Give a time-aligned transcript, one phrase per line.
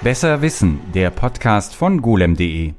[0.00, 2.74] Besser Wissen, der Podcast von golem.de.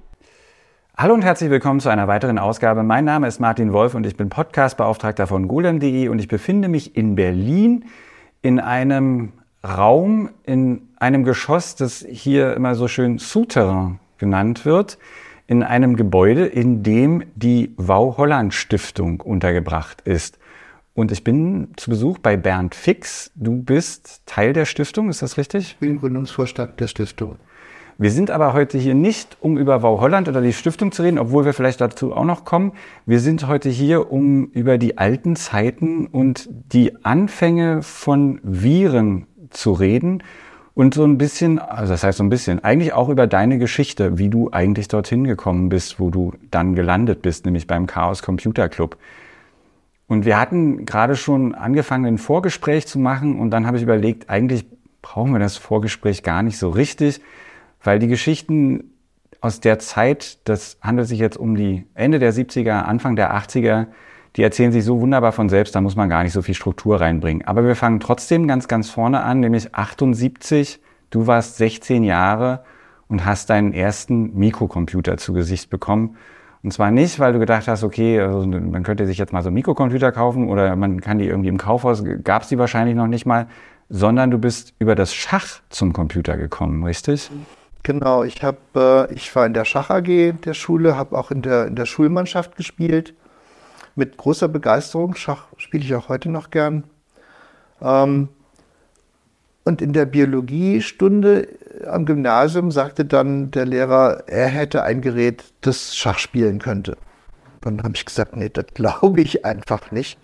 [0.96, 2.82] Hallo und herzlich willkommen zu einer weiteren Ausgabe.
[2.82, 6.95] Mein Name ist Martin Wolf und ich bin Podcastbeauftragter von golem.de und ich befinde mich
[6.95, 7.84] in Berlin
[8.41, 9.34] in einem
[9.68, 14.97] Raum, in einem Geschoss, das hier immer so schön Souterrain genannt wird,
[15.45, 20.38] in einem Gebäude, in dem die Wau Holland Stiftung untergebracht ist.
[21.00, 23.31] Und ich bin zu Besuch bei Bernd Fix.
[23.36, 25.70] Du bist Teil der Stiftung, ist das richtig?
[25.70, 27.38] Ich bin Gründungsvorstand der Stiftung.
[27.98, 31.17] Wir sind aber heute hier nicht, um über Wow Holland oder die Stiftung zu reden,
[31.17, 32.73] obwohl wir vielleicht dazu auch noch kommen.
[33.05, 39.72] Wir sind heute hier, um über die alten Zeiten und die Anfänge von Viren zu
[39.72, 40.22] reden
[40.73, 44.17] und so ein bisschen, also das heißt so ein bisschen, eigentlich auch über deine Geschichte,
[44.17, 48.67] wie du eigentlich dorthin gekommen bist, wo du dann gelandet bist, nämlich beim Chaos Computer
[48.67, 48.97] Club.
[50.09, 54.27] Und wir hatten gerade schon angefangen, ein Vorgespräch zu machen und dann habe ich überlegt,
[54.27, 54.66] eigentlich
[55.04, 57.22] brauchen wir das Vorgespräch gar nicht so richtig,
[57.84, 58.95] weil die Geschichten
[59.39, 63.86] aus der Zeit, das handelt sich jetzt um die Ende der 70er, Anfang der 80er,
[64.36, 67.00] die erzählen sich so wunderbar von selbst, da muss man gar nicht so viel Struktur
[67.00, 67.45] reinbringen.
[67.45, 70.81] Aber wir fangen trotzdem ganz, ganz vorne an, nämlich 78.
[71.11, 72.64] Du warst 16 Jahre
[73.08, 76.17] und hast deinen ersten Mikrocomputer zu Gesicht bekommen.
[76.61, 79.47] Und zwar nicht, weil du gedacht hast, okay, also man könnte sich jetzt mal so
[79.47, 83.07] einen Mikrocomputer kaufen oder man kann die irgendwie im Kaufhaus, gab es die wahrscheinlich noch
[83.07, 83.47] nicht mal,
[83.88, 87.31] sondern du bist über das Schach zum Computer gekommen, richtig?
[87.83, 88.57] Genau, ich habe,
[89.09, 91.85] äh, ich war in der Schach AG der Schule, habe auch in der, in der
[91.85, 93.13] Schulmannschaft gespielt.
[93.95, 95.15] Mit großer Begeisterung.
[95.15, 96.83] Schach spiele ich auch heute noch gern.
[97.81, 98.30] Ähm,
[99.63, 101.47] und in der Biologiestunde
[101.88, 106.97] am Gymnasium sagte dann der Lehrer, er hätte ein Gerät, das Schach spielen könnte.
[107.61, 110.17] Dann habe ich gesagt, nee, das glaube ich einfach nicht.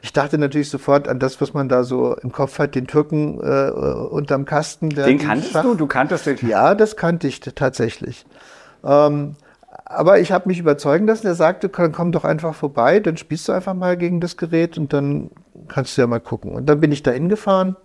[0.00, 3.40] Ich dachte natürlich sofort an das, was man da so im Kopf hat, den Türken
[3.40, 4.90] äh, unterm Kasten.
[4.90, 5.62] Den kanntest Schach.
[5.62, 5.74] du?
[5.74, 6.36] Du kanntest den?
[6.46, 8.24] Ja, das kannte ich tatsächlich.
[8.84, 9.34] Ähm,
[9.84, 11.26] aber ich habe mich überzeugen lassen.
[11.26, 14.92] Er sagte, komm doch einfach vorbei, dann spielst du einfach mal gegen das Gerät und
[14.92, 15.30] dann
[15.66, 16.52] kannst du ja mal gucken.
[16.52, 17.76] Und dann bin ich da hingefahren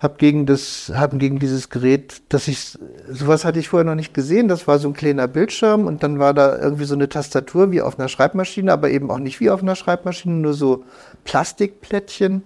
[0.00, 2.78] habe gegen das, haben gegen dieses Gerät, dass ich,
[3.08, 4.46] sowas hatte ich vorher noch nicht gesehen.
[4.46, 7.82] Das war so ein kleiner Bildschirm und dann war da irgendwie so eine Tastatur wie
[7.82, 10.84] auf einer Schreibmaschine, aber eben auch nicht wie auf einer Schreibmaschine, nur so
[11.24, 12.42] Plastikplättchen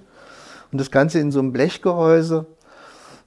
[0.72, 2.46] und das Ganze in so einem Blechgehäuse.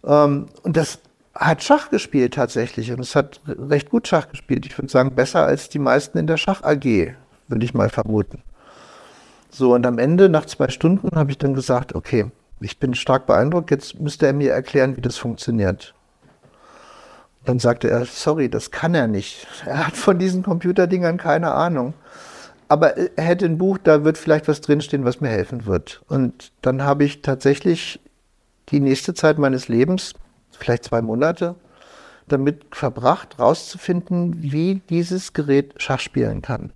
[0.03, 0.99] Ähm, und das
[1.35, 4.65] hat Schach gespielt tatsächlich und es hat recht gut Schach gespielt.
[4.65, 7.13] Ich würde sagen, besser als die meisten in der Schach AG,
[7.47, 8.41] würde ich mal vermuten.
[9.51, 12.25] So, und am Ende, nach zwei Stunden, habe ich dann gesagt, okay,
[12.65, 15.93] ich bin stark beeindruckt, jetzt müsste er mir erklären, wie das funktioniert.
[17.45, 19.45] Dann sagte er, sorry, das kann er nicht.
[19.67, 21.93] Er hat von diesen Computerdingern keine Ahnung.
[22.67, 26.01] Aber er hätte ein Buch, da wird vielleicht was drinstehen, was mir helfen wird.
[26.07, 27.99] Und dann habe ich tatsächlich
[28.69, 30.13] die nächste Zeit meines Lebens,
[30.49, 31.53] vielleicht zwei Monate,
[32.27, 36.73] damit verbracht, rauszufinden, wie dieses Gerät Schach spielen kann.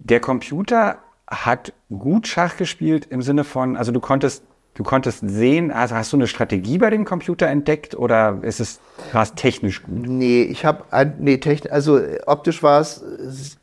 [0.00, 0.98] Der Computer
[1.28, 4.42] hat gut Schach gespielt im Sinne von, also du konntest
[4.74, 8.80] Du konntest sehen, also hast du eine Strategie bei dem Computer entdeckt oder ist es
[9.12, 10.08] war technisch gut?
[10.08, 10.82] Nee, ich habe
[11.20, 13.04] nee, technisch, also optisch war es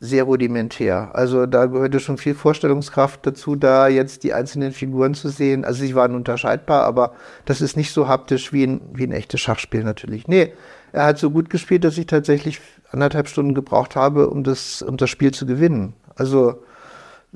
[0.00, 1.10] sehr rudimentär.
[1.12, 5.66] Also da gehörte schon viel Vorstellungskraft dazu, da jetzt die einzelnen Figuren zu sehen.
[5.66, 7.12] Also sie waren unterscheidbar, aber
[7.44, 10.28] das ist nicht so haptisch wie ein, wie ein echtes Schachspiel natürlich.
[10.28, 10.54] Nee,
[10.92, 12.58] er hat so gut gespielt, dass ich tatsächlich
[12.90, 15.92] anderthalb Stunden gebraucht habe, um das, um das Spiel zu gewinnen.
[16.16, 16.62] Also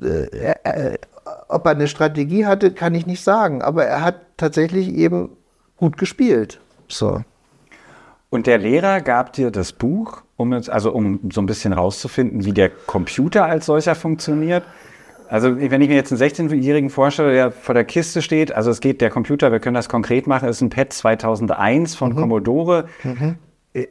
[0.01, 0.97] äh, äh,
[1.47, 3.61] ob er eine Strategie hatte, kann ich nicht sagen.
[3.61, 5.29] Aber er hat tatsächlich eben
[5.77, 6.59] gut gespielt.
[6.87, 7.21] So.
[8.29, 12.45] Und der Lehrer gab dir das Buch, um jetzt, also um so ein bisschen rauszufinden,
[12.45, 14.63] wie der Computer als solcher funktioniert.
[15.29, 18.79] Also wenn ich mir jetzt einen 16-Jährigen vorstelle, der vor der Kiste steht, also es
[18.79, 22.15] geht, der Computer, wir können das konkret machen, ist ein PET 2001 von mhm.
[22.15, 22.85] Commodore.
[23.03, 23.37] Mhm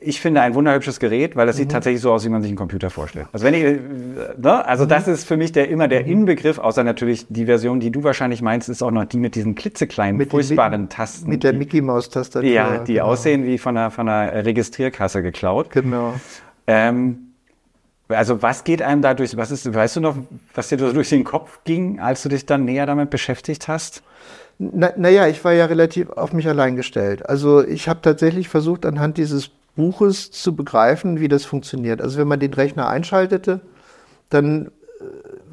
[0.01, 1.63] ich finde ein wunderhübsches Gerät, weil das mhm.
[1.63, 3.27] sieht tatsächlich so aus, wie man sich einen Computer vorstellt.
[3.33, 3.79] Also wenn ich, äh,
[4.37, 4.67] ne?
[4.67, 4.89] also mhm.
[4.89, 6.13] das ist für mich der immer der mhm.
[6.13, 9.55] Inbegriff, außer natürlich die Version, die du wahrscheinlich meinst, ist auch noch die mit diesen
[9.55, 11.29] klitzekleinen, mit furchtbaren den, Tasten.
[11.29, 12.49] Mit der Mickey Maus Tastatur.
[12.49, 13.07] Ja, die genau.
[13.07, 15.71] aussehen wie von einer, von einer Registrierkasse geklaut.
[15.71, 16.15] Genau.
[16.67, 17.19] Ähm,
[18.09, 20.17] also was geht einem da durch, was ist, weißt du noch,
[20.55, 24.03] was dir durch den Kopf ging, als du dich dann näher damit beschäftigt hast?
[24.59, 27.29] Na, naja, ich war ja relativ auf mich allein gestellt.
[27.29, 32.03] Also ich habe tatsächlich versucht, anhand dieses Buches zu begreifen, wie das funktioniert.
[32.03, 33.61] Also wenn man den Rechner einschaltete,
[34.31, 34.71] dann äh,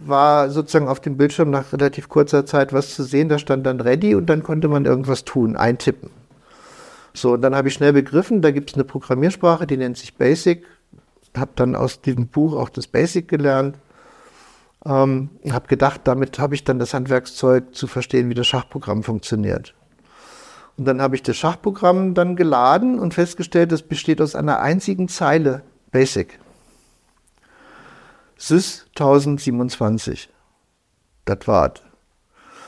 [0.06, 3.80] war sozusagen auf dem Bildschirm nach relativ kurzer Zeit was zu sehen, da stand dann
[3.80, 6.10] ready und dann konnte man irgendwas tun, eintippen.
[7.14, 10.16] So, und dann habe ich schnell begriffen, da gibt es eine Programmiersprache, die nennt sich
[10.16, 10.66] Basic.
[11.38, 13.78] Habe dann aus diesem Buch auch das Basic gelernt.
[14.86, 19.74] Ähm, habe gedacht, damit habe ich dann das Handwerkszeug zu verstehen, wie das Schachprogramm funktioniert.
[20.78, 25.08] Und dann habe ich das Schachprogramm dann geladen und festgestellt, es besteht aus einer einzigen
[25.08, 25.62] Zeile
[25.92, 26.40] Basic.
[28.38, 30.30] SYS 1027.
[31.26, 31.82] Das war's.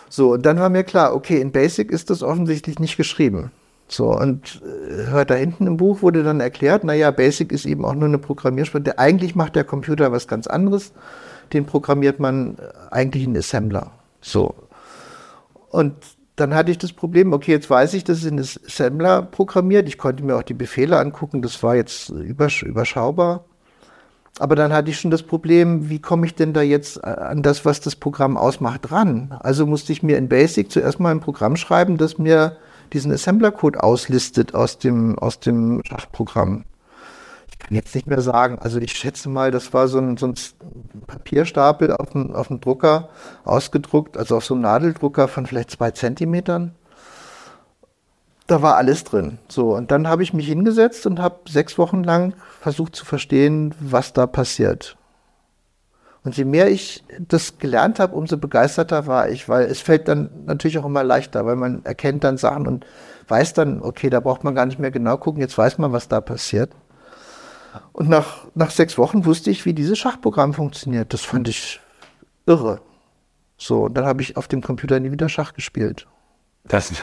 [0.10, 3.52] So, und dann war mir klar, okay, in Basic ist das offensichtlich nicht geschrieben.
[3.88, 7.86] So, und äh, hört da hinten im Buch wurde dann erklärt, naja, Basic ist eben
[7.86, 8.98] auch nur eine Programmiersprache.
[8.98, 10.94] Eigentlich macht der Computer was ganz anderes.
[11.54, 13.92] Den programmiert man äh, eigentlich in Assembler.
[14.22, 14.56] So.
[15.70, 15.96] Und
[16.36, 19.88] dann hatte ich das Problem, okay, jetzt weiß ich, dass es in Assembler programmiert.
[19.88, 23.46] Ich konnte mir auch die Befehle angucken, das war jetzt übersch überschaubar.
[24.38, 27.42] Aber dann hatte ich schon das Problem, wie komme ich denn da jetzt äh, an
[27.42, 29.34] das, was das Programm ausmacht, ran?
[29.40, 32.58] Also musste ich mir in Basic zuerst mal ein Programm schreiben, das mir
[32.92, 36.66] diesen Assembler-Code auslistet aus dem, aus dem Schachprogramm.
[37.68, 40.36] Kann jetzt nicht mehr sagen, also ich schätze mal, das war so ein, so ein
[41.08, 43.10] Papierstapel auf dem, auf dem Drucker
[43.44, 46.76] ausgedruckt, also auf so einem Nadeldrucker von vielleicht zwei Zentimetern
[48.48, 49.40] da war alles drin.
[49.48, 53.74] So, und dann habe ich mich hingesetzt und habe sechs Wochen lang versucht zu verstehen,
[53.80, 54.98] was da passiert.
[56.24, 60.30] Und je mehr ich das gelernt habe, umso begeisterter war ich, weil es fällt dann
[60.46, 62.86] natürlich auch immer leichter, weil man erkennt dann Sachen und
[63.28, 66.08] weiß dann, okay, da braucht man gar nicht mehr genau gucken, jetzt weiß man, was
[66.08, 66.72] da passiert.
[67.94, 71.14] Und nach, nach sechs Wochen wusste ich, wie dieses Schachprogramm funktioniert.
[71.14, 71.80] Das fand ich
[72.46, 72.82] irre.
[73.58, 76.08] So, und dann habe ich auf dem Computer nie wieder Schach gespielt.
[76.68, 76.94] Das,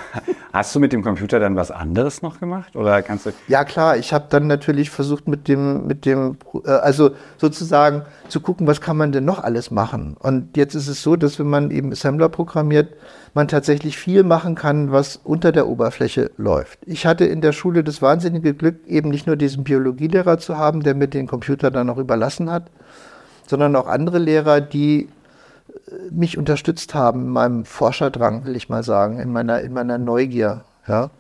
[0.52, 3.30] hast du mit dem Computer dann was anderes noch gemacht oder kannst du?
[3.46, 8.40] Ja klar, ich habe dann natürlich versucht mit dem mit dem äh, also sozusagen zu
[8.40, 10.16] gucken, was kann man denn noch alles machen.
[10.18, 12.88] Und jetzt ist es so, dass wenn man eben Assembler programmiert,
[13.34, 16.80] man tatsächlich viel machen kann, was unter der Oberfläche läuft.
[16.84, 20.82] Ich hatte in der Schule das wahnsinnige Glück, eben nicht nur diesen Biologielehrer zu haben,
[20.82, 22.64] der mir den Computer dann noch überlassen hat,
[23.46, 25.08] sondern auch andere Lehrer, die
[26.10, 30.64] mich unterstützt haben in meinem Forscherdrang, will ich mal sagen, in meiner, in meiner Neugier.
[30.86, 31.10] Ja.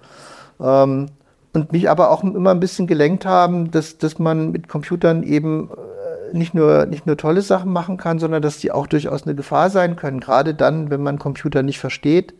[0.60, 1.06] Ähm,
[1.54, 5.70] und mich aber auch immer ein bisschen gelenkt haben, dass, dass man mit Computern eben
[5.70, 9.34] äh, nicht nur, nicht nur tolle Sachen machen kann, sondern dass die auch durchaus eine
[9.34, 12.34] Gefahr sein können, gerade dann, wenn man Computer nicht versteht.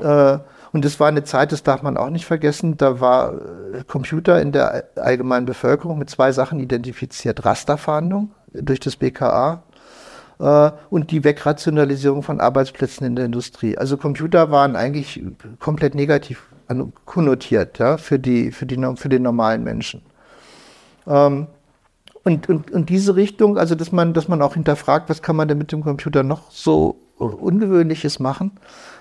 [0.00, 0.38] Äh,
[0.72, 4.40] und das war eine Zeit, das darf man auch nicht vergessen, da war äh, Computer
[4.40, 7.44] in der allgemeinen Bevölkerung mit zwei Sachen identifiziert.
[7.44, 9.62] Rasterfahndung durch das BKA
[10.40, 13.76] äh, und die Wegrationalisierung von Arbeitsplätzen in der Industrie.
[13.76, 15.22] Also Computer waren eigentlich
[15.58, 16.46] komplett negativ
[17.04, 20.02] konnotiert ja, für, die, für, die, für den normalen Menschen.
[21.06, 21.48] Ähm,
[22.22, 25.48] und, und, und diese Richtung, also dass man, dass man auch hinterfragt, was kann man
[25.48, 28.52] denn mit dem Computer noch so Ungewöhnliches machen,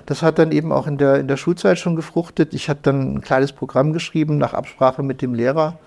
[0.05, 2.53] das hat dann eben auch in der, in der Schulzeit schon gefruchtet.
[2.53, 5.77] Ich habe dann ein kleines Programm geschrieben nach Absprache mit dem Lehrer,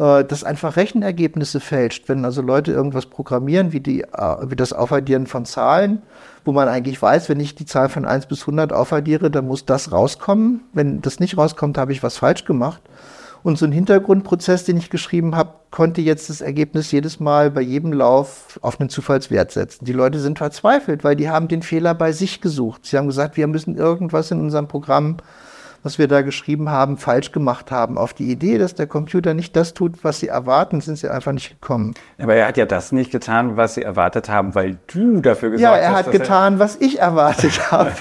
[0.00, 2.08] äh, das einfach Rechenergebnisse fälscht.
[2.08, 6.02] Wenn also Leute irgendwas programmieren, wie, die, äh, wie das Aufaddieren von Zahlen,
[6.44, 9.66] wo man eigentlich weiß, wenn ich die Zahl von 1 bis 100 aufaddiere, dann muss
[9.66, 10.62] das rauskommen.
[10.72, 12.80] Wenn das nicht rauskommt, habe ich was falsch gemacht.
[13.42, 17.62] Und so ein Hintergrundprozess, den ich geschrieben habe, konnte jetzt das Ergebnis jedes Mal bei
[17.62, 19.86] jedem Lauf auf einen Zufallswert setzen.
[19.86, 22.84] Die Leute sind verzweifelt, weil die haben den Fehler bei sich gesucht.
[22.84, 25.16] Sie haben gesagt, wir müssen irgendwas in unserem Programm
[25.82, 27.96] was wir da geschrieben haben, falsch gemacht haben.
[27.96, 31.32] Auf die Idee, dass der Computer nicht das tut, was sie erwarten, sind sie einfach
[31.32, 31.94] nicht gekommen.
[32.18, 35.72] Aber er hat ja das nicht getan, was sie erwartet haben, weil du dafür gesagt
[35.72, 35.80] hast.
[35.80, 37.92] Ja, er hat getan, was ich erwartet habe.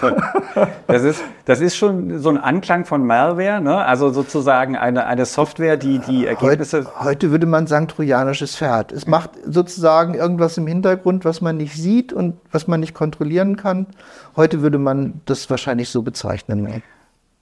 [0.88, 3.78] das ist, das ist schon so ein Anklang von Malware, ne?
[3.86, 6.80] also sozusagen eine, eine Software, die die Ergebnisse...
[6.80, 8.92] Heute, heute würde man sagen, trojanisches Pferd.
[8.92, 13.56] Es macht sozusagen irgendwas im Hintergrund, was man nicht sieht und was man nicht kontrollieren
[13.56, 13.88] kann.
[14.36, 16.82] Heute würde man das wahrscheinlich so bezeichnen.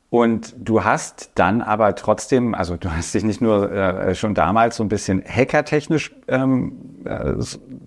[0.10, 4.78] Und du hast dann aber trotzdem, also du hast dich nicht nur äh, schon damals
[4.78, 7.34] so ein bisschen hackertechnisch ähm, äh,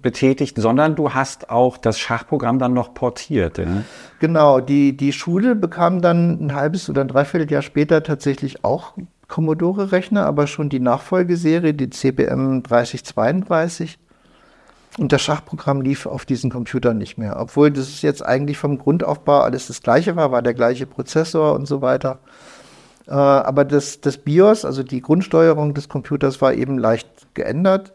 [0.03, 3.57] betätigt, sondern du hast auch das Schachprogramm dann noch portiert.
[3.57, 3.85] Ja?
[4.19, 8.93] Genau, die, die Schule bekam dann ein halbes oder ein Dreivierteljahr später tatsächlich auch
[9.29, 13.99] Commodore-Rechner, aber schon die Nachfolgeserie, die CBM 3032.
[15.01, 17.41] Und das Schachprogramm lief auf diesen Computern nicht mehr.
[17.41, 21.65] Obwohl das jetzt eigentlich vom Grundaufbau alles das gleiche war, war der gleiche Prozessor und
[21.65, 22.19] so weiter.
[23.07, 27.95] Äh, aber das, das BIOS, also die Grundsteuerung des Computers, war eben leicht geändert.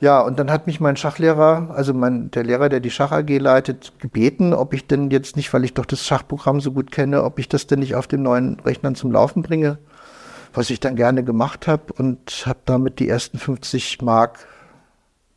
[0.00, 3.38] Ja, und dann hat mich mein Schachlehrer, also mein, der Lehrer, der die Schach AG
[3.38, 7.22] leitet, gebeten, ob ich denn jetzt nicht, weil ich doch das Schachprogramm so gut kenne,
[7.22, 9.78] ob ich das denn nicht auf den neuen Rechnern zum Laufen bringe.
[10.54, 14.40] Was ich dann gerne gemacht habe und habe damit die ersten 50 Mark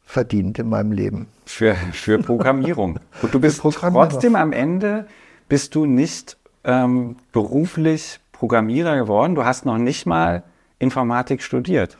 [0.05, 1.27] verdient in meinem Leben.
[1.45, 2.99] Für, für Programmierung.
[3.21, 5.07] Und du bist trotzdem am Ende,
[5.49, 9.35] bist du nicht ähm, beruflich Programmierer geworden.
[9.35, 10.43] Du hast noch nicht mal
[10.79, 11.97] Informatik studiert?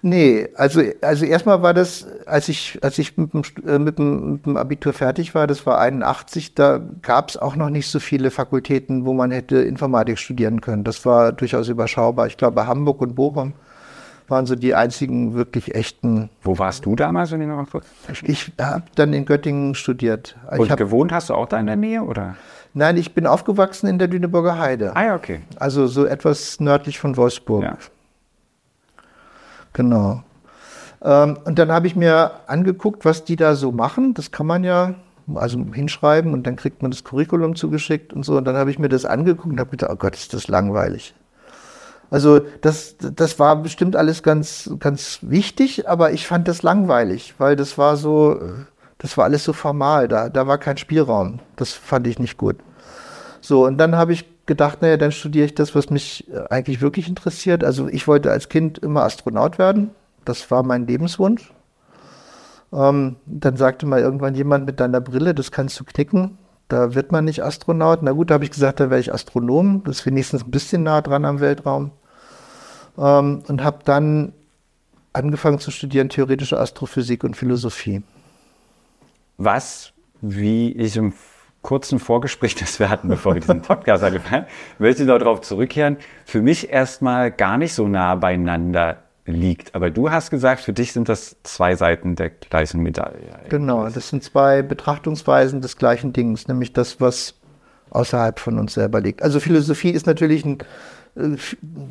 [0.00, 4.32] Nee, also, also erstmal war das, als ich, als ich mit dem, äh, mit, dem,
[4.32, 8.00] mit dem Abitur fertig war, das war 81, da gab es auch noch nicht so
[8.00, 10.84] viele Fakultäten, wo man hätte Informatik studieren können.
[10.84, 12.26] Das war durchaus überschaubar.
[12.26, 13.54] Ich glaube, Hamburg und Bochum
[14.28, 16.30] waren so die einzigen wirklich echten.
[16.42, 17.86] Wo warst du damals, wenn ich noch kurz?
[18.22, 20.36] Ich habe dann in Göttingen studiert.
[20.56, 22.36] Und hab, gewohnt hast du auch da in der Nähe, oder?
[22.72, 24.96] Nein, ich bin aufgewachsen in der Lüneburger Heide.
[24.96, 25.42] Ah ja, okay.
[25.56, 27.62] Also so etwas nördlich von Wolfsburg.
[27.62, 27.78] Ja.
[29.72, 30.22] Genau.
[31.02, 34.14] Ähm, und dann habe ich mir angeguckt, was die da so machen.
[34.14, 34.94] Das kann man ja
[35.34, 38.36] also hinschreiben und dann kriegt man das Curriculum zugeschickt und so.
[38.36, 41.14] Und dann habe ich mir das angeguckt und habe gedacht, oh Gott, ist das langweilig.
[42.10, 47.56] Also das, das war bestimmt alles ganz, ganz wichtig, aber ich fand das langweilig, weil
[47.56, 48.40] das war so,
[48.98, 51.40] das war alles so formal, da, da war kein Spielraum.
[51.56, 52.56] Das fand ich nicht gut.
[53.40, 56.80] So, und dann habe ich gedacht, naja, dann studiere ich das, was mich äh, eigentlich
[56.80, 57.64] wirklich interessiert.
[57.64, 59.90] Also ich wollte als Kind immer Astronaut werden.
[60.24, 61.52] Das war mein Lebenswunsch.
[62.72, 66.38] Ähm, dann sagte mal irgendwann jemand mit deiner Brille, das kannst du knicken.
[66.68, 68.02] Da wird man nicht Astronaut.
[68.02, 69.82] Na gut, da habe ich gesagt, da wäre ich Astronom.
[69.84, 71.90] Das ist wenigstens ein bisschen nah dran am Weltraum.
[72.98, 74.32] Ähm, und habe dann
[75.12, 78.02] angefangen zu studieren theoretische Astrophysik und Philosophie.
[79.36, 81.12] Was, wie ich im
[81.62, 85.98] kurzen Vorgespräch, das wir hatten, bevor wir diesen Podcast angefangen haben, möchte ich darauf zurückkehren,
[86.24, 89.74] für mich erstmal gar nicht so nah beieinander liegt.
[89.74, 93.38] Aber du hast gesagt, für dich sind das zwei Seiten der gleichen Medaille.
[93.48, 97.34] Genau, das sind zwei Betrachtungsweisen des gleichen Dings, nämlich das, was
[97.90, 99.22] außerhalb von uns selber liegt.
[99.22, 100.58] Also Philosophie ist natürlich ein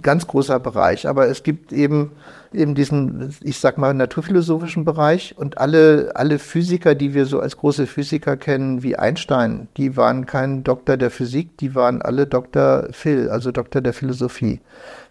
[0.01, 1.07] ganz großer Bereich.
[1.07, 2.11] Aber es gibt eben,
[2.51, 7.57] eben diesen, ich sag mal, naturphilosophischen Bereich und alle, alle Physiker, die wir so als
[7.57, 12.89] große Physiker kennen, wie Einstein, die waren kein Doktor der Physik, die waren alle Dr.
[12.91, 14.59] Phil, also Doktor der Philosophie.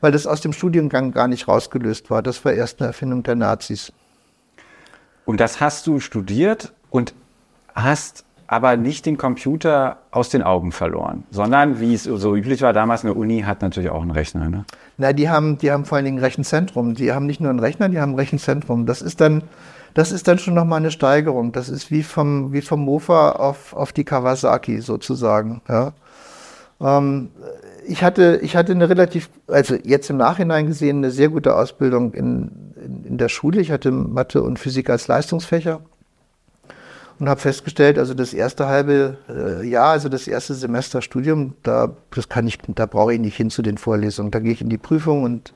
[0.01, 2.23] Weil das aus dem Studiengang gar nicht rausgelöst war.
[2.23, 3.93] Das war erst eine Erfindung der Nazis.
[5.25, 7.15] Und das hast du studiert und
[7.75, 12.75] hast aber nicht den Computer aus den Augen verloren, sondern wie es so üblich war
[12.75, 14.51] damals, eine Uni hat natürlich auch einen Rechner.
[14.51, 14.67] Ne?
[14.99, 16.93] Na, die haben, die haben vor allen Dingen ein Rechenzentrum.
[16.93, 18.85] Die haben nicht nur einen Rechner, die haben ein Rechenzentrum.
[18.85, 19.45] Das ist dann,
[19.95, 21.53] das ist dann schon nochmal eine Steigerung.
[21.53, 25.63] Das ist wie vom, wie vom Mofa auf, auf die Kawasaki sozusagen.
[25.67, 25.95] Ja.
[26.79, 27.31] Ähm,
[27.89, 32.13] ich hatte, ich hatte eine relativ, also jetzt im Nachhinein gesehen, eine sehr gute Ausbildung
[32.13, 33.63] in, in, in der Schule.
[33.63, 35.81] Ich hatte Mathe und Physik als Leistungsfächer
[37.23, 41.95] und habe festgestellt, also das erste halbe äh, Jahr, also das erste Semester Studium, da
[42.11, 44.33] das kann ich, da brauche ich nicht hin zu den Vorlesungen.
[44.33, 45.55] Da gehe ich in die Prüfung und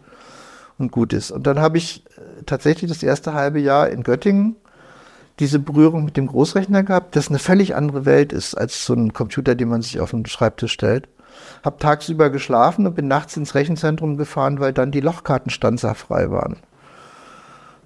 [0.78, 1.32] und gut ist.
[1.32, 4.54] Und dann habe ich äh, tatsächlich das erste halbe Jahr in Göttingen
[5.40, 9.12] diese Berührung mit dem Großrechner gehabt, das eine völlig andere Welt ist als so ein
[9.12, 11.08] Computer, den man sich auf den Schreibtisch stellt.
[11.64, 16.58] Hab tagsüber geschlafen und bin nachts ins Rechenzentrum gefahren, weil dann die Lochkarten standsafrei waren.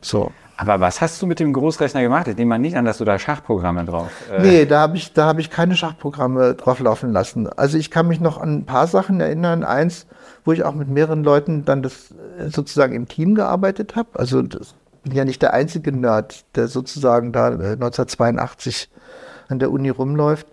[0.02, 0.32] So.
[0.60, 2.28] Aber was hast du mit dem Großrechner gemacht?
[2.28, 4.10] Ich nehme mal nicht an, dass du da Schachprogramme drauf.
[4.30, 7.48] Äh nee, da habe ich, hab ich keine Schachprogramme drauf laufen lassen.
[7.48, 9.64] Also ich kann mich noch an ein paar Sachen erinnern.
[9.64, 10.06] Eins,
[10.44, 14.10] wo ich auch mit mehreren Leuten dann das äh, sozusagen im Team gearbeitet habe.
[14.12, 19.70] Also das bin ja nicht der einzige Nerd, der sozusagen da 1982 äh, an der
[19.70, 20.46] Uni rumläuft.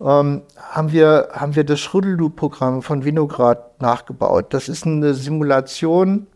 [0.00, 4.54] Ähm, haben wir, haben wir das Schruddelloop-Programm von Vinograd nachgebaut.
[4.54, 6.28] Das ist eine Simulation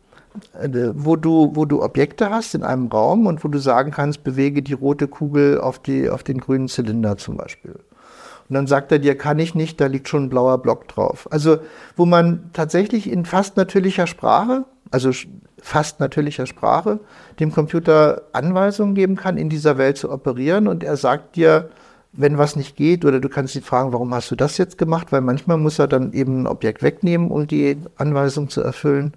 [0.95, 4.63] wo du, wo du Objekte hast in einem Raum und wo du sagen kannst, bewege
[4.63, 7.75] die rote Kugel auf, die, auf den grünen Zylinder zum Beispiel.
[8.49, 11.29] Und dann sagt er dir, kann ich nicht, da liegt schon ein blauer Block drauf.
[11.31, 11.59] Also,
[11.97, 15.11] wo man tatsächlich in fast natürlicher Sprache, also
[15.61, 17.01] fast natürlicher Sprache,
[17.41, 21.69] dem Computer Anweisungen geben kann, in dieser Welt zu operieren und er sagt dir,
[22.13, 25.13] wenn was nicht geht, oder du kannst ihn fragen, warum hast du das jetzt gemacht,
[25.13, 29.13] weil manchmal muss er dann eben ein Objekt wegnehmen, um die Anweisung zu erfüllen.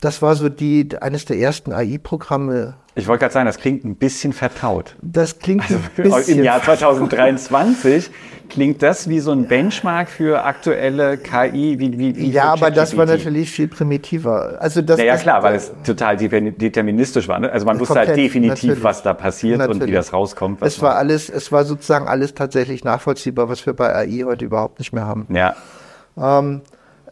[0.00, 2.74] Das war so die, eines der ersten AI-Programme.
[2.94, 4.96] Ich wollte gerade sagen, das klingt ein bisschen vertraut.
[5.02, 8.10] Das klingt also ein bisschen Im Jahr 2023
[8.48, 11.78] klingt das wie so ein Benchmark für aktuelle KI.
[11.78, 14.56] Wie, wie, wie ja, aber das war natürlich viel primitiver.
[14.60, 17.38] Also das, naja, das, klar, weil es total deterministisch war.
[17.40, 17.52] Ne?
[17.52, 18.84] Also man wusste halt definitiv, natürlich.
[18.84, 19.82] was da passiert natürlich.
[19.82, 20.62] und wie das rauskommt.
[20.62, 24.78] Es war alles, es war sozusagen alles tatsächlich nachvollziehbar, was wir bei AI heute überhaupt
[24.78, 25.26] nicht mehr haben.
[25.30, 25.54] Ja.
[26.16, 26.62] Ähm,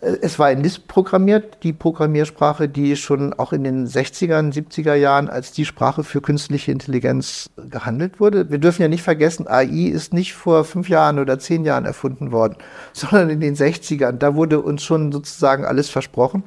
[0.07, 5.29] es war in Lisp programmiert, die Programmiersprache, die schon auch in den 60er, 70er Jahren
[5.29, 8.51] als die Sprache für künstliche Intelligenz gehandelt wurde.
[8.51, 12.31] Wir dürfen ja nicht vergessen, AI ist nicht vor fünf Jahren oder zehn Jahren erfunden
[12.31, 12.57] worden,
[12.93, 14.13] sondern in den 60ern.
[14.13, 16.45] Da wurde uns schon sozusagen alles versprochen.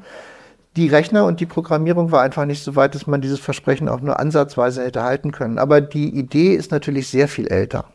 [0.75, 4.01] Die Rechner und die Programmierung war einfach nicht so weit, dass man dieses Versprechen auch
[4.01, 5.57] nur ansatzweise hätte halten können.
[5.57, 7.85] Aber die Idee ist natürlich sehr viel älter.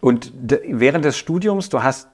[0.00, 2.08] Und während des Studiums, du hast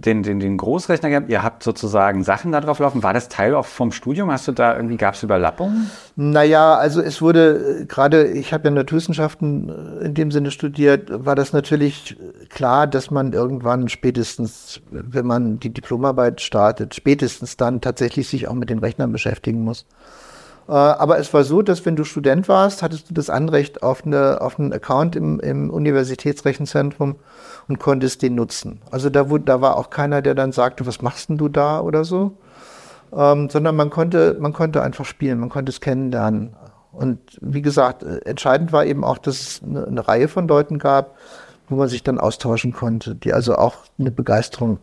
[0.00, 3.02] den, den, den Großrechner gehabt, ihr habt sozusagen Sachen da drauf laufen.
[3.02, 4.30] War das Teil auch vom Studium?
[4.30, 5.90] Hast du da irgendwie, gab es Überlappungen?
[6.16, 11.08] Naja, also es wurde äh, gerade, ich habe ja Naturwissenschaften äh, in dem Sinne studiert,
[11.24, 12.16] war das natürlich
[12.48, 18.54] klar, dass man irgendwann spätestens, wenn man die Diplomarbeit startet, spätestens dann tatsächlich sich auch
[18.54, 19.86] mit den Rechnern beschäftigen muss.
[20.68, 24.04] Äh, aber es war so, dass wenn du Student warst, hattest du das Anrecht auf,
[24.04, 27.16] eine, auf einen Account im, im Universitätsrechenzentrum
[27.68, 28.80] und konntest den nutzen.
[28.90, 31.80] Also da, wurde, da war auch keiner, der dann sagte, was machst denn du da
[31.80, 32.36] oder so,
[33.14, 36.56] ähm, sondern man konnte, man konnte einfach spielen, man konnte es kennenlernen.
[36.92, 40.78] Und wie gesagt, äh, entscheidend war eben auch, dass es eine, eine Reihe von Leuten
[40.78, 41.16] gab,
[41.68, 44.78] wo man sich dann austauschen konnte, die also auch eine Begeisterung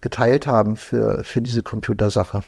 [0.00, 2.42] geteilt haben für, für diese Computersache.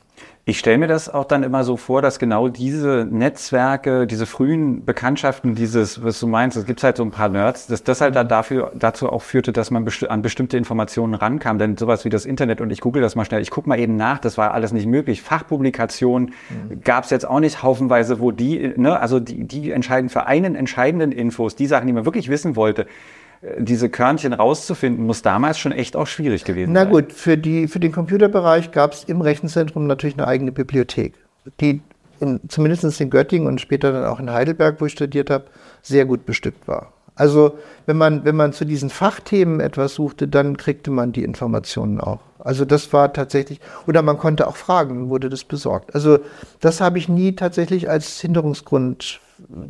[0.48, 4.84] Ich stelle mir das auch dann immer so vor, dass genau diese Netzwerke, diese frühen
[4.84, 8.14] Bekanntschaften, dieses, was du meinst, es gibt halt so ein paar Nerds, dass das halt
[8.14, 11.58] dann dafür, dazu auch führte, dass man besti an bestimmte Informationen rankam.
[11.58, 13.96] Denn sowas wie das Internet, und ich google das mal schnell, ich gucke mal eben
[13.96, 15.20] nach, das war alles nicht möglich.
[15.20, 16.80] Fachpublikationen mhm.
[16.84, 20.54] gab es jetzt auch nicht haufenweise, wo die, ne, also die, die entscheiden für einen
[20.54, 22.86] entscheidenden Infos, die Sachen, die man wirklich wissen wollte,
[23.58, 26.84] diese Körnchen rauszufinden, muss damals schon echt auch schwierig gewesen sein.
[26.84, 31.14] Na gut, für, die, für den Computerbereich gab es im Rechenzentrum natürlich eine eigene Bibliothek,
[31.60, 31.80] die
[32.20, 35.44] in, zumindest in Göttingen und später dann auch in Heidelberg, wo ich studiert habe,
[35.82, 36.92] sehr gut bestückt war.
[37.14, 42.00] Also wenn man, wenn man zu diesen Fachthemen etwas suchte, dann kriegte man die Informationen
[42.00, 42.20] auch.
[42.38, 45.94] Also das war tatsächlich, oder man konnte auch fragen, wurde das besorgt.
[45.94, 46.18] Also
[46.60, 49.20] das habe ich nie tatsächlich als Hinderungsgrund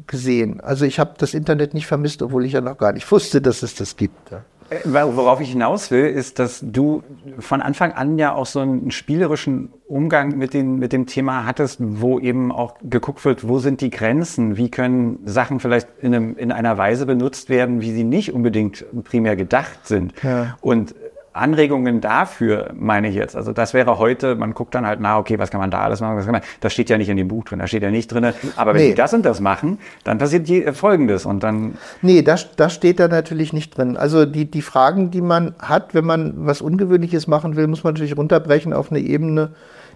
[0.07, 0.61] gesehen.
[0.61, 3.63] Also ich habe das Internet nicht vermisst, obwohl ich ja noch gar nicht wusste, dass
[3.63, 4.31] es das gibt.
[4.31, 4.43] Ja.
[4.71, 7.03] Äh, worauf ich hinaus will, ist, dass du
[7.39, 11.79] von Anfang an ja auch so einen spielerischen Umgang mit, den, mit dem Thema hattest,
[11.81, 16.37] wo eben auch geguckt wird, wo sind die Grenzen, wie können Sachen vielleicht in, einem,
[16.37, 20.15] in einer Weise benutzt werden, wie sie nicht unbedingt primär gedacht sind.
[20.23, 20.57] Ja.
[20.61, 20.95] Und
[21.37, 23.37] Anregungen dafür meine ich jetzt.
[23.37, 26.01] Also das wäre heute, man guckt dann halt nach, okay, was kann man da alles
[26.01, 27.91] machen, was kann man, das steht ja nicht in dem Buch drin, da steht ja
[27.91, 28.89] nicht drin, aber wenn nee.
[28.89, 31.77] die das und das machen, dann passiert je, Folgendes und dann...
[32.03, 33.97] Nee, das, das steht da natürlich nicht drin.
[33.97, 37.95] Also die, die Fragen, die man hat, wenn man was Ungewöhnliches machen will, muss man
[37.95, 39.51] natürlich runterbrechen auf eine Ebene,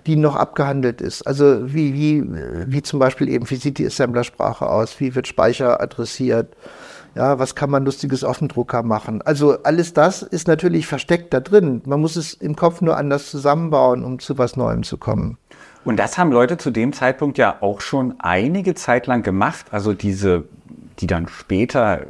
[0.06, 1.26] die noch abgehandelt ist.
[1.26, 2.24] Also wie, wie,
[2.66, 6.48] wie zum Beispiel eben, wie sieht die Assemblersprache aus, wie wird Speicher adressiert,
[7.14, 9.22] ja, was kann man lustiges auf dem Drucker machen?
[9.22, 11.82] Also alles das ist natürlich versteckt da drin.
[11.84, 15.38] Man muss es im Kopf nur anders zusammenbauen, um zu was Neuem zu kommen.
[15.84, 19.66] Und das haben Leute zu dem Zeitpunkt ja auch schon einige Zeit lang gemacht.
[19.70, 20.44] Also diese,
[20.98, 22.02] die dann später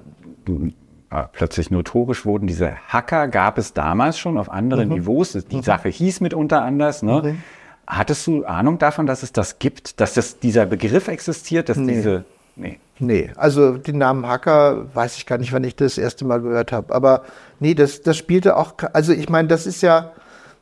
[0.48, 4.94] äh, plötzlich notorisch wurden, diese Hacker gab es damals schon auf anderen mhm.
[4.96, 5.32] Niveaus.
[5.32, 5.62] Die mhm.
[5.62, 7.02] Sache hieß mitunter anders.
[7.02, 7.22] Ne?
[7.22, 7.42] Mhm.
[7.86, 11.94] Hattest du Ahnung davon, dass es das gibt, dass das, dieser Begriff existiert, dass nee.
[11.94, 12.24] diese
[12.56, 12.78] Nee.
[13.02, 16.70] Nee, also den Namen Hacker weiß ich gar nicht, wann ich das erste Mal gehört
[16.70, 16.94] habe.
[16.94, 17.22] Aber
[17.58, 20.12] nee, das, das spielte auch, also ich meine, das ist ja,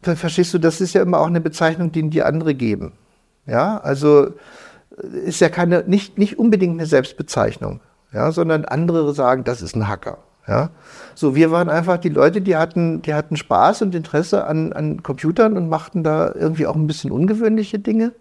[0.03, 2.92] verstehst du, das ist ja immer auch eine Bezeichnung, die die andere geben.
[3.46, 4.29] Ja, also
[5.24, 7.81] ist ja keine, nicht, nicht unbedingt eine Selbstbezeichnung,
[8.12, 10.18] ja, sondern andere sagen, das ist ein Hacker.
[10.46, 10.70] Ja,
[11.14, 15.03] so wir waren einfach die Leute, die hatten, die hatten Spaß und Interesse an, an
[15.03, 18.12] Computern und machten da irgendwie auch ein bisschen ungewöhnliche Dinge.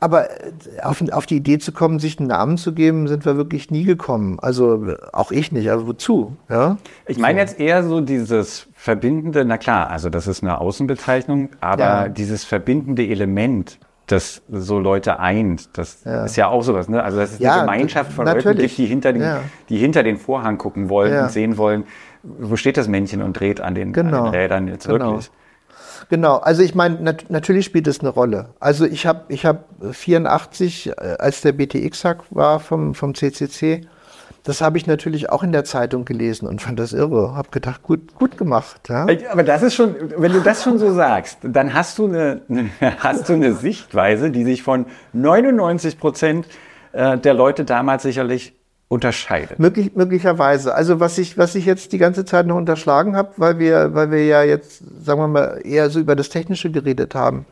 [0.00, 3.36] Aber äh, auf, auf, die Idee zu kommen, sich einen Namen zu geben, sind wir
[3.36, 4.38] wirklich nie gekommen.
[4.40, 5.70] Also auch ich nicht.
[5.70, 6.36] Also wozu?
[6.48, 6.78] Ja?
[7.06, 7.40] Ich meine so.
[7.40, 12.08] jetzt eher so dieses verbindende, na klar, also das ist eine Außenbezeichnung, aber ja.
[12.08, 16.24] dieses verbindende Element, das so Leute eint, das ja.
[16.24, 16.88] ist ja auch sowas.
[16.88, 17.02] Ne?
[17.02, 18.44] Also das ist eine Gemeinschaft von natürlich.
[18.44, 19.36] Leuten gibt, die hinter, den,
[19.68, 21.84] die hinter den Vorhang gucken wollen und sehen wollen,
[22.22, 24.18] wo steht das Männchen und dreht an den, genau.
[24.18, 25.12] an den Rädern jetzt genau.
[25.12, 25.30] wirklich.
[26.08, 28.50] Genau, also ich meine, nat natürlich spielt es eine Rolle.
[28.60, 33.86] Also ich habe ich hab 84, äh, als der BTX-Hack war vom, vom CCC,
[34.44, 37.34] das habe ich natürlich auch in der Zeitung gelesen und fand das irre.
[37.34, 38.88] Habe gedacht, gut, gut gemacht.
[38.88, 39.06] Ja?
[39.30, 42.40] Aber das ist schon, wenn du das schon so sagst, dann hast du eine,
[42.98, 46.46] hast du eine Sichtweise, die sich von 99 Prozent
[46.92, 48.54] äh, der Leute damals sicherlich
[48.90, 49.60] unterscheidet.
[49.60, 50.74] Möglich, möglicherweise.
[50.74, 54.10] Also was ich, was ich jetzt die ganze Zeit noch unterschlagen habe, weil wir, weil
[54.10, 57.46] wir ja jetzt, sagen wir mal, eher so über das Technische geredet haben,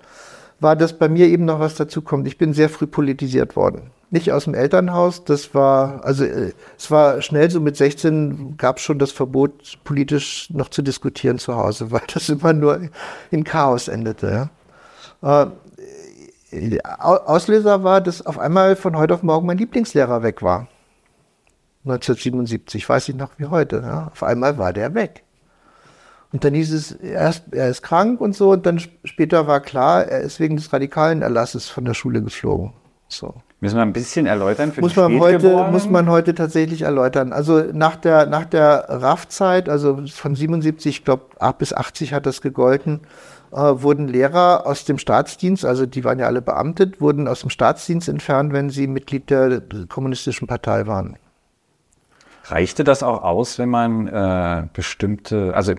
[0.59, 2.27] war, dass bei mir eben noch was dazu kommt.
[2.27, 3.93] Ich bin sehr früh politisiert worden.
[4.11, 8.79] Nicht aus dem Elternhaus, das war, also äh, es war schnell so mit 16 gab
[8.79, 12.81] es schon das Verbot, politisch noch zu diskutieren zu Hause, weil das immer nur
[13.31, 14.51] in Chaos endete.
[15.23, 15.53] Ja.
[16.51, 20.67] Äh, Auslöser war, dass auf einmal von heute auf morgen mein Lieblingslehrer weg war.
[21.91, 23.83] 1977, weiß ich noch wie heute.
[23.85, 24.09] Ja.
[24.13, 25.25] Auf einmal war der weg.
[26.33, 30.05] Und dann hieß es erst, er ist krank und so, und dann später war klar,
[30.05, 32.73] er ist wegen des radikalen Erlasses von der Schule geflogen.
[33.09, 33.35] So.
[33.61, 37.33] Müssen wir ein bisschen erläutern für muss die man heute Muss man heute tatsächlich erläutern.
[37.33, 42.27] Also nach der, nach der RAF-Zeit, also von 77, ich glaube, ab bis 80 hat
[42.27, 43.01] das gegolten,
[43.51, 47.51] äh, wurden Lehrer aus dem Staatsdienst, also die waren ja alle beamtet, wurden aus dem
[47.51, 51.17] Staatsdienst entfernt, wenn sie Mitglied der Kommunistischen Partei waren.
[52.51, 55.75] Reichte das auch aus, wenn man äh, bestimmte, also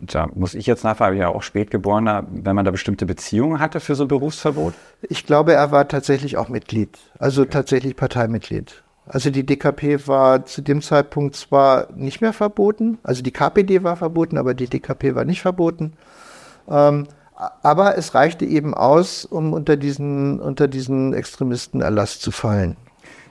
[0.00, 3.94] da muss ich jetzt nachfragen, ja auch spätgeborener, wenn man da bestimmte Beziehungen hatte für
[3.94, 4.74] so ein Berufsverbot?
[5.02, 7.50] Ich glaube, er war tatsächlich auch Mitglied, also okay.
[7.50, 8.82] tatsächlich Parteimitglied.
[9.06, 13.96] Also die DKP war zu dem Zeitpunkt zwar nicht mehr verboten, also die KPD war
[13.96, 15.94] verboten, aber die DKP war nicht verboten.
[16.68, 17.06] Ähm,
[17.62, 22.76] aber es reichte eben aus, um unter diesen, unter diesen Extremistenerlass zu fallen.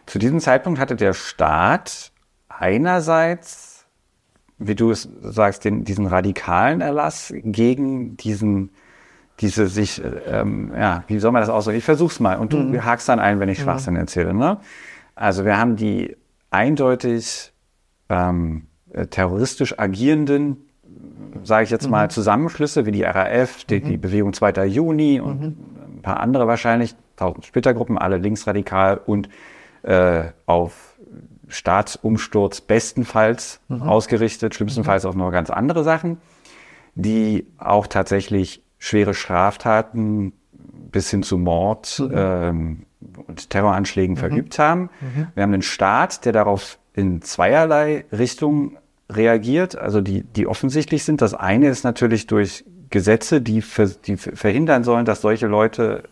[0.06, 2.12] Zu diesem Zeitpunkt hatte der Staat
[2.58, 3.78] einerseits
[4.60, 8.72] wie du es sagst, den, diesen radikalen Erlass gegen diesen,
[9.40, 11.78] diese sich, ähm, ja, wie soll man das ausdrücken?
[11.78, 12.84] Ich versuch's mal und du mhm.
[12.84, 13.64] hakst dann ein, wenn ich mhm.
[13.64, 14.00] Schwachsinn mhm.
[14.00, 14.34] erzähle.
[14.34, 14.58] Ne?
[15.16, 16.18] Also wir haben die
[16.50, 17.54] eindeutig
[18.10, 18.68] ähm,
[19.12, 20.58] terroristisch agierenden,
[21.44, 21.92] sage ich jetzt mhm.
[21.92, 24.02] mal, Zusammenschlüsse wie die RAF, die, die mhm.
[24.02, 24.66] Bewegung 2.
[24.66, 25.56] Juni und mhm.
[25.98, 29.30] ein paar andere wahrscheinlich, tausend Splittergruppen, alle linksradikal und
[29.84, 30.87] äh, auf
[31.48, 33.84] Staatsumsturz bestenfalls mhm.
[33.84, 35.10] ausgerichtet, schlimmstenfalls mhm.
[35.10, 36.18] auf noch ganz andere Sachen,
[36.96, 40.34] die auch tatsächlich schwere Straftaten
[40.92, 42.12] bis hin zu Mord mhm.
[42.14, 42.86] ähm,
[43.28, 44.20] und Terroranschlägen mhm.
[44.20, 44.90] verübt haben.
[45.02, 45.28] Mhm.
[45.36, 48.78] Wir haben einen Staat, der darauf in zweierlei Richtungen
[49.10, 51.22] reagiert, also die, die offensichtlich sind.
[51.22, 56.04] Das eine ist natürlich durch Gesetze, die, ver, die verhindern sollen, dass solche Leute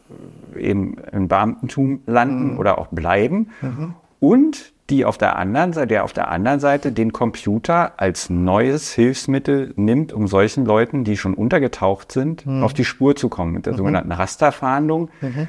[0.57, 2.59] eben im Beamtentum landen mhm.
[2.59, 3.49] oder auch bleiben.
[3.61, 3.95] Mhm.
[4.19, 8.93] Und die auf der anderen Seite, der auf der anderen Seite den Computer als neues
[8.93, 12.63] Hilfsmittel nimmt, um solchen Leuten, die schon untergetaucht sind, mhm.
[12.63, 13.77] auf die Spur zu kommen, mit der mhm.
[13.77, 15.47] sogenannten Rasterfahndung, mhm.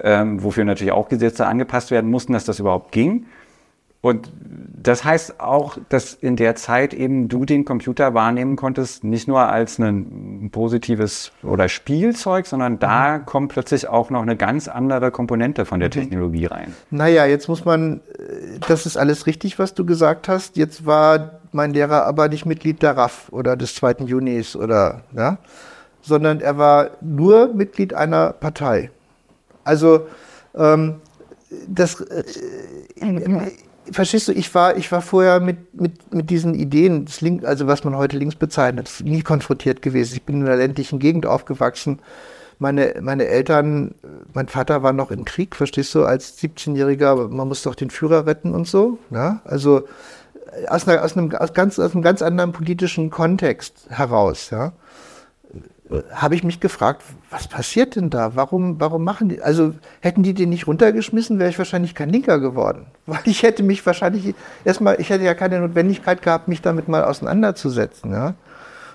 [0.00, 3.26] ähm, wofür natürlich auch Gesetze angepasst werden mussten, dass das überhaupt ging.
[4.04, 4.30] Und
[4.82, 9.48] das heißt auch, dass in der Zeit eben du den Computer wahrnehmen konntest, nicht nur
[9.48, 13.24] als ein positives oder Spielzeug, sondern da mhm.
[13.24, 15.92] kommt plötzlich auch noch eine ganz andere Komponente von der mhm.
[15.92, 16.74] Technologie rein.
[16.90, 20.58] Naja, jetzt muss man, äh, das ist alles richtig, was du gesagt hast.
[20.58, 24.04] Jetzt war mein Lehrer aber nicht Mitglied der RAF oder des 2.
[24.04, 25.38] Junis oder, ja,
[26.02, 28.90] sondern er war nur Mitglied einer Partei.
[29.64, 30.08] Also,
[30.54, 30.96] ähm,
[31.66, 32.22] das, äh,
[33.90, 37.66] verstehst du, ich war, ich war vorher mit, mit, mit diesen Ideen, das Link, also
[37.66, 40.14] was man heute links bezeichnet, nie konfrontiert gewesen.
[40.14, 42.00] Ich bin in einer ländlichen Gegend aufgewachsen.
[42.58, 43.94] Meine, meine Eltern,
[44.32, 48.26] mein Vater war noch im Krieg, verstehst du, als 17-Jähriger, man muss doch den Führer
[48.26, 48.98] retten und so.
[49.10, 49.40] Ja?
[49.44, 49.82] Also
[50.68, 54.50] aus, einer, aus, einem, aus, ganz, aus einem ganz anderen politischen Kontext heraus.
[54.50, 54.72] Ja?
[56.12, 58.34] Habe ich mich gefragt, was passiert denn da?
[58.36, 59.42] Warum, warum machen die?
[59.42, 62.86] Also hätten die den nicht runtergeschmissen, wäre ich wahrscheinlich kein Linker geworden.
[63.06, 67.04] Weil ich hätte mich wahrscheinlich erstmal, ich hätte ja keine Notwendigkeit gehabt, mich damit mal
[67.04, 68.12] auseinanderzusetzen.
[68.12, 68.34] Ja?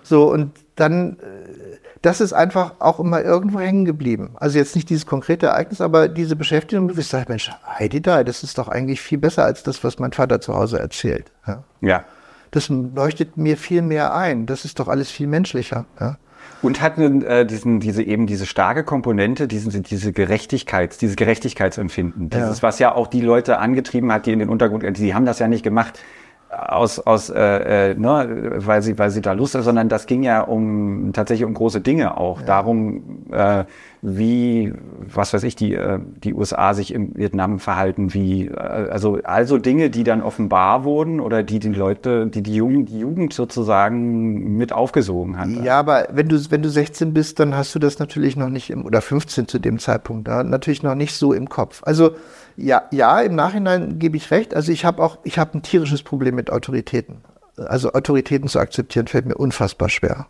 [0.02, 4.32] So, und dann, äh, das ist einfach auch immer irgendwo hängen geblieben.
[4.36, 8.24] Also jetzt nicht dieses konkrete Ereignis, aber diese Beschäftigung, du bist halt, Mensch, Heidi da,
[8.24, 11.32] das ist doch eigentlich viel besser als das, was mein Vater zu Hause erzählt.
[11.46, 11.64] Ja.
[11.82, 12.04] ja.
[12.52, 14.48] Das leuchtet mir viel mehr ein.
[14.48, 15.86] Das ist doch alles viel menschlicher.
[16.00, 16.18] Ja.
[16.62, 22.30] Und hatten äh, diesen, diese eben diese starke Komponente, diesen, diese Gerechtigkeits, dieses Gerechtigkeitsempfinden.
[22.30, 22.64] Dieses, ja.
[22.64, 25.48] was ja auch die Leute angetrieben hat, die in den Untergrund, die haben das ja
[25.48, 26.00] nicht gemacht,
[26.50, 30.24] aus, aus äh, äh, ne, weil sie, weil sie da Lust hat, sondern das ging
[30.24, 32.40] ja um tatsächlich um große Dinge auch.
[32.40, 32.46] Ja.
[32.48, 33.66] Darum, äh,
[34.02, 34.74] wie,
[35.14, 39.60] was weiß ich, die, äh, die USA sich im Vietnam verhalten, wie, äh, also also
[39.60, 44.58] Dinge, die dann offenbar wurden oder die die Leute, die die Jugend, die Jugend sozusagen
[44.58, 45.50] mit aufgesogen hat.
[45.50, 48.72] Ja, aber wenn du, wenn du 16 bist, dann hast du das natürlich noch nicht
[48.72, 51.82] im, oder 15 zu dem Zeitpunkt, da natürlich noch nicht so im Kopf.
[51.84, 52.12] Also
[52.60, 54.54] ja, ja, im Nachhinein gebe ich recht.
[54.54, 57.22] Also ich habe auch, ich habe ein tierisches Problem mit Autoritäten.
[57.56, 60.28] Also Autoritäten zu akzeptieren fällt mir unfassbar schwer.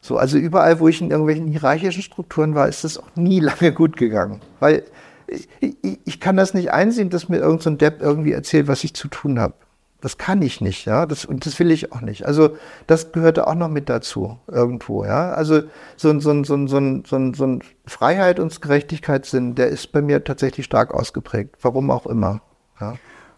[0.00, 3.72] So, also überall, wo ich in irgendwelchen hierarchischen Strukturen war, ist das auch nie lange
[3.72, 4.40] gut gegangen.
[4.58, 4.84] Weil
[5.26, 5.48] ich,
[6.04, 9.08] ich, kann das nicht einsehen, dass mir irgendein so Depp irgendwie erzählt, was ich zu
[9.08, 9.54] tun habe.
[10.02, 11.06] Das kann ich nicht, ja.
[11.06, 12.26] Das, und das will ich auch nicht.
[12.26, 12.56] Also
[12.88, 15.30] das gehörte auch noch mit dazu, irgendwo, ja.
[15.30, 15.62] Also
[15.96, 19.54] so ein, so ein, so ein, so ein, so ein, so ein Freiheit und Gerechtigkeitssinn,
[19.54, 21.54] der ist bei mir tatsächlich stark ausgeprägt.
[21.62, 22.42] Warum auch immer.
[22.80, 22.96] Ja.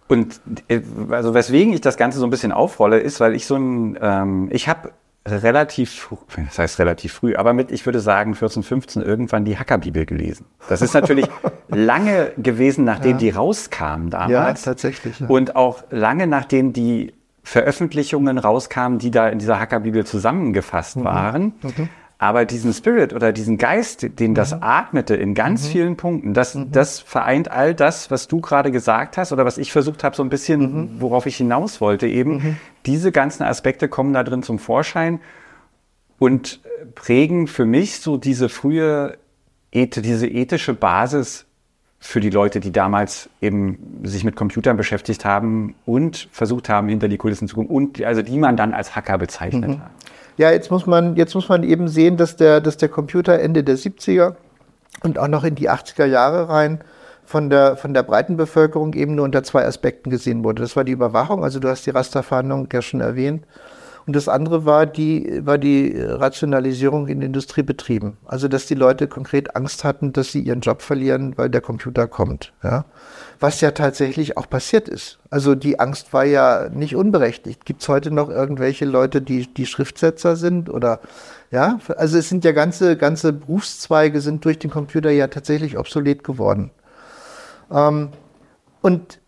[0.08, 3.56] Und äh, also weswegen ich das Ganze so ein bisschen aufrolle, ist, weil ich so
[3.56, 4.92] ein, ähm, ich habe
[5.26, 10.04] relativ, das heißt relativ früh, aber mit, ich würde sagen, 14, 15 irgendwann die Hackerbibel
[10.04, 10.46] gelesen.
[10.68, 11.26] Das ist natürlich
[11.68, 13.18] lange gewesen, nachdem ja.
[13.18, 14.30] die rauskam damals.
[14.30, 15.20] Ja, tatsächlich.
[15.20, 15.26] Ja.
[15.28, 21.04] Und auch lange nachdem die Veröffentlichungen rauskamen, die da in dieser Hackerbibel zusammengefasst mhm.
[21.04, 21.42] waren.
[21.62, 21.88] Mhm.
[22.18, 24.62] Aber diesen Spirit oder diesen Geist, den das mhm.
[24.62, 25.68] atmete in ganz mhm.
[25.68, 26.70] vielen Punkten, das, mhm.
[26.70, 30.22] das vereint all das, was du gerade gesagt hast oder was ich versucht habe, so
[30.22, 31.00] ein bisschen, mhm.
[31.00, 32.36] worauf ich hinaus wollte, eben.
[32.36, 32.56] Mhm.
[32.86, 35.20] Diese ganzen Aspekte kommen da drin zum Vorschein
[36.18, 36.60] und
[36.94, 39.18] prägen für mich so diese frühe,
[39.74, 41.46] diese ethische Basis
[41.98, 47.08] für die Leute, die damals eben sich mit Computern beschäftigt haben und versucht haben, hinter
[47.08, 49.80] die Kulissen zu kommen und also die man dann als Hacker bezeichnet mhm.
[49.80, 49.90] hat.
[50.36, 53.62] Ja, jetzt muss man, jetzt muss man eben sehen, dass der, dass der Computer Ende
[53.62, 54.34] der 70er
[55.02, 56.80] und auch noch in die 80er Jahre rein
[57.24, 60.62] von der, von der breiten Bevölkerung eben nur unter zwei Aspekten gesehen wurde.
[60.62, 63.44] Das war die Überwachung, also du hast die Rasterfahndung ja schon erwähnt.
[64.06, 68.18] Und das andere war die, war die Rationalisierung in Industriebetrieben.
[68.26, 72.06] Also, dass die Leute konkret Angst hatten, dass sie ihren Job verlieren, weil der Computer
[72.06, 72.52] kommt.
[72.62, 72.84] Ja?
[73.40, 75.18] Was ja tatsächlich auch passiert ist.
[75.30, 77.64] Also, die Angst war ja nicht unberechtigt.
[77.64, 81.00] Gibt es heute noch irgendwelche Leute, die, die Schriftsetzer sind oder,
[81.50, 81.78] ja?
[81.96, 86.70] Also, es sind ja ganze, ganze Berufszweige sind durch den Computer ja tatsächlich obsolet geworden.
[87.72, 88.10] Ähm,
[88.82, 89.18] und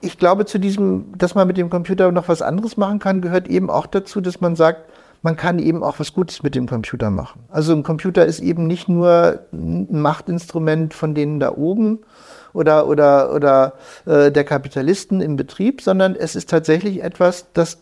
[0.00, 3.48] ich glaube, zu diesem, dass man mit dem Computer noch was anderes machen kann, gehört
[3.48, 4.90] eben auch dazu, dass man sagt,
[5.22, 7.40] man kann eben auch was Gutes mit dem Computer machen.
[7.50, 12.00] Also ein Computer ist eben nicht nur ein Machtinstrument von denen da oben
[12.52, 13.74] oder, oder, oder
[14.06, 17.78] äh, der Kapitalisten im Betrieb, sondern es ist tatsächlich etwas, das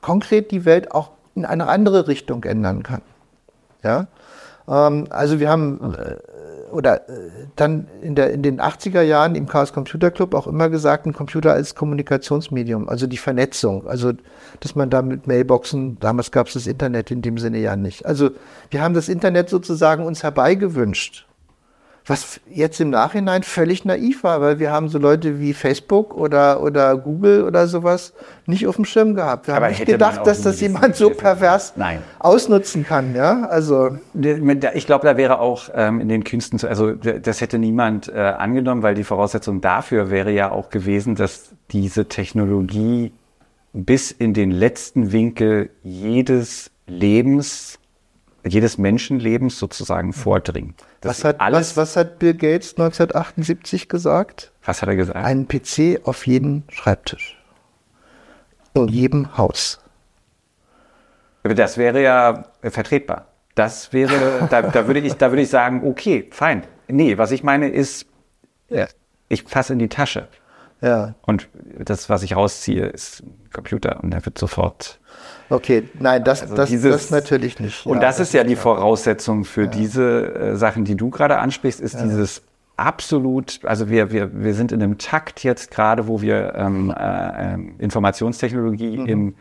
[0.00, 3.02] konkret die Welt auch in eine andere Richtung ändern kann.
[3.82, 4.06] Ja?
[4.68, 6.16] Ähm, also wir haben äh,
[6.74, 10.68] oder äh, dann in, der, in den 80er Jahren im Chaos Computer Club auch immer
[10.68, 14.12] gesagt, ein Computer als Kommunikationsmedium, also die Vernetzung, also
[14.60, 18.04] dass man da mit Mailboxen, damals gab es das Internet in dem Sinne ja nicht.
[18.04, 18.30] Also
[18.70, 21.26] wir haben das Internet sozusagen uns herbeigewünscht
[22.06, 26.62] was jetzt im Nachhinein völlig naiv war, weil wir haben so Leute wie Facebook oder,
[26.62, 28.12] oder Google oder sowas
[28.46, 29.46] nicht auf dem Schirm gehabt.
[29.46, 32.00] Wir Aber haben nicht gedacht, dass das jemand so pervers Nein.
[32.18, 33.14] ausnutzen kann.
[33.14, 38.08] Ja, also ich glaube, da wäre auch ähm, in den Künsten, also das hätte niemand
[38.08, 43.12] äh, angenommen, weil die Voraussetzung dafür wäre ja auch gewesen, dass diese Technologie
[43.72, 47.78] bis in den letzten Winkel jedes Lebens
[48.46, 50.82] jedes Menschenlebens sozusagen vordringt.
[51.02, 54.52] Was hat, alles, was, was hat Bill Gates 1978 gesagt?
[54.64, 55.24] Was hat er gesagt?
[55.24, 57.38] Ein PC auf jedem Schreibtisch.
[58.74, 59.80] In jedem Haus.
[61.42, 63.26] Das wäre ja vertretbar.
[63.54, 66.64] Das wäre, da, da, würde ich, da würde ich sagen, okay, fein.
[66.88, 68.06] Nee, was ich meine ist,
[68.68, 68.86] ja.
[69.28, 70.28] ich fasse in die Tasche.
[70.84, 71.14] Ja.
[71.22, 75.00] Und das, was ich rausziehe, ist ein Computer und der wird sofort
[75.48, 77.86] Okay, nein, das, also das, dieses, das natürlich nicht.
[77.86, 79.66] Und ja, das, das, ist ja die Voraussetzung für ja.
[79.68, 82.02] diese äh, Sachen, die du gerade ansprichst, ist ja.
[82.02, 82.42] dieses
[82.76, 87.54] absolut, also wir, wir, wir sind in einem Takt jetzt gerade, wo wir ähm, äh,
[87.54, 89.06] ähm, Informationstechnologie mhm.
[89.06, 89.34] im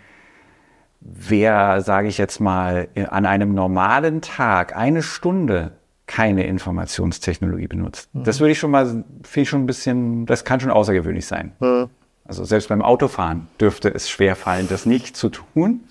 [1.05, 5.73] wer, sage ich jetzt mal, an einem normalen Tag eine Stunde
[6.07, 8.13] keine Informationstechnologie benutzt.
[8.13, 8.23] Mhm.
[8.23, 11.53] Das würde ich schon mal, finde ich schon ein bisschen, das kann schon außergewöhnlich sein.
[11.59, 11.89] Mhm.
[12.25, 15.81] Also selbst beim Autofahren dürfte es schwer fallen, das nicht zu tun.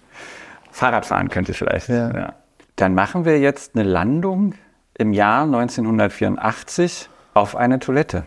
[0.71, 1.89] Fahrradfahren könnte vielleicht.
[1.89, 2.15] Ja.
[2.15, 2.35] ja.
[2.77, 4.55] Dann machen wir jetzt eine Landung
[4.97, 8.25] im Jahr 1984 auf eine Toilette.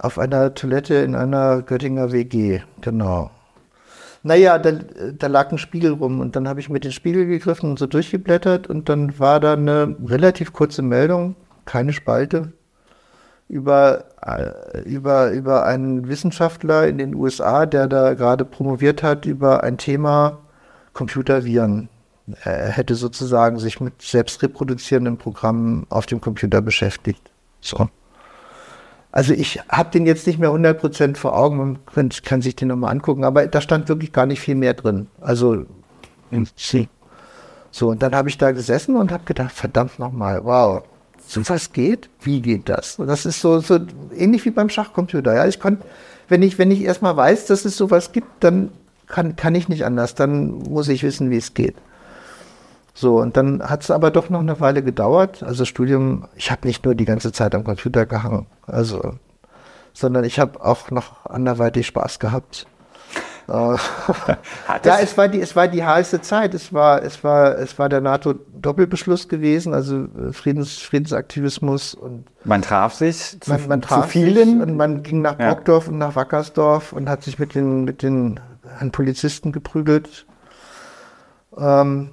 [0.00, 3.30] Auf einer Toilette in einer Göttinger WG, genau.
[4.26, 7.68] Naja, da, da lag ein Spiegel rum und dann habe ich mit dem Spiegel gegriffen
[7.70, 12.54] und so durchgeblättert und dann war da eine relativ kurze Meldung, keine Spalte,
[13.50, 19.62] über, äh, über, über einen Wissenschaftler in den USA, der da gerade promoviert hat über
[19.62, 20.38] ein Thema,
[20.94, 21.90] Computerviren.
[22.44, 27.30] Er hätte sozusagen sich mit selbstreproduzierenden Programmen auf dem Computer beschäftigt.
[27.60, 27.90] So.
[29.14, 32.66] Also ich habe den jetzt nicht mehr 100% vor Augen, man kann, kann sich den
[32.66, 35.06] nochmal angucken, aber da stand wirklich gar nicht viel mehr drin.
[35.20, 35.66] Also
[37.70, 40.82] so, und dann habe ich da gesessen und habe gedacht, verdammt nochmal, wow,
[41.28, 42.10] so was geht?
[42.22, 42.98] Wie geht das?
[42.98, 43.78] Und das ist so, so
[44.16, 45.32] ähnlich wie beim Schachcomputer.
[45.32, 45.86] Ja, ich konnte,
[46.28, 48.72] wenn ich, wenn ich erstmal weiß, dass es sowas gibt, dann
[49.06, 51.76] kann, kann ich nicht anders, dann muss ich wissen, wie es geht.
[52.96, 55.42] So, und dann hat es aber doch noch eine Weile gedauert.
[55.42, 59.14] Also das Studium, ich habe nicht nur die ganze Zeit am Computer gehangen, also,
[59.92, 62.66] sondern ich habe auch noch anderweitig Spaß gehabt.
[63.48, 63.52] Äh,
[64.84, 66.54] ja, es war die, es war die heiße Zeit.
[66.54, 72.62] Es war, es war, es war der NATO-Doppelbeschluss gewesen, also äh, Friedens, Friedensaktivismus und man
[72.62, 75.92] traf sich zu, man, traf zu vielen und man ging nach Brockdorf ja.
[75.92, 78.40] und nach Wackersdorf und hat sich mit den, mit den
[78.78, 80.26] an Polizisten geprügelt.
[81.58, 82.12] Ähm,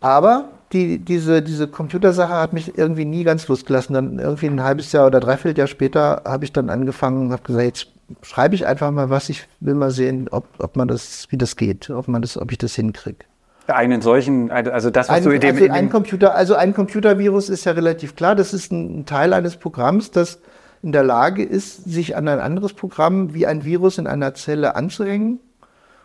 [0.00, 3.94] aber die, diese, diese Computersache hat mich irgendwie nie ganz losgelassen.
[3.94, 7.42] Dann irgendwie ein halbes Jahr oder dreiviertel Jahr später habe ich dann angefangen und habe
[7.42, 7.86] gesagt, jetzt
[8.22, 11.56] schreibe ich einfach mal was, ich will mal sehen, ob, ob man das, wie das
[11.56, 13.24] geht, ob man das, ob ich das hinkriege.
[13.66, 16.74] einen solchen, also das, was ein, du in dem, also in ein Computer, also ein
[16.74, 18.34] Computervirus ist ja relativ klar.
[18.34, 20.40] Das ist ein Teil eines Programms, das
[20.82, 24.76] in der Lage ist, sich an ein anderes Programm wie ein Virus in einer Zelle
[24.76, 25.40] anzuhängen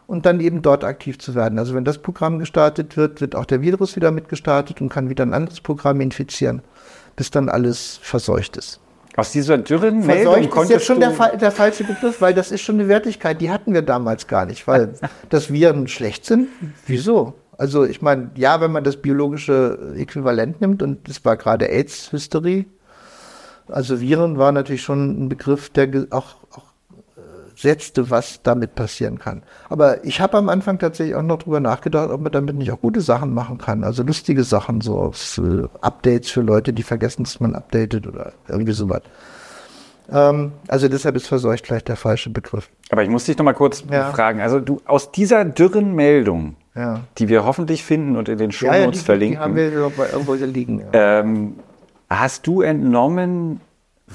[0.07, 1.59] und dann eben dort aktiv zu werden.
[1.59, 5.25] Also wenn das Programm gestartet wird, wird auch der Virus wieder mitgestartet und kann wieder
[5.25, 6.61] ein anderes Programm infizieren,
[7.15, 8.79] bis dann alles verseucht ist.
[9.15, 12.51] aus dieser dürren Meldung Verseucht ist konntest jetzt schon der, der falsche Begriff, weil das
[12.51, 14.93] ist schon eine Wertigkeit, die hatten wir damals gar nicht, weil
[15.29, 16.49] dass Viren schlecht sind,
[16.85, 17.35] wieso?
[17.57, 22.65] Also ich meine, ja, wenn man das biologische Äquivalent nimmt und das war gerade AIDS-Hysterie,
[23.67, 26.72] also Viren war natürlich schon ein Begriff, der auch, auch
[27.63, 29.41] setzte, was damit passieren kann.
[29.69, 32.79] Aber ich habe am Anfang tatsächlich auch noch drüber nachgedacht, ob man damit nicht auch
[32.81, 33.83] gute Sachen machen kann.
[33.83, 38.73] Also lustige Sachen, so äh, Updates für Leute, die vergessen, dass man updatet oder irgendwie
[38.73, 39.01] sowas.
[40.11, 42.69] Ähm, also deshalb ist verseucht vielleicht der falsche Begriff.
[42.91, 44.11] aber ich muss dich noch mal kurz Ja.
[44.11, 46.99] fragen, also du, aus dieser dürren Meldung, Ja.
[47.17, 49.71] die wir hoffentlich finden und in den Ja, Shownotes ja, die, verlinken, die haben wir
[50.11, 50.83] irgendwo liegen.
[50.91, 51.55] Ähm,
[52.09, 53.61] hast du entnommen,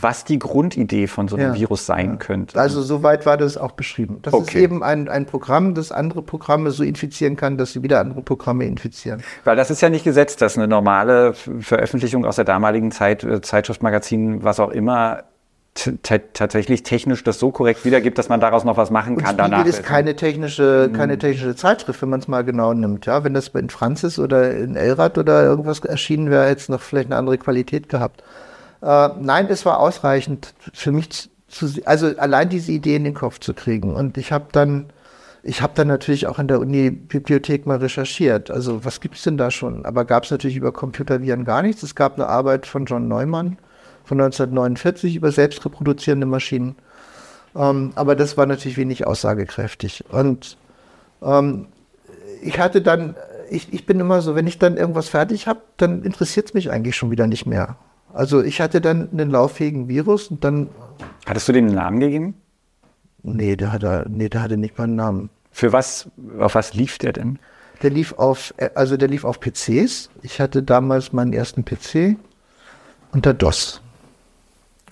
[0.00, 1.54] was die Grundidee von so einem Ja.
[1.54, 2.58] Virus sein könnte?
[2.58, 4.18] Also soweit war das auch beschrieben.
[4.22, 4.62] Das ist Okay.
[4.62, 8.64] eben ein, ein Programm, das andere Programme so infizieren kann, dass sie wieder andere Programme
[8.64, 9.22] infizieren.
[9.44, 13.40] Weil das ist ja nicht gesetzt, dass eine normale Veröffentlichung aus der damaligen Zeit, äh,
[13.40, 15.22] Zeitschrift, Magazin, was auch immer,
[16.02, 19.50] tatsächlich technisch das so korrekt wiedergibt, dass man daraus noch was machen Und kann Spiegel
[19.50, 19.66] danach.
[19.66, 23.06] ist keine technische, keine technische Zeitschrift, wenn man es mal genau nimmt.
[23.06, 26.80] Ja, wenn das in Franzis oder in Elrad oder irgendwas erschienen wäre, hätte es noch
[26.80, 28.24] vielleicht eine andere Qualität gehabt.
[28.82, 33.40] Äh, nein, es war ausreichend für mich zu, also allein diese Idee in den Kopf
[33.40, 33.94] zu kriegen.
[33.94, 34.86] Und ich habe dann,
[35.42, 38.50] ich habe dann natürlich auch in der Uni-Bibliothek mal recherchiert.
[38.50, 39.84] Also was gibt's denn da schon?
[39.84, 41.82] Aber gab es natürlich über Computerviren gar nichts.
[41.82, 43.58] Es gab eine Arbeit von John Neumann
[44.04, 46.76] von 1949 über selbstreproduzierende Maschinen.
[47.56, 50.04] Ähm, aber das war natürlich wenig aussagekräftig.
[50.10, 50.56] Und
[51.22, 51.66] ähm,
[52.42, 53.16] ich hatte dann,
[53.50, 56.70] ich, ich bin immer so, wenn ich dann irgendwas fertig habe, dann interessiert es mich
[56.70, 57.76] eigentlich schon wieder nicht mehr.
[58.18, 60.70] Also ich hatte dann einen lauffähigen Virus und dann,
[61.24, 62.34] Hattest du dem einen Namen gegeben?
[63.22, 65.30] nee, der hatte, nee, der hatte nicht mal einen Namen.
[65.52, 67.38] Für was, auf was lief der denn?
[67.80, 70.10] Der lief auf, also der lief auf PCs.
[70.22, 72.16] Ich hatte damals meinen ersten PC
[73.12, 73.82] unter DOS.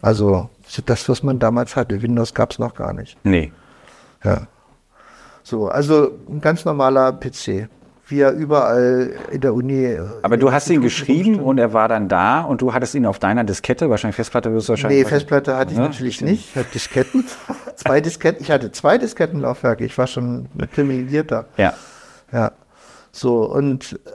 [0.03, 0.49] Also
[0.85, 2.03] das, was man damals hatte.
[2.03, 3.17] Windows gab es noch gar nicht.
[3.25, 3.51] Nee.
[4.23, 4.47] Ja.
[5.43, 7.69] So, also ein ganz normaler PC.
[8.09, 9.85] Wie er überall in der Uni.
[9.85, 13.05] äh, Aber du hast ihn geschrieben und er war dann da und du hattest ihn
[13.05, 15.03] auf deiner Diskette, wahrscheinlich Festplatte wirst du wahrscheinlich.
[15.03, 16.31] Nee, Festplatte hatte ich Ja, natürlich stimmt.
[16.31, 16.51] nicht.
[16.51, 17.25] Ich hatte Disketten.
[17.75, 18.43] zwei Disketten.
[18.43, 19.85] Ich hatte zwei Diskettenlaufwerke.
[19.85, 21.47] Ich war schon privilegierter.
[21.57, 21.75] Ja.
[22.33, 22.53] Ja.
[23.11, 24.11] So, und äh,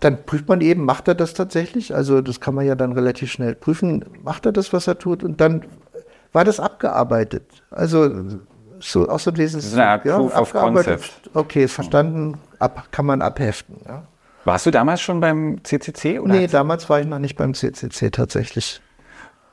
[0.00, 1.94] dann prüft man eben, macht er das tatsächlich?
[1.96, 4.04] Also, das kann man ja dann relativ schnell prüfen.
[4.22, 5.24] Macht er das, was er tut?
[5.24, 5.62] Und dann
[6.32, 7.42] war das abgearbeitet.
[7.72, 8.08] Also,
[8.80, 9.58] so aus dem Wesen.
[9.60, 11.30] ist eine Art Proof of Concept.
[11.34, 12.38] Okay, verstanden.
[12.58, 13.76] Ab, kann man abheften.
[13.86, 14.04] Ja.
[14.44, 16.18] Warst du damals schon beim CCC?
[16.20, 18.80] Oder Nee, damals war ich noch nicht beim CCC tatsächlich.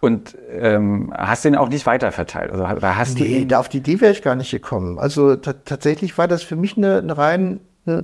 [0.01, 2.51] Und ähm, hast den auch nicht weiterverteilt?
[2.51, 3.47] Also oder hast du Nee, ihn?
[3.47, 4.99] da auf die Idee wäre ich gar nicht gekommen.
[4.99, 7.59] Also ta- tatsächlich war das für mich eine, eine rein.
[7.87, 8.03] Eine,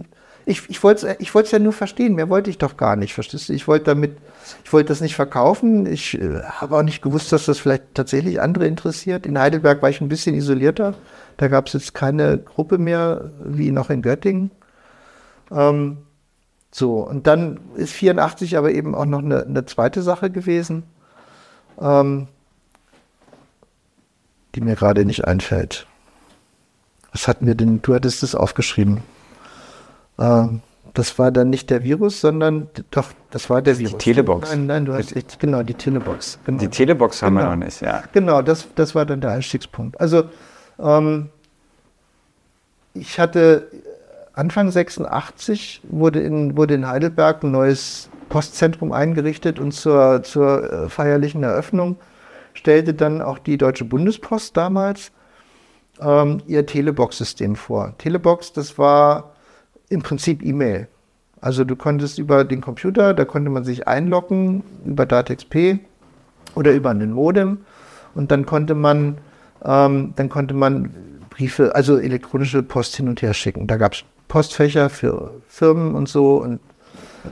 [0.52, 3.50] ich ich wollte es wollt's ja nur verstehen, mehr wollte ich doch gar nicht, verstehst
[3.50, 3.54] du?
[3.54, 4.18] Ich wollte damit,
[4.64, 5.86] ich wollte das nicht verkaufen.
[5.86, 9.26] Ich äh, habe auch nicht gewusst, dass das vielleicht tatsächlich andere interessiert.
[9.26, 10.94] In Heidelberg war ich ein bisschen isolierter.
[11.38, 14.52] Da gab es jetzt keine Gruppe mehr wie noch in Göttingen.
[15.52, 15.98] Ähm,
[16.72, 20.84] so, und dann ist 84 aber eben auch noch eine, eine zweite Sache gewesen.
[21.80, 22.28] Ähm,
[24.56, 25.88] die mir gerade nicht einfällt.
[27.12, 27.82] Was hatten wir denn?
[27.82, 29.02] Du hattest es aufgeschrieben.
[30.22, 30.62] Ähm,
[30.94, 33.98] das war dann nicht der Virus, sondern doch, das war der Virus.
[33.98, 34.50] Telebox.
[34.50, 36.38] Nein, nein, du hast echt, genau, die Telebox.
[36.46, 36.60] Genau.
[36.60, 37.56] Die Telebox haben wir Genau.
[37.56, 38.04] noch nicht, ja.
[38.12, 40.00] Genau, das, das war dann der Einstiegspunkt.
[40.02, 40.26] Also,
[40.80, 41.30] ähm,
[42.94, 43.68] ich hatte
[44.34, 50.90] Anfang 86 wurde in, wurde in Heidelberg ein neues Postzentrum eingerichtet und zur, zur äh,
[50.90, 51.98] feierlichen Eröffnung
[52.54, 55.12] stellte dann auch die Deutsche Bundespost damals
[56.02, 57.94] ähm, ihr Telebox-System vor.
[57.98, 59.31] Telebox, das war
[59.92, 60.88] im Prinzip E-Mail.
[61.42, 65.80] Also du konntest über den Computer, da konnte man sich einloggen über DATEXP
[66.56, 67.60] oder über einen Modem
[68.14, 69.18] und dann konnte man
[69.64, 70.92] ähm, dann konnte man
[71.30, 73.68] Briefe, also elektronische Post hin und her schicken.
[73.68, 76.60] Da gab es Postfächer für Firmen und so und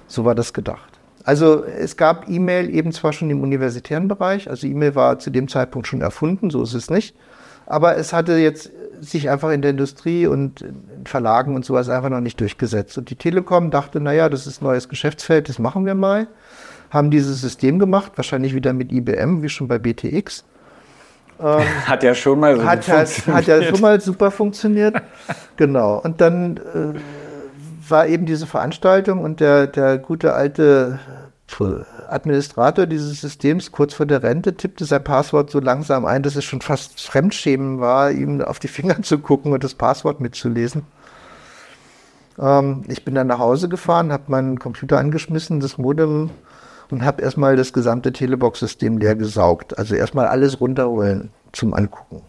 [0.08, 1.00] so war das gedacht.
[1.24, 5.48] Also es gab E-Mail eben zwar schon im universitären Bereich, also E-Mail war zu dem
[5.48, 7.16] Zeitpunkt schon erfunden, so ist es nicht,
[7.66, 12.10] aber es hatte jetzt sich einfach in der Industrie und in Verlagen und sowas einfach
[12.10, 12.98] noch nicht durchgesetzt.
[12.98, 16.28] Und die Telekom dachte, naja, das ist ein neues Geschäftsfeld, das machen wir mal.
[16.90, 20.44] Haben dieses System gemacht, wahrscheinlich wieder mit IBM, wie schon bei BTX.
[21.86, 25.02] Hat ja schon mal so Hat, halt, hat ja schon mal super funktioniert.
[25.56, 25.98] genau.
[26.00, 27.00] Und dann äh,
[27.90, 31.00] war eben diese Veranstaltung und der, der gute alte
[32.08, 36.46] Administrator dieses Systems kurz vor der Rente tippte sein Passwort so langsam ein, dass es
[36.46, 40.84] schon fast Fremdschämen war, ihm auf die Finger zu gucken und das Passwort mitzulesen.
[42.40, 46.30] Ähm, ich bin dann nach Hause gefahren, habe meinen Computer angeschmissen, das Modem
[46.92, 49.78] und habe erstmal das gesamte Telebox-System leer gesaugt.
[49.78, 52.22] Also erstmal alles runterholen zum Angucken.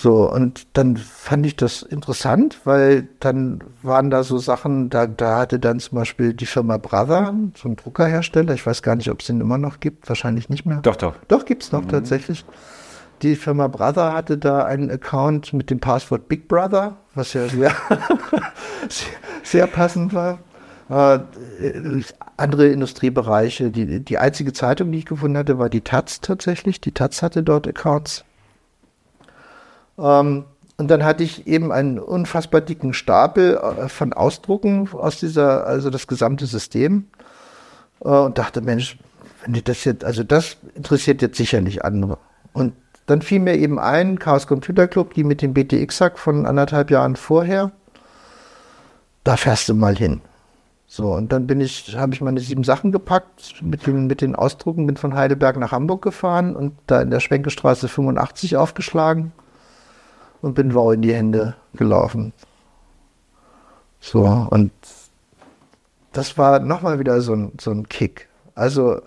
[0.00, 5.38] So, und dann fand ich das interessant, weil dann waren da so Sachen, da, da
[5.40, 9.22] hatte dann zum Beispiel die Firma Brother, so ein Druckerhersteller, ich weiß gar nicht, ob
[9.22, 10.78] es den immer noch gibt, wahrscheinlich nicht mehr.
[10.82, 11.16] Doch, doch.
[11.26, 11.88] Doch, gibt's noch mhm.
[11.88, 12.44] tatsächlich.
[13.22, 17.72] Die Firma Brother hatte da einen Account mit dem Passwort Big Brother, was ja sehr,
[18.88, 19.08] sehr,
[19.42, 20.38] sehr passend war.
[20.88, 21.18] Äh,
[22.36, 23.72] andere Industriebereiche.
[23.72, 26.80] Die, die einzige Zeitung, die ich gefunden hatte, war die Taz tatsächlich.
[26.80, 28.24] Die Taz hatte dort Accounts.
[29.98, 30.44] Ähm,
[30.76, 35.90] und dann hatte ich eben einen unfassbar dicken Stapel äh, von Ausdrucken aus dieser, also
[35.90, 37.08] das gesamte System.
[38.04, 38.96] Äh, und dachte, Mensch,
[39.44, 42.18] wenn die das jetzt, also das interessiert jetzt sicherlich andere.
[42.52, 42.74] Und
[43.06, 47.16] dann fiel mir eben ein, Chaos Computer Club, die mit dem BTX-Hack von anderthalb Jahren
[47.16, 47.72] vorher,
[49.24, 50.20] da fährst du mal hin.
[50.86, 54.34] So, und dann bin ich, habe ich meine sieben Sachen gepackt mit den, mit den
[54.34, 59.32] Ausdrucken, bin von Heidelberg nach Hamburg gefahren und da in der Schwenkestraße 85 aufgeschlagen
[60.42, 62.32] und bin wow in die Hände gelaufen.
[64.00, 64.70] So, und
[66.12, 68.28] das war nochmal wieder so ein, so ein Kick.
[68.54, 69.00] Also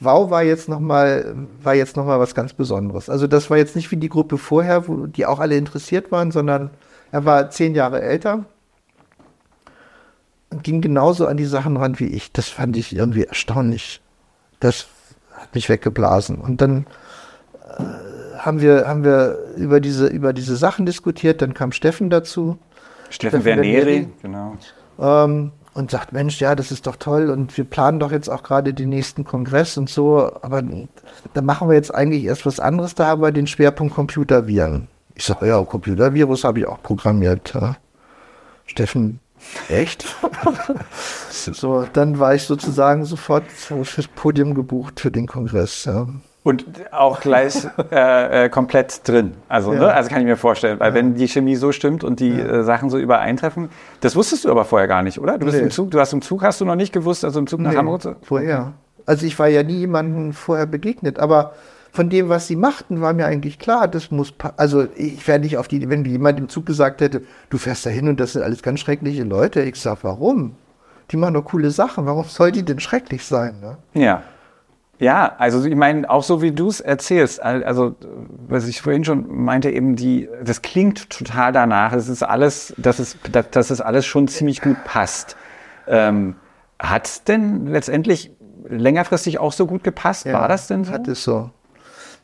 [0.00, 1.34] Wow war jetzt nochmal
[1.64, 3.08] noch was ganz Besonderes.
[3.08, 6.30] Also das war jetzt nicht wie die Gruppe vorher, wo die auch alle interessiert waren,
[6.30, 6.70] sondern
[7.12, 8.44] er war zehn Jahre älter
[10.50, 12.32] und ging genauso an die Sachen ran wie ich.
[12.32, 14.02] Das fand ich irgendwie erstaunlich.
[14.60, 14.86] Das
[15.32, 16.36] hat mich weggeblasen.
[16.36, 16.86] Und dann
[18.44, 21.40] haben wir, haben wir über diese, über diese Sachen diskutiert.
[21.40, 22.58] Dann kam Steffen dazu.
[23.08, 24.56] Steffen, Steffen Verneri, genau.
[24.98, 28.42] Ähm, und sagt, Mensch, ja, das ist doch toll und wir planen doch jetzt auch
[28.42, 30.62] gerade den nächsten Kongress und so, aber
[31.34, 34.88] da machen wir jetzt eigentlich erst was anderes, da haben wir den Schwerpunkt Computerviren.
[35.16, 37.54] Ich sage, ja, Computervirus habe ich auch programmiert.
[37.54, 37.76] Ja.
[38.66, 39.20] Steffen,
[39.68, 40.06] echt?
[41.30, 45.84] so, dann war ich sozusagen sofort fürs Podium gebucht für den Kongress.
[45.84, 46.06] Ja.
[46.44, 49.32] Und auch gleich äh, äh, komplett drin.
[49.48, 49.80] Also, ja.
[49.80, 49.94] ne?
[49.94, 50.94] also kann ich mir vorstellen, weil ja.
[50.94, 52.60] wenn die Chemie so stimmt und die ja.
[52.60, 53.70] äh, Sachen so übereintreffen,
[54.00, 55.38] das wusstest du aber vorher gar nicht, oder?
[55.38, 55.64] Du bist nee.
[55.64, 57.70] im Zug, du hast im Zug, hast du noch nicht gewusst, also im Zug nach
[57.70, 58.16] nee, Hamburg?
[58.22, 58.74] Vorher.
[59.06, 61.54] Also ich war ja nie jemandem vorher begegnet, aber
[61.92, 65.56] von dem, was sie machten, war mir eigentlich klar, das muss, also ich wäre nicht
[65.56, 68.42] auf die, wenn jemand im Zug gesagt hätte, du fährst da hin und das sind
[68.42, 70.56] alles ganz schreckliche Leute, ich sag, warum?
[71.10, 73.60] Die machen doch coole Sachen, warum soll die denn schrecklich sein?
[73.60, 73.76] Ne?
[73.94, 74.22] Ja.
[75.00, 77.96] Ja, also ich meine, auch so wie du es erzählst, also
[78.48, 83.00] was ich vorhin schon meinte, eben die, das klingt total danach, es ist alles, dass
[83.00, 83.16] es,
[83.50, 85.36] dass es alles schon ziemlich gut passt.
[85.88, 86.36] Ähm,
[86.78, 88.30] hat es denn letztendlich
[88.68, 90.26] längerfristig auch so gut gepasst?
[90.26, 90.92] Ja, War das denn so?
[90.92, 91.50] Hat es so.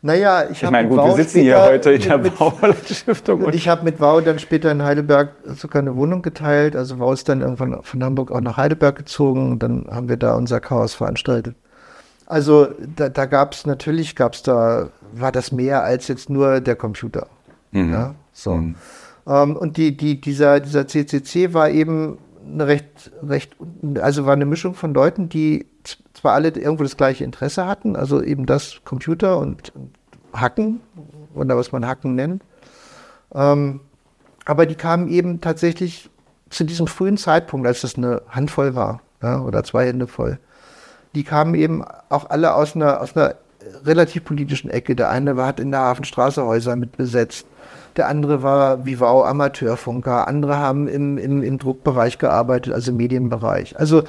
[0.02, 3.42] Naja, ich, ich meine, gut, wir sitzen hier heute in der Bauerleitstiftung.
[3.42, 6.74] Und ich habe mit Wow dann später in Heidelberg sogar eine Wohnung geteilt.
[6.74, 9.52] Also Wow ist dann irgendwann von Hamburg auch nach Heidelberg gezogen.
[9.52, 11.54] Und dann haben wir da unser Chaos veranstaltet.
[12.30, 16.60] Also da, da gab es natürlich, gab es da, war das mehr als jetzt nur
[16.60, 17.26] der Computer.
[17.72, 17.92] Mhm.
[17.92, 18.54] Ja, so.
[18.54, 18.76] Mhm.
[19.26, 23.56] Ähm, und die, die, dieser, dieser CCC war eben eine recht, recht,
[24.00, 25.66] also war eine Mischung von Leuten, die
[26.14, 29.90] zwar alle irgendwo das gleiche Interesse hatten, also eben das Computer und, und
[30.32, 30.80] Hacken,
[31.34, 32.44] oder was man Hacken nennt.
[33.34, 33.80] Ähm,
[34.44, 36.10] aber die kamen eben tatsächlich
[36.48, 40.38] zu diesem frühen Zeitpunkt, als das eine Handvoll war, ja, oder zwei Hände voll,
[41.14, 43.34] die kamen eben auch alle aus einer, aus einer
[43.84, 44.96] relativ politischen Ecke.
[44.96, 47.46] Der eine war, hat in der Hafenstraße Häuser mit besetzt.
[47.96, 50.28] Der andere war Vivau Amateurfunker.
[50.28, 53.78] Andere haben im, im, im Druckbereich gearbeitet, also im Medienbereich.
[53.78, 54.04] Also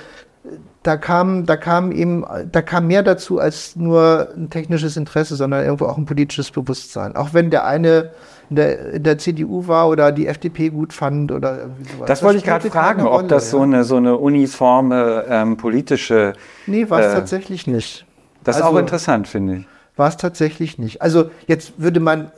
[0.83, 5.63] da kam, da kam eben, da kam mehr dazu als nur ein technisches Interesse, sondern
[5.63, 7.15] irgendwo auch ein politisches Bewusstsein.
[7.15, 8.11] Auch wenn der eine
[8.49, 11.99] in der, in der CDU war oder die FDP gut fand oder irgendwie sowas.
[11.99, 13.51] Das, das wollte ich gerade fragen, Rolle, ob das ja.
[13.51, 16.33] so eine, so eine uniforme ähm, politische.
[16.67, 18.05] Nee, war es äh, tatsächlich nicht.
[18.43, 19.65] Das ist also, auch interessant, finde ich.
[19.95, 21.01] War es tatsächlich nicht.
[21.01, 22.31] Also jetzt würde man,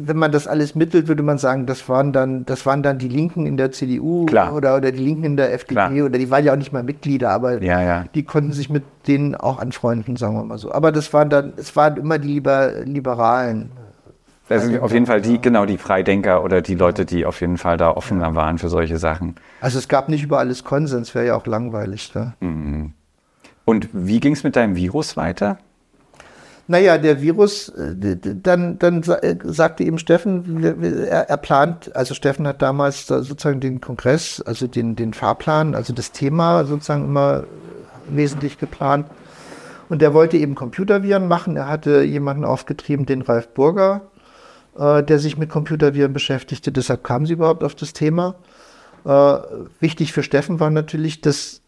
[0.00, 3.08] wenn man das alles mittelt, würde man sagen, das waren dann, das waren dann die
[3.08, 4.54] Linken in der CDU Klar.
[4.54, 5.92] Oder, oder die Linken in der FDP Klar.
[5.92, 8.04] oder die waren ja auch nicht mal Mitglieder, aber ja, ja.
[8.14, 10.72] die konnten sich mit denen auch anfreunden, sagen wir mal so.
[10.72, 13.70] Aber das waren dann, es waren immer die Liber Liberalen.
[14.48, 17.58] Das sind auf jeden Fall die, genau, die Freidenker oder die Leute, die auf jeden
[17.58, 19.34] Fall da offener waren für solche Sachen.
[19.60, 22.14] Also es gab nicht über alles Konsens, wäre ja auch langweilig.
[22.14, 22.32] Ne?
[23.66, 25.58] Und wie ging es mit deinem Virus weiter?
[26.70, 32.46] Naja, der Virus, äh, dann, dann äh, sagte ihm Steffen, er, er plant, also Steffen
[32.46, 37.44] hat damals sozusagen den Kongress, also den, den Fahrplan, also das Thema sozusagen immer
[38.10, 39.06] wesentlich geplant.
[39.88, 41.56] Und er wollte eben Computerviren machen.
[41.56, 44.02] Er hatte jemanden aufgetrieben, den Ralf Burger,
[44.78, 46.70] äh, der sich mit Computerviren beschäftigte.
[46.70, 48.34] Deshalb kam sie überhaupt auf das Thema.
[49.06, 49.38] Äh,
[49.80, 51.62] wichtig für Steffen war natürlich, dass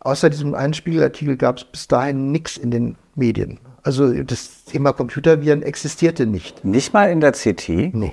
[0.00, 3.60] außer diesem einen Spiegelartikel gab es bis dahin nichts in den Medien.
[3.82, 6.64] Also das Thema Computerviren existierte nicht.
[6.64, 7.94] Nicht mal in der CT?
[7.94, 8.12] Nee.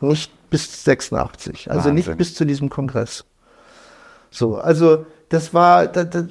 [0.00, 1.70] Nicht bis 86.
[1.70, 1.94] Also Wahnsinn.
[1.94, 3.24] nicht bis zu diesem Kongress.
[4.30, 6.24] So, also das war, das, das,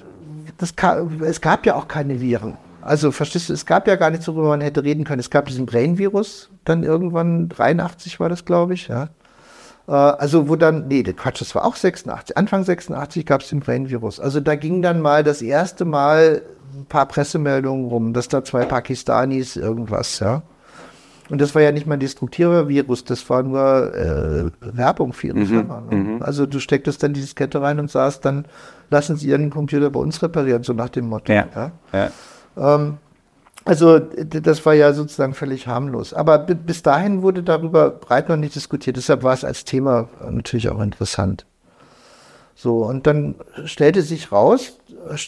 [0.57, 0.73] das,
[1.21, 2.57] es gab ja auch keine Viren.
[2.81, 5.19] Also verstehst du, es gab ja gar nichts, worüber man hätte reden können.
[5.19, 9.09] Es gab diesen Brain-Virus, dann irgendwann 83 war das, glaube ich, ja.
[9.87, 12.37] Äh, also wo dann, nee, Quatsch, das war auch 86.
[12.37, 14.19] Anfang 86 gab es den Brain-Virus.
[14.19, 16.43] Also da ging dann mal das erste Mal
[16.75, 20.43] ein paar Pressemeldungen rum, dass da zwei Pakistanis irgendwas, ja.
[21.29, 25.27] Und das war ja nicht mal ein destruktiver Virus, das war nur äh, Werbung für
[25.27, 25.81] ihre mhm, Firma.
[25.89, 25.95] Ne?
[25.95, 26.21] Mhm.
[26.21, 28.45] Also du stecktest dann die Diskette rein und sagst dann,
[28.91, 31.33] lassen Sie Ihren Computer bei uns reparieren, so nach dem Motto.
[31.33, 31.47] Ja.
[31.55, 31.71] ja?
[31.91, 32.75] ja.
[32.75, 32.97] Ähm,
[33.65, 36.13] also das war ja sozusagen völlig harmlos.
[36.13, 38.95] Aber bis dahin wurde darüber breit noch nicht diskutiert.
[38.95, 41.47] Deshalb war es als Thema natürlich auch interessant.
[42.57, 43.35] So, und dann
[43.65, 44.77] stellte sich raus,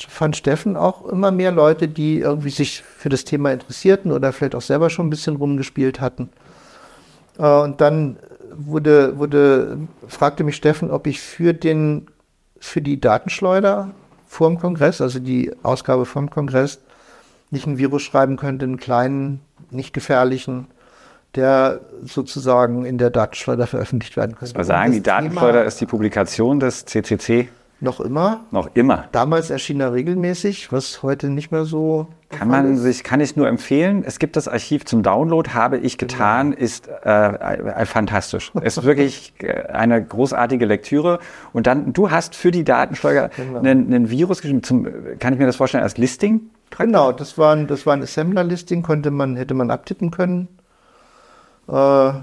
[0.07, 4.55] fand Steffen auch immer mehr Leute, die irgendwie sich für das Thema interessierten oder vielleicht
[4.55, 6.29] auch selber schon ein bisschen rumgespielt hatten.
[7.37, 8.17] Äh, und dann
[8.55, 12.07] wurde, wurde, fragte mich Steffen, ob ich für den,
[12.59, 13.91] für die Datenschleuder
[14.25, 16.79] vor dem Kongress, also die Ausgabe vom Kongress,
[17.51, 20.67] nicht ein Virus schreiben könnte, einen kleinen, nicht gefährlichen,
[21.35, 24.55] der sozusagen in der Datenschleuder veröffentlicht werden könnte.
[24.55, 27.49] Also sagen, die Datenschleuder ist die Publikation des CCC?
[27.79, 28.41] Noch immer.
[28.49, 29.05] Noch immer.
[29.11, 32.07] Damals erschien er regelmäßig, was heute nicht mehr so.
[32.29, 32.81] Kann man ist.
[32.81, 34.03] sich, kann ich nur empfehlen.
[34.03, 36.63] Es gibt das Archiv zum Download, habe ich getan, genau.
[36.63, 38.51] ist äh, äh, fantastisch.
[38.61, 41.19] ist wirklich äh, eine großartige Lektüre.
[41.53, 43.59] Und dann, du hast für die Datenschleuder genau.
[43.59, 44.63] einen, einen Virus geschrieben.
[44.63, 44.87] Zum,
[45.19, 46.49] kann ich mir das vorstellen als Listing?
[46.75, 50.47] Genau, das war ein, das war ein Assembler-Listing, konnte man, hätte man abtippen können.
[51.67, 52.13] Äh,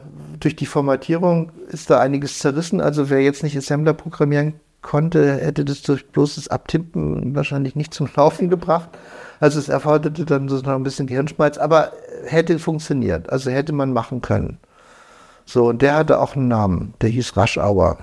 [0.41, 2.81] durch die Formatierung ist da einiges zerrissen.
[2.81, 8.09] Also wer jetzt nicht Assembler programmieren konnte, hätte das durch bloßes Abtippen wahrscheinlich nicht zum
[8.17, 8.91] Laufen gebracht.
[9.41, 11.93] Also es erforderte dann so noch ein bisschen Gehirnschmalz, aber
[12.25, 13.31] hätte funktioniert.
[13.31, 14.59] Also hätte man machen können.
[15.47, 17.99] So, und der hatte auch einen Namen, der hieß Rush Hour.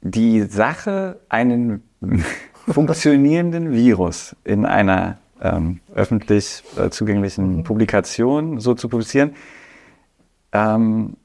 [0.00, 1.82] Die Sache, einen
[2.68, 7.64] funktionierenden Virus in einer ähm, öffentlich äh, zugänglichen mhm.
[7.64, 9.34] Publikation so zu publizieren,
[10.52, 11.16] ähm,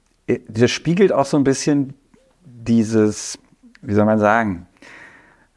[0.48, 1.94] das spiegelt auch so ein bisschen
[2.46, 3.40] dieses,
[3.82, 4.68] wie soll man sagen,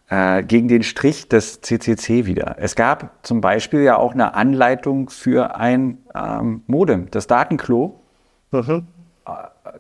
[0.09, 2.57] äh, gegen den Strich des CCC wieder.
[2.59, 8.01] Es gab zum Beispiel ja auch eine Anleitung für ein ähm, Modem, das Datenklo.
[8.51, 8.87] Mhm.
[9.27, 9.31] Äh,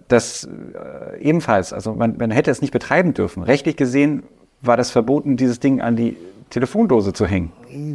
[0.08, 3.42] das äh, ebenfalls, also man, man hätte es nicht betreiben dürfen.
[3.42, 4.24] Rechtlich gesehen
[4.60, 6.16] war das verboten, dieses Ding an die
[6.54, 7.50] Telefondose zu hängen.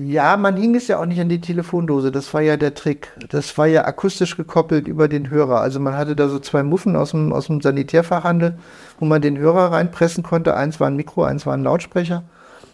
[0.05, 2.11] Ja, man hing es ja auch nicht an die Telefondose.
[2.11, 3.07] Das war ja der Trick.
[3.29, 5.61] Das war ja akustisch gekoppelt über den Hörer.
[5.61, 8.57] Also man hatte da so zwei Muffen aus dem, aus dem Sanitärfachhandel,
[8.99, 10.57] wo man den Hörer reinpressen konnte.
[10.57, 12.23] Eins war ein Mikro, eins war ein Lautsprecher.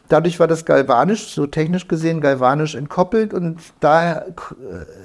[0.10, 4.24] Dadurch war das galvanisch, so technisch gesehen, galvanisch entkoppelt und da äh,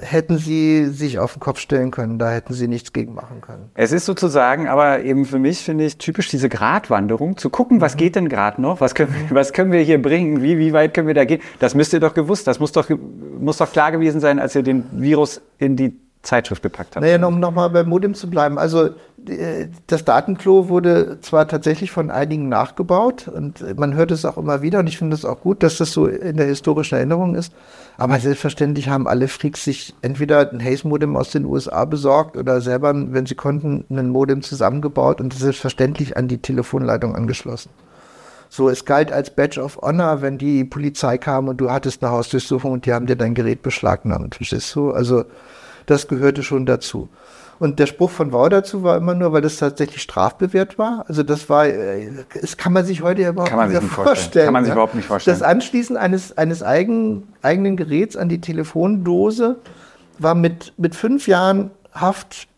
[0.00, 3.70] hätten sie sich auf den Kopf stellen können, da hätten sie nichts gegen machen können.
[3.74, 7.94] Es ist sozusagen, aber eben für mich finde ich typisch diese Gratwanderung, zu gucken, was
[7.94, 7.98] mhm.
[7.98, 11.06] geht denn gerade noch, was können, was können wir hier bringen, wie, wie weit können
[11.06, 11.40] wir da gehen.
[11.58, 12.88] Das müsst ihr doch gewusst, das muss doch,
[13.38, 17.04] muss doch klar gewesen sein, als ihr den Virus in die Zeitschrift gepackt habt.
[17.04, 18.58] Naja, um nochmal beim Modem zu bleiben.
[18.58, 18.90] Also
[19.86, 24.78] das Datenklo wurde zwar tatsächlich von einigen nachgebaut und man hört es auch immer wieder
[24.78, 27.52] und ich finde es auch gut, dass das so in der historischen Erinnerung ist.
[27.98, 32.94] Aber selbstverständlich haben alle Freaks sich entweder ein Haze-Modem aus den USA besorgt oder selber,
[32.94, 37.70] wenn sie konnten, ein Modem zusammengebaut und selbstverständlich an die Telefonleitung angeschlossen.
[38.48, 42.12] So, es galt als Badge of Honor, wenn die Polizei kam und du hattest eine
[42.12, 44.36] Hausdurchsuchung und die haben dir dein Gerät beschlagnahmt.
[44.36, 44.90] Verstehst du?
[44.90, 45.24] Also,
[45.86, 47.08] das gehörte schon dazu.
[47.60, 51.04] Und der Spruch von Wau dazu war immer nur, weil das tatsächlich strafbewehrt war.
[51.08, 52.08] Also das war, äh,
[52.40, 54.04] das kann man sich heute ja überhaupt nicht, nicht vorstellen.
[54.06, 54.44] vorstellen.
[54.46, 54.74] Kann man sich ja?
[54.74, 55.38] überhaupt nicht vorstellen.
[55.38, 59.56] Das Anschließen eines, eines eigen, eigenen Geräts an die Telefondose
[60.18, 62.48] war mit, mit fünf Jahren Haft,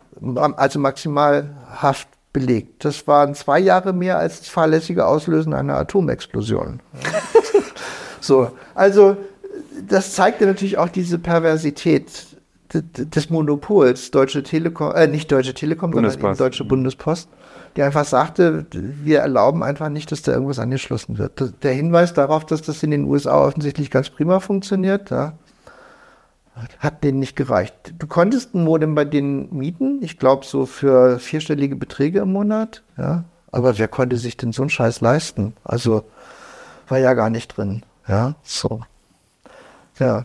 [0.57, 2.85] also maximal Haft belegt.
[2.85, 6.79] Das waren zwei Jahre mehr als das fahrlässige Auslösen einer Atomexplosion.
[8.21, 9.17] so, also
[9.89, 12.32] das zeigte natürlich auch diese Perversität
[12.75, 17.29] des Monopols Deutsche Telekom, äh, nicht Deutsche Telekom, sondern Deutsche Bundespost,
[17.77, 21.63] die einfach sagte, wir erlauben einfach nicht, dass da irgendwas angeschlossen wird.
[21.63, 25.35] Der Hinweis darauf, dass das in den USA offensichtlich ganz prima funktioniert, ja,
[26.79, 27.95] Hat denen nicht gereicht.
[27.99, 32.83] Du konntest ein Modem bei denen mieten, ich glaube so für vierstellige Beträge im Monat,
[32.99, 33.25] ja.
[33.51, 35.55] Aber wer konnte sich denn so einen Scheiß leisten?
[35.63, 36.05] Also
[36.89, 38.81] war ja gar nicht drin, ja, so.
[39.99, 40.25] Ja.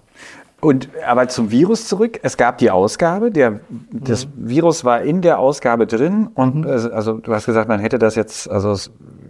[0.59, 2.19] Und aber zum Virus zurück.
[2.23, 3.31] Es gab die Ausgabe.
[3.31, 3.59] Der,
[3.91, 4.31] das mhm.
[4.49, 6.67] Virus war in der Ausgabe drin und mhm.
[6.67, 8.75] also du hast gesagt, man hätte das jetzt also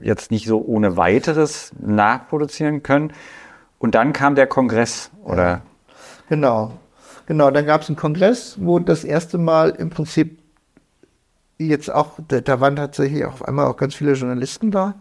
[0.02, 3.12] jetzt nicht so ohne weiteres nachproduzieren können.
[3.78, 5.62] Und dann kam der Kongress, oder?
[6.30, 6.72] Genau,
[7.26, 7.52] genau.
[7.52, 10.40] Dann gab es einen Kongress, wo das erste Mal im Prinzip
[11.58, 14.96] jetzt auch, da, da waren tatsächlich auf einmal auch ganz viele Journalisten da.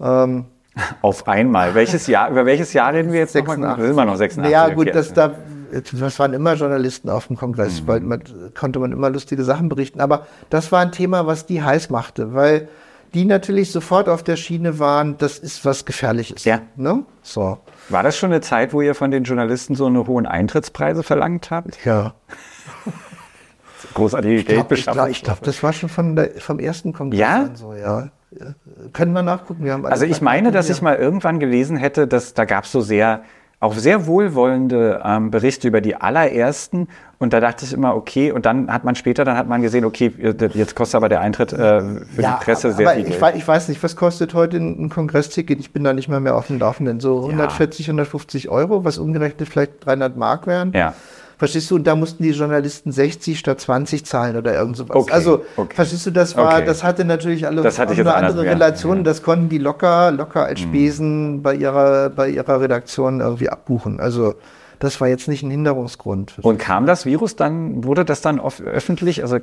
[0.00, 0.46] Ähm,
[1.02, 1.74] auf einmal.
[1.74, 3.78] Welches Jahr, über welches Jahr reden wir jetzt 86.
[3.78, 3.90] noch?
[3.90, 4.52] Immer noch 86.
[4.52, 5.34] Ja, gut, das, da,
[5.70, 7.86] das waren immer Journalisten auf dem Kongress, mhm.
[7.86, 8.22] weil man,
[8.58, 10.00] konnte man immer lustige Sachen berichten.
[10.00, 12.68] Aber das war ein Thema, was die heiß machte, weil
[13.14, 16.44] die natürlich sofort auf der Schiene waren, das ist was Gefährliches.
[16.44, 16.60] Ja.
[16.76, 17.04] Ne?
[17.22, 17.58] So.
[17.88, 21.50] War das schon eine Zeit, wo ihr von den Journalisten so eine hohen Eintrittspreise verlangt
[21.50, 21.84] habt?
[21.84, 22.14] Ja.
[23.94, 25.10] Großartige Geldbeschaffung.
[25.10, 27.36] Ich glaube, glaub, das war schon von der, vom ersten Kongress ja?
[27.42, 28.10] an so, ja.
[28.92, 29.64] Können wir nachgucken?
[29.64, 32.80] Wir also ich meine, dass ich mal irgendwann gelesen hätte, dass da gab es so
[32.80, 33.22] sehr,
[33.58, 36.88] auch sehr wohlwollende ähm, Berichte über die allerersten.
[37.18, 39.84] Und da dachte ich immer, okay, und dann hat man später, dann hat man gesehen,
[39.84, 40.12] okay,
[40.54, 43.18] jetzt kostet aber der Eintritt äh, für ja, die Presse aber, sehr aber viel ich
[43.18, 43.36] Geld.
[43.36, 45.58] ich weiß nicht, was kostet heute ein, ein Kongressticket?
[45.58, 47.00] Ich bin da nicht mal mehr auf dem Laufenden.
[47.00, 47.90] So 140, ja.
[47.90, 50.72] 150 Euro, was umgerechnet vielleicht 300 Mark wären.
[50.72, 50.94] Ja.
[51.40, 51.76] Verstehst du?
[51.76, 54.94] Und da mussten die Journalisten 60 statt 20 zahlen oder irgend sowas.
[54.94, 55.74] Okay, also, okay.
[55.74, 56.66] verstehst du, das war, okay.
[56.66, 58.98] das hatte natürlich alle das hatte eine andere Relation.
[58.98, 59.02] Ja.
[59.04, 60.64] Das konnten die locker, locker als mhm.
[60.64, 61.42] Spesen mhm.
[61.42, 64.00] bei ihrer, bei ihrer Redaktion irgendwie abbuchen.
[64.00, 64.34] Also,
[64.80, 66.34] das war jetzt nicht ein Hinderungsgrund.
[66.42, 69.22] Und kam das Virus dann, wurde das dann öffentlich?
[69.22, 69.38] Also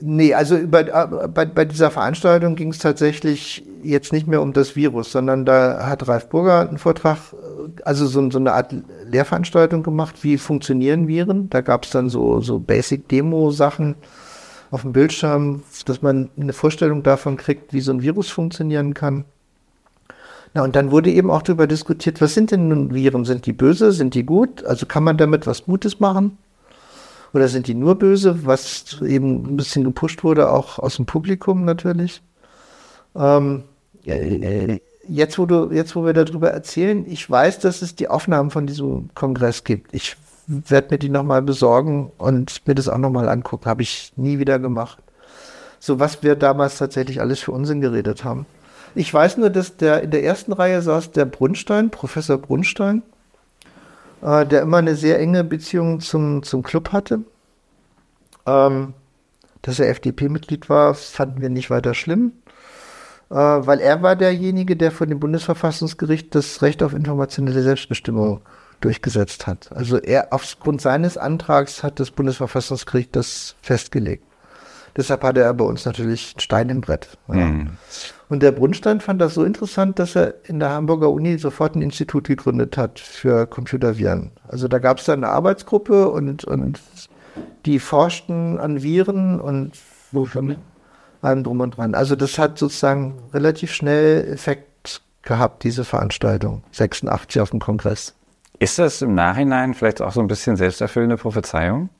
[0.00, 4.52] nee, also bei, äh, bei, bei dieser Veranstaltung ging es tatsächlich jetzt nicht mehr um
[4.52, 8.74] das Virus, sondern da hat Ralf Burger einen Vortrag, äh, also so, so eine Art
[9.04, 11.50] Lehrveranstaltung gemacht, wie funktionieren Viren.
[11.50, 13.96] Da gab es dann so, so Basic-Demo-Sachen
[14.70, 19.24] auf dem Bildschirm, dass man eine Vorstellung davon kriegt, wie so ein Virus funktionieren kann.
[20.54, 23.24] Na, und dann wurde eben auch darüber diskutiert, was sind denn nun Viren?
[23.24, 23.92] Sind die böse?
[23.92, 24.64] Sind die gut?
[24.64, 26.38] Also kann man damit was Gutes machen?
[27.34, 28.46] Oder sind die nur böse?
[28.46, 32.22] Was eben ein bisschen gepusht wurde, auch aus dem Publikum natürlich.
[33.14, 33.64] Ähm,
[35.08, 38.66] jetzt, wo du, jetzt, wo wir darüber erzählen, ich weiß, dass es die Aufnahmen von
[38.66, 39.94] diesem Kongress gibt.
[39.94, 43.66] Ich werde mir die nochmal besorgen und mir das auch nochmal angucken.
[43.66, 44.98] Habe ich nie wieder gemacht.
[45.78, 48.46] So was wir damals tatsächlich alles für Unsinn geredet haben.
[48.94, 53.02] Ich weiß nur, dass der in der ersten Reihe saß der Brunstein, Professor Brunstein,
[54.22, 57.20] äh, der immer eine sehr enge Beziehung zum, zum Club hatte.
[58.46, 58.94] Ähm,
[59.62, 62.45] dass er FDP-Mitglied war, fanden wir nicht weiter schlimm, äh,
[63.34, 68.40] weil er war derjenige, der von dem Bundesverfassungsgericht das Recht auf informationelle Selbstbestimmung
[68.80, 69.70] durchgesetzt hat.
[69.74, 74.22] Also er aufgrund seines Antrags hat das Bundesverfassungsgericht das festgelegt.
[74.96, 77.18] Deshalb hatte er bei uns natürlich einen Stein im Brett.
[77.28, 77.34] Ja.
[77.34, 77.70] Mhm.
[78.28, 81.82] Und der Brunstein fand das so interessant, dass er in der Hamburger Uni sofort ein
[81.82, 84.30] Institut gegründet hat für Computerviren.
[84.48, 86.80] Also da gab es dann eine Arbeitsgruppe und, und
[87.66, 89.76] die forschten an Viren und
[91.22, 91.94] allem drum und dran.
[91.94, 98.14] Also das hat sozusagen relativ schnell Effekt gehabt, diese Veranstaltung, 86 auf dem Kongress.
[98.58, 101.90] Ist das im Nachhinein vielleicht auch so ein bisschen selbsterfüllende Prophezeiung?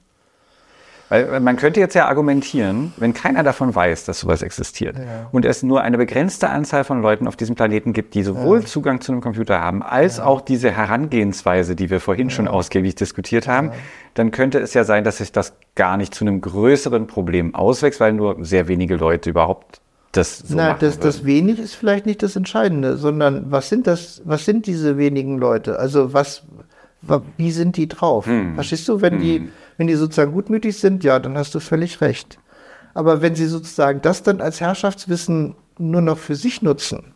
[1.09, 5.29] Weil man könnte jetzt ja argumentieren, wenn keiner davon weiß, dass sowas existiert ja.
[5.31, 8.67] und es nur eine begrenzte Anzahl von Leuten auf diesem Planeten gibt, die sowohl ja.
[8.67, 10.25] Zugang zu einem Computer haben, als ja.
[10.25, 13.71] auch diese Herangehensweise, die wir vorhin schon ausgiebig diskutiert haben,
[14.15, 18.01] dann könnte es ja sein, dass sich das gar nicht zu einem größeren Problem auswächst,
[18.01, 19.81] weil nur sehr wenige Leute überhaupt
[20.13, 24.23] das so Na, das, das wenig ist vielleicht nicht das Entscheidende, sondern was sind das,
[24.25, 25.79] was sind diese wenigen Leute?
[25.79, 26.43] Also was,
[27.37, 28.27] wie sind die drauf?
[28.27, 28.55] Hm.
[28.55, 29.21] Verstehst du, wenn hm.
[29.21, 32.39] die wenn die sozusagen gutmütig sind, ja, dann hast du völlig recht.
[32.95, 37.13] Aber wenn sie sozusagen das dann als Herrschaftswissen nur noch für sich nutzen,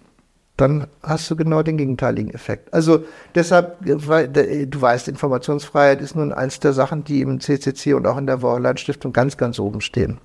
[0.56, 2.74] dann hast du genau den gegenteiligen Effekt.
[2.74, 3.04] Also
[3.34, 8.18] deshalb, weil, du weißt, Informationsfreiheit ist nun eins der Sachen, die im CCC und auch
[8.18, 10.18] in der Warland Stiftung ganz, ganz oben stehen.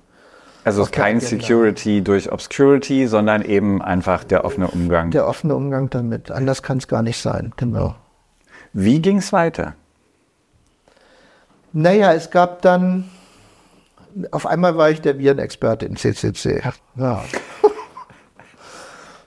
[0.64, 5.10] Also es ist kein Security durch Obscurity, sondern eben einfach der offene Umgang.
[5.12, 6.30] Der offene Umgang damit.
[6.30, 7.94] Anders kann es gar nicht sein, genau.
[8.72, 9.74] Wie ging es weiter?
[11.78, 13.04] Naja, es gab dann,
[14.30, 16.62] auf einmal war ich der Virenexperte im CCC.
[16.96, 17.22] Ja.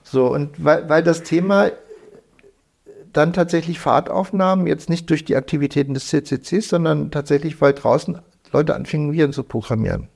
[0.01, 1.69] so, und weil, weil das Thema
[3.13, 8.19] dann tatsächlich Fahrt aufnahm, jetzt nicht durch die Aktivitäten des CCCs, sondern tatsächlich, weil draußen
[8.51, 10.09] Leute anfingen, Viren zu programmieren.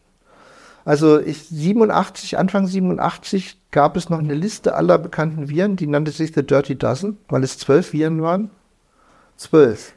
[0.86, 6.10] Also ich 87, Anfang 87 gab es noch eine Liste aller bekannten Viren, die nannte
[6.10, 8.50] sich The Dirty Dozen, weil es zwölf Viren waren.
[9.38, 9.94] Zwölf.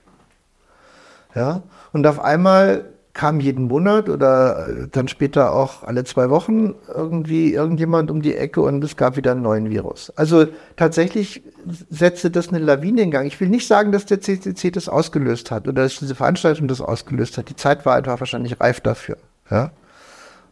[1.36, 1.62] Ja,
[1.92, 7.52] und auf einmal kam jeden Monat oder äh, dann später auch alle zwei Wochen irgendwie
[7.52, 10.12] irgendjemand um die Ecke und es gab wieder einen neuen Virus.
[10.16, 11.42] Also tatsächlich
[11.90, 13.26] setzte das eine Lawine in Gang.
[13.26, 16.80] Ich will nicht sagen, dass der CCC das ausgelöst hat oder dass diese Veranstaltung das
[16.80, 17.48] ausgelöst hat.
[17.48, 19.16] Die Zeit war einfach wahrscheinlich reif dafür.
[19.50, 19.70] Ja?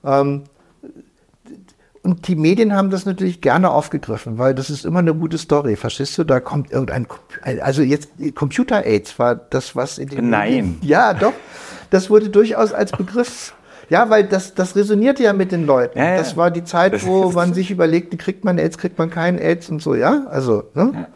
[0.03, 0.45] Ähm,
[2.05, 5.75] und die Medien haben das natürlich gerne aufgegriffen, weil das ist immer eine gute Story.
[5.77, 6.25] Verstehst du?
[6.25, 7.07] Da kommt irgendein,
[7.43, 10.51] also jetzt Computer-Aids war das, was in den Nein.
[10.51, 11.33] Medien, ja, doch.
[11.91, 13.55] Das wurde durchaus als Begriff
[13.91, 15.99] ja, weil das, das resonierte ja mit den Leuten.
[15.99, 16.17] Ja, ja.
[16.17, 19.69] Das war die Zeit, wo man sich überlegte, kriegt man AIDS, kriegt man keinen AIDS
[19.69, 20.27] und so, ja?
[20.31, 20.91] Also, ne?
[20.95, 21.09] Ja.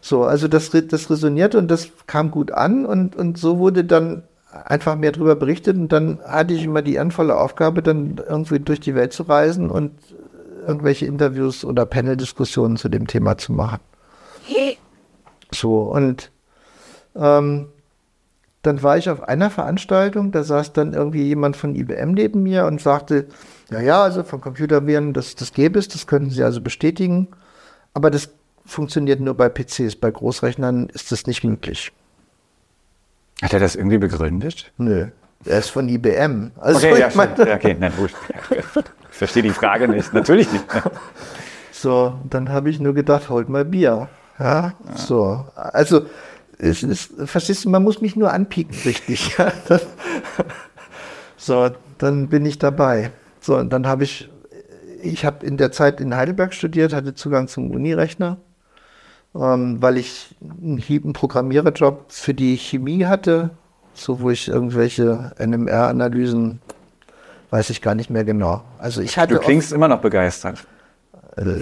[0.00, 4.22] So, also das, das resonierte und das kam gut an und, und so wurde dann
[4.52, 8.80] einfach mehr darüber berichtet und dann hatte ich immer die ehrenvolle Aufgabe, dann irgendwie durch
[8.80, 9.92] die Welt zu reisen und
[10.66, 13.80] irgendwelche Interviews oder Panel-Diskussionen zu dem Thema zu machen.
[15.52, 16.30] So, und
[17.16, 17.68] ähm,
[18.62, 22.66] dann war ich auf einer Veranstaltung, da saß dann irgendwie jemand von IBM neben mir
[22.66, 23.26] und sagte,
[23.70, 27.28] ja, ja, also von Computerviren, das, das gäbe es, das könnten Sie also bestätigen,
[27.94, 28.30] aber das
[28.66, 31.92] funktioniert nur bei PCs, bei Großrechnern ist das nicht möglich.
[33.42, 34.72] Hat er das irgendwie begründet?
[34.76, 35.08] Nö,
[35.44, 36.52] er ist von IBM.
[36.58, 37.48] Also Okay, ja, ich meine.
[37.48, 38.12] Ja, okay, nein, gut.
[39.10, 40.12] Ich verstehe die Frage nicht.
[40.12, 40.64] Natürlich nicht.
[41.72, 44.08] So, dann habe ich nur gedacht, holt mal Bier.
[44.38, 45.46] Ja, so.
[45.54, 46.06] Also,
[46.58, 49.36] es ist, verstehst du, man muss mich nur anpieken, richtig.
[49.38, 49.52] Ja,
[51.36, 53.10] so, dann bin ich dabei.
[53.40, 54.30] So, und dann habe ich,
[55.02, 58.36] ich habe in der Zeit in Heidelberg studiert, hatte Zugang zum Unirechner,
[59.34, 63.50] ähm, weil ich einen hieben Programmiererjob für die Chemie hatte,
[63.94, 66.60] so wo ich irgendwelche NMR-Analysen,
[67.50, 68.62] weiß ich gar nicht mehr genau.
[68.78, 70.66] Also ich hatte Du klingst immer noch begeistert.
[71.36, 71.60] äh,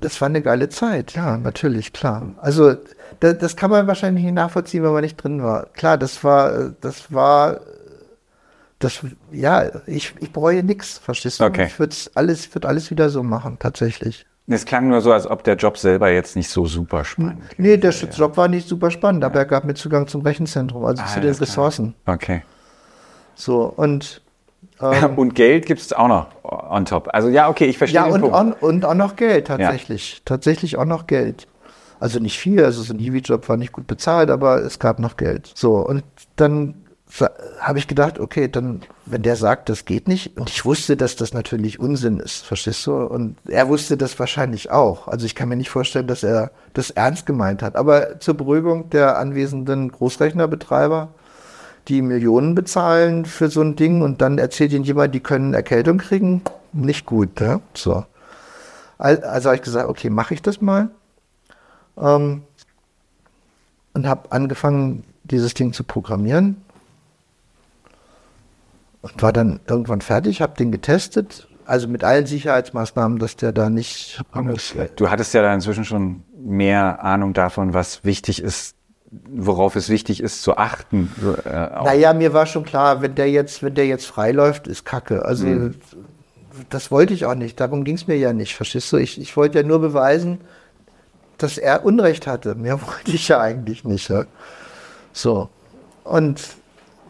[0.00, 2.34] das war eine geile Zeit, ja, natürlich, klar.
[2.40, 2.74] Also
[3.20, 5.66] da, das kann man wahrscheinlich nicht nachvollziehen, wenn man nicht drin war.
[5.72, 7.60] Klar, das war, das war,
[8.80, 9.00] das,
[9.32, 11.44] ja, ich, ich bereue nichts, verstehst du?
[11.44, 11.66] Okay.
[11.66, 14.26] Ich würde alles, würd alles wieder so machen, tatsächlich.
[14.46, 17.78] Es klang nur so, als ob der Job selber jetzt nicht so super spannend Nee,
[17.78, 21.20] der Job war nicht super spannend, aber er gab mir Zugang zum Rechenzentrum, also zu
[21.20, 21.40] den klar.
[21.40, 21.94] Ressourcen.
[22.04, 22.42] Okay.
[23.34, 24.20] So, und
[24.80, 27.08] ähm, Und Geld gibt es auch noch on top.
[27.12, 28.36] Also ja, okay, ich verstehe Ja, den und, Punkt.
[28.36, 30.20] on, und auch noch Geld, tatsächlich.
[30.24, 31.46] Tatsächlich auch noch Geld.
[32.00, 35.16] Also nicht viel, also so ein Hiwi-Job war nicht gut bezahlt, aber es gab noch
[35.16, 35.50] Geld.
[35.54, 36.02] So, und
[36.36, 36.74] dann
[37.60, 41.14] habe ich gedacht, okay, dann, wenn der sagt, das geht nicht, und ich wusste, dass
[41.14, 42.96] das natürlich Unsinn ist, verstehst du?
[42.96, 45.06] Und er wusste das wahrscheinlich auch.
[45.06, 47.76] Also ich kann mir nicht vorstellen, dass er das ernst gemeint hat.
[47.76, 51.08] Aber zur Beruhigung der anwesenden Großrechnerbetreiber,
[51.86, 55.98] die Millionen bezahlen für so ein Ding und dann erzählt ihnen jemand, die können Erkältung
[55.98, 56.42] kriegen,
[56.72, 57.60] nicht gut, ne?
[57.74, 58.04] So.
[58.98, 60.88] Al- Also habe ich gesagt, okay, mache ich das mal.
[61.96, 62.42] Ähm,
[63.92, 66.56] und habe angefangen, dieses Ding zu programmieren.
[69.04, 73.68] Und war dann irgendwann fertig, habe den getestet, also mit allen Sicherheitsmaßnahmen, dass der da
[73.68, 74.22] nicht
[74.96, 78.76] Du hattest ja da inzwischen schon mehr Ahnung davon, was wichtig ist,
[79.10, 81.12] worauf es wichtig ist zu achten.
[81.44, 85.24] Äh, Naja, mir war schon klar, wenn der jetzt, wenn der jetzt freiläuft, ist Kacke.
[85.26, 85.70] Also
[86.70, 87.60] das wollte ich auch nicht.
[87.60, 88.96] Darum ging es mir ja nicht, verstehst du?
[88.96, 90.40] Ich, ich wollte ja nur beweisen,
[91.36, 92.54] dass er Unrecht hatte.
[92.54, 94.08] Mehr wollte ich ja eigentlich nicht.
[94.08, 94.24] Ja?
[95.12, 95.50] So.
[96.04, 96.40] Und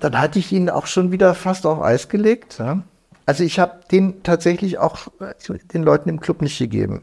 [0.04, 2.58] dann hatte ich ihn auch schon wieder fast auf Eis gelegt.
[2.58, 2.82] Ja?
[3.24, 5.32] Also ich habe den tatsächlich auch äh,
[5.72, 7.02] den Leuten im Club nicht gegeben.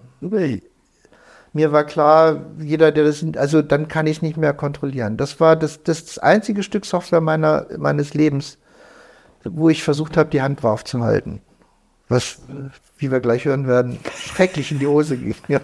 [1.53, 5.17] Mir war klar, jeder, der das, also dann kann ich nicht mehr kontrollieren.
[5.17, 8.59] Das war das, das, einzige Stück Software meiner, meines Lebens,
[9.43, 11.41] wo ich versucht habe, die Hand drauf zu halten.
[12.07, 12.39] Was,
[13.01, 15.35] wie wir gleich hören werden, schrecklich in die Hose ging.
[15.47, 15.59] Ja.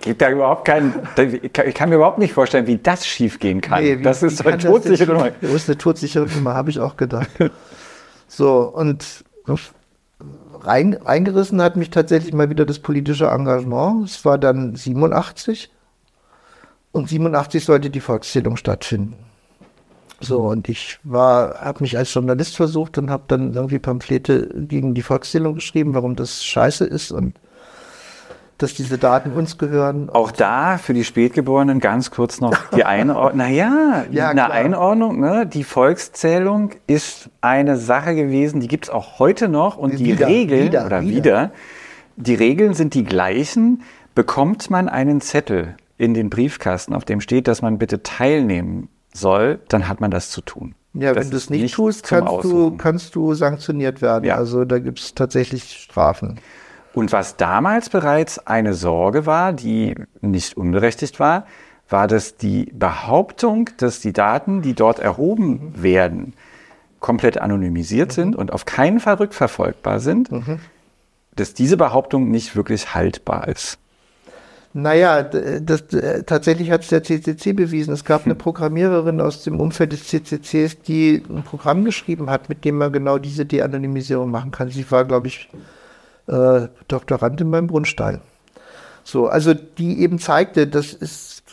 [0.00, 3.06] Gibt da überhaupt keinen, da- ich kann, ich kann mir überhaupt nicht vorstellen, wie das
[3.06, 3.82] schiefgehen kann.
[3.82, 5.26] Nee, wie- das ist wie so ein kann das denn todsichere Nummer.
[5.26, 7.28] schief- Das ist eine todsichere Nummer, habe ich auch gedacht.
[8.28, 9.24] So, und
[10.60, 14.08] rein, reingerissen hat mich tatsächlich mal wieder das politische Engagement.
[14.08, 15.70] Es war dann 87
[16.92, 19.16] und 87 sollte die Volkszählung stattfinden.
[20.24, 24.94] So, und ich war, habe mich als Journalist versucht und habe dann irgendwie Pamphlete gegen
[24.94, 27.34] die Volkszählung geschrieben, warum das scheiße ist und
[28.58, 30.08] dass diese Daten uns gehören.
[30.10, 33.38] Auch da für die Spätgeborenen ganz kurz noch die Einordnung.
[33.46, 34.50] Naja, Ja, eine klar.
[34.52, 35.20] Einordnung.
[35.20, 35.46] Ne?
[35.46, 39.76] Die Volkszählung ist eine Sache gewesen, die gibt es auch heute noch.
[39.76, 41.14] Und die Wieder, Regeln, wieder, oder wieder.
[41.16, 41.50] wieder,
[42.16, 43.82] die Regeln sind die gleichen.
[44.14, 49.60] Bekommt man einen Zettel in den Briefkasten, auf dem steht, dass man bitte teilnehmen soll,
[49.68, 50.74] dann hat man das zu tun.
[50.92, 54.24] Ja, Das wenn du es ist nicht, tust, kannst du, kannst du sanktioniert werden.
[54.24, 54.36] Ja.
[54.36, 56.38] Also da gibt es tatsächlich Strafen.
[56.92, 61.46] Und was damals bereits eine Sorge war, die nicht unberechtigt war,
[61.88, 65.82] war das die Behauptung, dass die Daten, die dort erhoben mhm.
[65.82, 66.34] werden,
[67.00, 68.14] komplett anonymisiert mhm.
[68.14, 70.60] sind und auf keinen Fall rückverfolgbar sind, mhm.
[71.34, 73.78] dass diese Behauptung nicht wirklich haltbar ist.
[74.76, 75.84] Naja, das,
[76.26, 77.94] tatsächlich hat es der CCC bewiesen.
[77.94, 78.38] Es gab eine hm.
[78.38, 83.18] Programmiererin aus dem Umfeld des CCCs, die ein Programm geschrieben hat, mit dem man genau
[83.18, 84.70] diese De-Anonymisierung machen kann.
[84.70, 85.48] Sie war, glaube ich,
[86.26, 88.20] äh, Doktorandin beim Brunstein.
[89.04, 91.44] So, also die eben zeigte, das ist,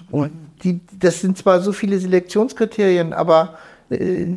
[0.64, 3.60] die, das sind zwar so viele Selektionskriterien, aber
[3.92, 4.36] äh,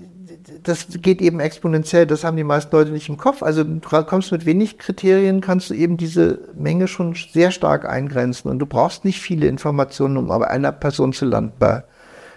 [0.63, 2.07] das geht eben exponentiell.
[2.07, 3.43] Das haben die meisten Leute nicht im Kopf.
[3.43, 8.51] Also du kommst mit wenig Kriterien, kannst du eben diese Menge schon sehr stark eingrenzen.
[8.51, 11.53] Und du brauchst nicht viele Informationen, um aber einer Person zu landen.
[11.59, 11.85] Bei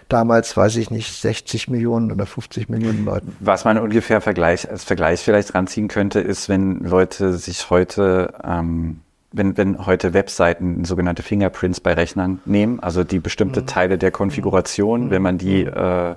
[0.08, 3.36] damals, weiß ich nicht, 60 Millionen oder 50 Millionen Leuten.
[3.40, 9.00] Was man ungefähr Vergleich, als Vergleich vielleicht ranziehen könnte, ist, wenn Leute sich heute ähm,
[9.30, 13.66] wenn, wenn heute Webseiten sogenannte Fingerprints bei Rechnern nehmen, also die bestimmte mhm.
[13.66, 15.10] Teile der Konfiguration, mhm.
[15.10, 15.72] wenn man die mhm.
[15.74, 16.16] äh, äh,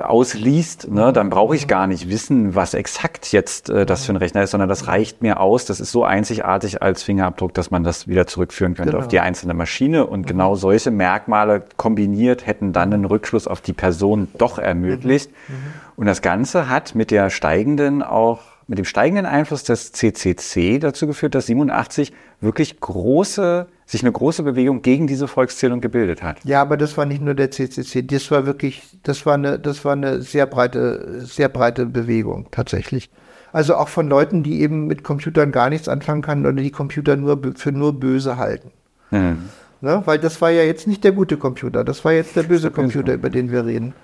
[0.00, 4.16] ausliest, ne, dann brauche ich gar nicht wissen, was exakt jetzt äh, das für ein
[4.16, 5.64] Rechner ist, sondern das reicht mir aus.
[5.64, 9.02] Das ist so einzigartig als Fingerabdruck, dass man das wieder zurückführen könnte genau.
[9.02, 10.06] auf die einzelne Maschine.
[10.06, 10.26] Und mhm.
[10.26, 15.30] genau solche Merkmale kombiniert hätten dann einen Rückschluss auf die Person doch ermöglicht.
[15.48, 15.54] Mhm.
[15.54, 15.60] Mhm.
[15.96, 21.06] Und das Ganze hat mit der steigenden auch mit dem steigenden Einfluss des CCC dazu
[21.06, 26.44] geführt, dass 87 wirklich große sich eine große Bewegung gegen diese Volkszählung gebildet hat.
[26.44, 29.82] Ja, aber das war nicht nur der CCC, das war wirklich, das war eine, das
[29.86, 33.10] war eine sehr breite, sehr breite Bewegung tatsächlich.
[33.50, 37.16] Also auch von Leuten, die eben mit Computern gar nichts anfangen können oder die Computer
[37.16, 38.72] nur für nur böse halten.
[39.10, 39.48] Mhm.
[39.80, 40.02] Ne?
[40.04, 43.14] Weil das war ja jetzt nicht der gute Computer, das war jetzt der böse Computer,
[43.14, 43.94] über den wir reden.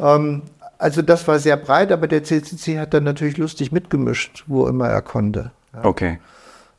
[0.00, 0.42] Ähm,
[0.78, 4.88] also das war sehr breit, aber der CCC hat dann natürlich lustig mitgemischt, wo immer
[4.88, 5.50] er konnte.
[5.74, 5.84] Ja.
[5.84, 6.18] Okay.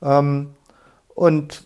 [0.01, 0.51] Ähm,
[1.13, 1.65] und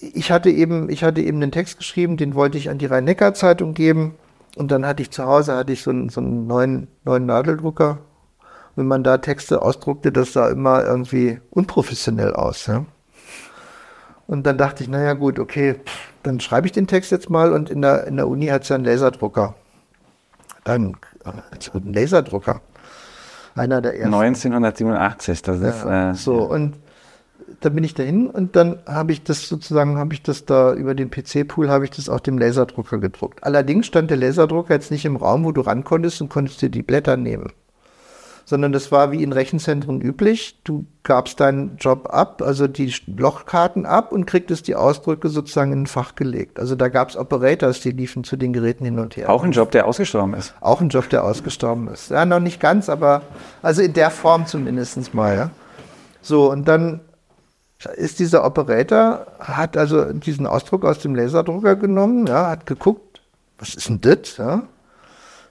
[0.00, 3.74] ich hatte eben, ich hatte eben einen Text geschrieben, den wollte ich an die Rhein-Neckar-Zeitung
[3.74, 4.14] geben.
[4.56, 7.98] Und dann hatte ich zu Hause hatte ich so einen, so einen neuen, neuen Nadeldrucker.
[8.74, 12.66] Wenn man da Texte ausdruckte, das sah immer irgendwie unprofessionell aus.
[12.66, 12.84] Ja?
[14.26, 15.76] Und dann dachte ich, naja gut, okay,
[16.22, 18.68] dann schreibe ich den Text jetzt mal und in der, in der Uni hat es
[18.68, 19.54] ja einen Laserdrucker.
[20.68, 20.96] Dann
[21.50, 22.60] also einen Laserdrucker.
[23.54, 24.14] Einer der ersten.
[24.14, 25.84] 1987, das ist.
[25.84, 26.46] Ja, äh, so, ja.
[26.46, 26.74] und
[27.60, 30.94] da bin ich dahin und dann habe ich das sozusagen, habe ich das da über
[30.94, 33.42] den PC-Pool, habe ich das auf dem Laserdrucker gedruckt.
[33.42, 36.68] Allerdings stand der Laserdrucker jetzt nicht im Raum, wo du ran konntest und konntest dir
[36.68, 37.52] die Blätter nehmen.
[38.48, 40.58] Sondern das war wie in Rechenzentren üblich.
[40.64, 45.82] Du gabst deinen Job ab, also die Lochkarten ab und kriegtest die Ausdrücke sozusagen in
[45.82, 46.58] ein Fach gelegt.
[46.58, 49.28] Also da gab es Operators, die liefen zu den Geräten hin und her.
[49.28, 50.54] Auch ein Job, der ausgestorben ist.
[50.62, 52.10] Auch ein Job, der ausgestorben ist.
[52.10, 53.20] Ja, noch nicht ganz, aber
[53.60, 55.36] also in der Form zumindest mal.
[55.36, 55.50] Ja.
[56.22, 57.00] So, und dann
[57.96, 63.20] ist dieser Operator, hat also diesen Ausdruck aus dem Laserdrucker genommen, ja, hat geguckt,
[63.58, 64.38] was ist denn das?
[64.38, 64.62] Ja?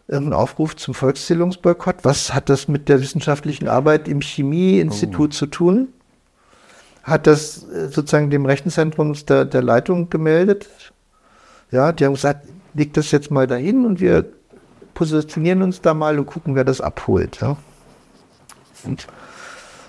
[0.08, 1.98] Irgendein Aufruf zum Volkszählungsboykott.
[2.04, 5.34] Was hat das mit der wissenschaftlichen Arbeit im Chemieinstitut oh.
[5.34, 5.90] zu tun?
[7.04, 10.70] Hat das äh, sozusagen dem Rechenzentrum der, der Leitung gemeldet.
[11.72, 14.26] Ja, die haben gesagt, leg das jetzt mal dahin und wir
[14.94, 17.40] positionieren uns da mal und gucken, wer das abholt.
[17.42, 17.58] Ja?
[18.84, 19.08] Und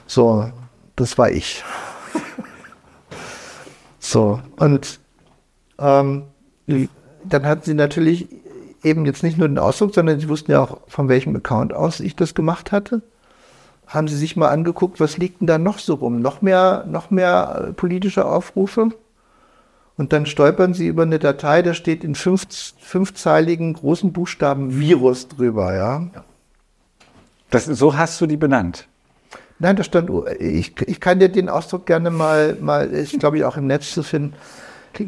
[0.06, 0.50] so,
[0.96, 1.62] das war ich.
[3.98, 5.00] so, und
[5.78, 6.24] ähm,
[7.24, 8.28] dann hatten sie natürlich
[8.82, 12.00] eben jetzt nicht nur den Ausdruck, sondern sie wussten ja auch, von welchem Account aus
[12.00, 13.02] ich das gemacht hatte.
[13.86, 16.20] Haben sie sich mal angeguckt, was liegt denn da noch so rum?
[16.20, 18.90] Noch mehr, noch mehr äh, politische Aufrufe?
[19.96, 22.46] Und dann stolpern sie über eine Datei, da steht in fünf,
[22.78, 26.06] fünfzeiligen großen Buchstaben Virus drüber, ja.
[27.50, 28.86] Das, so hast du die benannt.
[29.58, 33.44] Nein, da stand, ich, ich kann dir den Ausdruck gerne mal, mal, ist glaube ich
[33.44, 34.34] auch im Netz zu finden.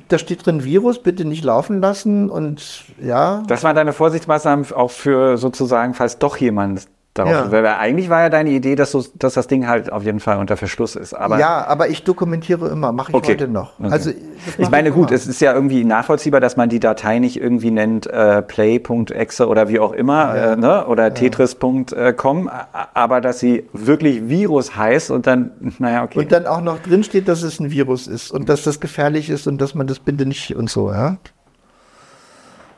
[0.08, 3.42] Da steht drin Virus, bitte nicht laufen lassen und ja.
[3.46, 7.52] Das waren deine Vorsichtsmaßnahmen auch für sozusagen, falls doch jemand darauf.
[7.52, 7.78] Ja.
[7.78, 10.56] Eigentlich war ja deine Idee, dass, du, dass das Ding halt auf jeden Fall unter
[10.56, 11.14] Verschluss ist.
[11.14, 13.32] Aber ja, aber ich dokumentiere immer, mache ich okay.
[13.32, 13.78] heute noch.
[13.78, 13.90] Okay.
[13.90, 14.10] Also
[14.58, 18.06] ich meine, gut, es ist ja irgendwie nachvollziehbar, dass man die Datei nicht irgendwie nennt
[18.06, 20.52] äh, play.exe oder wie auch immer ja.
[20.52, 20.86] äh, ne?
[20.86, 21.10] oder ja.
[21.10, 22.50] tetris.com,
[22.94, 26.20] aber dass sie wirklich Virus heißt und dann, naja, okay.
[26.20, 29.30] Und dann auch noch drin steht, dass es ein Virus ist und dass das gefährlich
[29.30, 31.16] ist und dass man das bitte nicht und so, ja.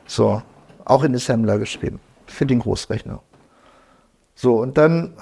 [0.06, 0.42] So,
[0.84, 3.20] auch in Assembler geschrieben für den Großrechner.
[4.42, 5.12] So, und dann,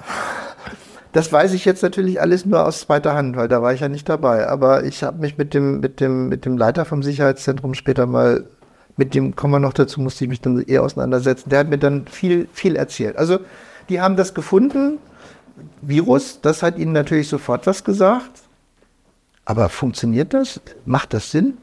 [1.11, 3.87] das weiß ich jetzt natürlich alles nur aus zweiter Hand, weil da war ich ja
[3.87, 4.47] nicht dabei.
[4.47, 8.45] Aber ich habe mich mit dem, mit, dem, mit dem Leiter vom Sicherheitszentrum später mal,
[8.97, 11.51] mit dem kommen wir noch dazu, musste ich mich dann eher auseinandersetzen.
[11.51, 13.15] Der hat mir dann viel, viel erzählt.
[13.15, 13.39] Also,
[13.89, 14.97] die haben das gefunden,
[15.83, 18.31] Virus, das hat ihnen natürlich sofort was gesagt.
[19.45, 20.59] Aber funktioniert das?
[20.85, 21.57] Macht das Sinn?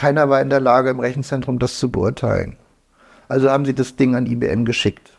[0.00, 2.56] keiner war in der Lage, im Rechenzentrum das zu beurteilen.
[3.28, 5.12] Also haben sie das Ding an IBM geschickt.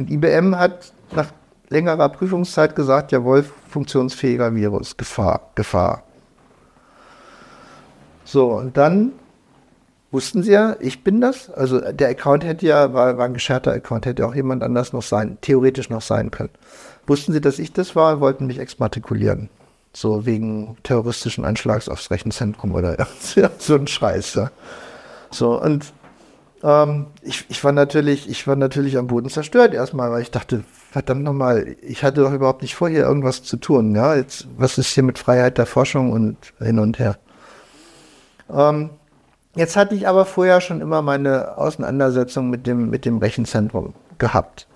[0.00, 1.26] Und IBM hat nach
[1.68, 6.04] längerer Prüfungszeit gesagt, jawohl, funktionsfähiger Virus, Gefahr, Gefahr.
[8.24, 9.12] So, und dann
[10.10, 11.50] wussten sie ja, ich bin das.
[11.50, 15.02] Also der Account hätte ja, war, war ein gescherter Account, hätte auch jemand anders noch
[15.02, 16.48] sein, theoretisch noch sein können.
[17.06, 19.50] Wussten sie, dass ich das war, wollten mich exmatrikulieren.
[19.92, 23.06] So wegen terroristischen Anschlags aufs Rechenzentrum oder
[23.58, 24.32] so ein Scheiß.
[24.36, 24.50] Ja.
[25.30, 25.92] So, und
[26.62, 30.64] ähm, ich, ich war natürlich, ich war natürlich am Boden zerstört erstmal, weil ich dachte,
[30.90, 33.94] verdammt nochmal, ich hatte doch überhaupt nicht vor, hier irgendwas zu tun.
[33.94, 37.18] Ja, jetzt, was ist hier mit Freiheit der Forschung und hin und her?
[38.52, 38.90] Ähm,
[39.54, 44.66] jetzt hatte ich aber vorher schon immer meine Auseinandersetzung mit dem, mit dem Rechenzentrum gehabt.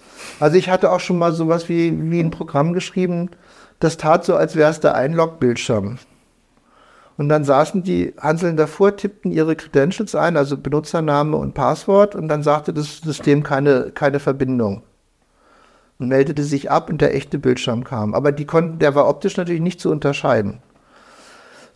[0.41, 3.31] Also ich hatte auch schon mal sowas wie, wie ein Programm geschrieben,
[3.81, 5.99] das tat so, als wäre es der Einlog-Bildschirm.
[7.17, 12.29] Und dann saßen die Hanseln davor, tippten ihre Credentials ein, also Benutzername und Passwort, und
[12.29, 14.83] dann sagte das System keine, keine Verbindung.
[15.99, 18.15] Und meldete sich ab und der echte Bildschirm kam.
[18.15, 20.59] Aber die konnten, der war optisch natürlich nicht zu unterscheiden.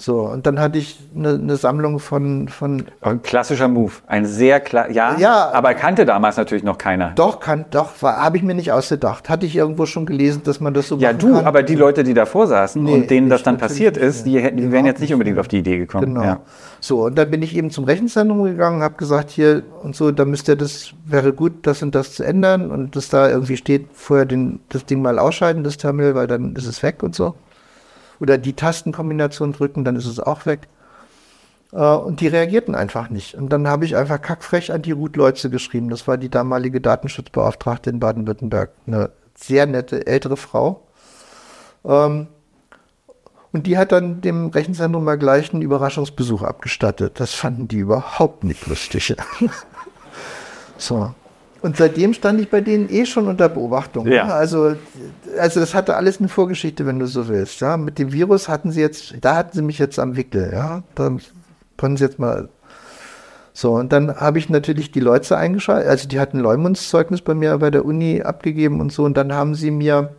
[0.01, 2.85] So, und dann hatte ich eine, eine Sammlung von, von.
[3.01, 3.95] Ein klassischer Move.
[4.07, 7.11] Ein sehr klar, ja, ja, aber kannte damals natürlich noch keiner.
[7.17, 9.29] Doch, kann, doch, habe ich mir nicht ausgedacht.
[9.29, 11.45] Hatte ich irgendwo schon gelesen, dass man das so Ja, du, kann.
[11.45, 14.59] aber die Leute, die davor saßen Nee, und denen das dann passiert ist, die, hätten,
[14.59, 16.15] die wären jetzt nicht unbedingt auf die Idee gekommen.
[16.15, 16.23] Genau.
[16.23, 16.41] Ja.
[16.79, 20.25] So, und dann bin ich eben zum Rechenzentrum gegangen, habe gesagt, hier und so, da
[20.25, 23.87] müsst ihr das, wäre gut, das und das zu ändern und das da irgendwie steht,
[23.95, 27.35] vorher den, das Ding mal ausschalten, das Terminal, weil dann ist es weg und so.
[28.21, 30.69] Oder die Tastenkombination drücken, dann ist es auch weg.
[31.73, 33.35] Äh, und die reagierten einfach nicht.
[33.35, 35.89] Und dann habe ich einfach kackfrech an die Ruth Leutze geschrieben.
[35.91, 38.71] Das war die damalige Datenschutzbeauftragte in Baden-Württemberg.
[38.87, 40.83] Eine sehr nette ältere Frau.
[41.85, 42.29] Ähm,
[43.53, 47.19] und die hat dann dem Rechenzentrum mal gleich einen Überraschungsbesuch abgestattet.
[47.19, 49.17] Das fanden die überhaupt nicht lustig.
[50.77, 51.15] so.
[51.61, 54.07] Und seitdem stand ich bei denen eh schon unter Beobachtung.
[54.07, 54.27] Ja.
[54.27, 54.35] ne?
[54.35, 54.77] Also,
[55.39, 57.61] also das hatte alles eine Vorgeschichte, wenn du so willst.
[57.61, 57.77] Ja.
[57.77, 60.51] Mit dem Virus hatten sie jetzt, da hatten sie mich jetzt am Wickel.
[60.53, 60.83] Ja.
[60.95, 61.17] Da
[61.77, 62.49] können sie jetzt mal.
[63.53, 65.91] So, und dann habe ich natürlich die Leute eingeschaltet.
[65.91, 69.05] Also die hatten Leumundszeugnis bei mir bei der Uni abgegeben und so.
[69.05, 70.15] Und dann haben sie mir,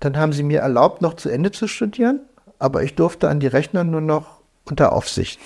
[0.00, 2.20] dann haben sie mir erlaubt, noch zu Ende zu studieren.
[2.58, 5.38] Aber ich durfte an die Rechner nur noch unter Aufsicht.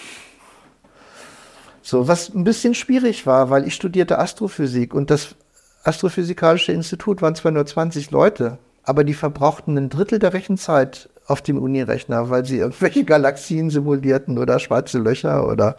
[1.90, 5.36] So, was ein bisschen schwierig war, weil ich studierte Astrophysik und das
[5.84, 11.40] Astrophysikalische Institut waren zwar nur 20 Leute, aber die verbrauchten ein Drittel der Rechenzeit auf
[11.40, 15.76] dem Unirechner, weil sie irgendwelche Galaxien simulierten oder schwarze Löcher oder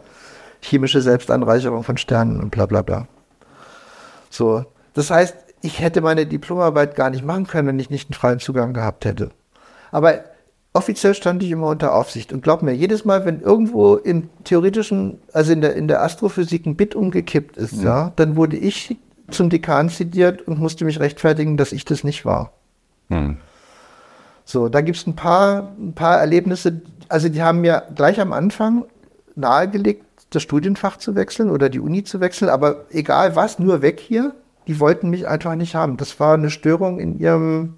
[0.61, 3.07] chemische Selbstanreicherung von Sternen und bla bla bla.
[4.31, 8.15] So, das heißt, ich hätte meine Diplomarbeit gar nicht machen können, wenn ich nicht einen
[8.15, 9.29] freien Zugang gehabt hätte.
[9.91, 10.23] Aber
[10.73, 12.31] offiziell stand ich immer unter Aufsicht.
[12.31, 16.65] Und glaub mir, jedes Mal, wenn irgendwo im theoretischen, also in der, in der Astrophysik
[16.65, 18.97] ein Bit umgekippt ist, ja, dann wurde ich
[19.29, 22.53] zum Dekan zitiert und musste mich rechtfertigen, dass ich das nicht war.
[23.09, 23.37] Hm.
[24.45, 26.81] So, da gibt's ein paar, ein paar Erlebnisse.
[27.07, 28.85] Also die haben mir gleich am Anfang
[29.35, 33.99] nahegelegt, das Studienfach zu wechseln oder die Uni zu wechseln, aber egal was, nur weg
[33.99, 34.33] hier.
[34.67, 35.97] Die wollten mich einfach nicht haben.
[35.97, 37.77] Das war eine Störung in ihrem,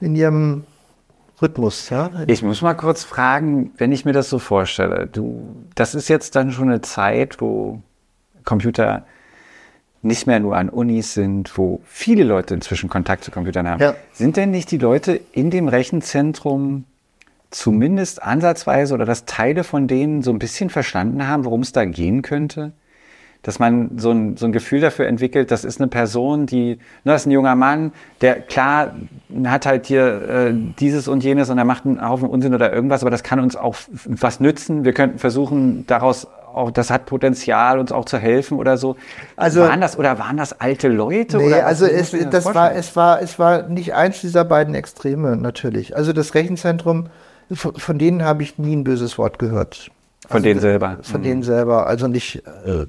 [0.00, 0.64] in ihrem
[1.40, 2.10] Rhythmus, ja.
[2.26, 6.36] Ich muss mal kurz fragen, wenn ich mir das so vorstelle, du, das ist jetzt
[6.36, 7.80] dann schon eine Zeit, wo
[8.44, 9.04] Computer
[10.02, 13.82] nicht mehr nur an Unis sind, wo viele Leute inzwischen Kontakt zu Computern haben.
[13.82, 13.94] Ja.
[14.12, 16.84] Sind denn nicht die Leute in dem Rechenzentrum
[17.50, 21.84] zumindest ansatzweise oder dass Teile von denen so ein bisschen verstanden haben, worum es da
[21.84, 22.72] gehen könnte?
[23.42, 26.78] Dass man so ein, so ein Gefühl dafür entwickelt, das ist eine Person, die, ne,
[27.04, 28.94] das ist ein junger Mann, der klar
[29.44, 33.02] hat halt hier äh, dieses und jenes und er macht einen Haufen Unsinn oder irgendwas,
[33.02, 33.76] aber das kann uns auch
[34.06, 34.84] was nützen.
[34.84, 38.96] Wir könnten versuchen, daraus auch, das hat Potenzial, uns auch zu helfen oder so.
[39.36, 41.38] Also- waren das oder waren das alte Leute?
[41.38, 45.36] Nee, oder also es, das war, es war, es war nicht eins dieser beiden Extreme,
[45.36, 45.96] natürlich.
[45.96, 47.06] Also das Rechenzentrum,
[47.52, 49.90] von, von denen habe ich nie ein böses Wort gehört.
[50.26, 50.98] von Also, denen selber.
[51.02, 52.86] Von denen selber, also nicht, äh,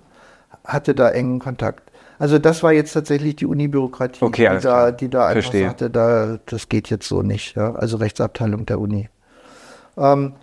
[0.66, 1.92] hatte da engen Kontakt.
[2.20, 5.68] Also das war jetzt tatsächlich die Uni-Bürokratie, Okay, die, da, die da einfach Verstehe.
[5.68, 7.56] sagte, da, das geht jetzt so nicht.
[7.56, 7.74] Ja?
[7.74, 9.10] Also Rechtsabteilung der Uni.
[9.98, 10.34] Ähm,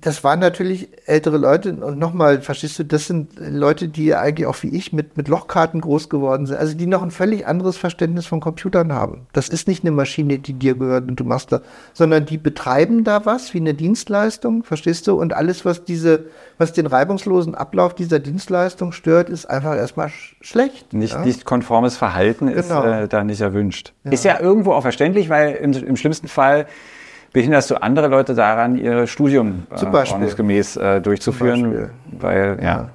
[0.00, 4.62] das waren natürlich ältere Leute und nochmal, verstehst du, das sind Leute, die eigentlich auch
[4.62, 8.26] wie ich mit, mit Lochkarten groß geworden sind, also die noch ein völlig anderes Verständnis
[8.26, 9.26] von Computern haben.
[9.32, 11.62] Das ist nicht eine Maschine, die dir gehört und du machst da,
[11.94, 15.14] sondern die betreiben da was wie eine Dienstleistung, verstehst du?
[15.18, 16.26] Und alles, was diese,
[16.58, 20.92] was den reibungslosen Ablauf dieser Dienstleistung stört, ist einfach erstmal sch schlecht.
[20.92, 21.24] Nicht, ja?
[21.24, 22.84] nicht konformes Verhalten ist Genau.
[22.84, 23.92] äh, da nicht erwünscht.
[24.04, 26.66] Ist ja irgendwo auch verständlich, weil im, im schlimmsten Fall
[27.32, 31.90] behinderst du andere Leute daran, ihr Studium äh, ordnungsgemäß äh, durchzuführen?
[32.10, 32.64] Weil, ja.
[32.64, 32.90] Ja.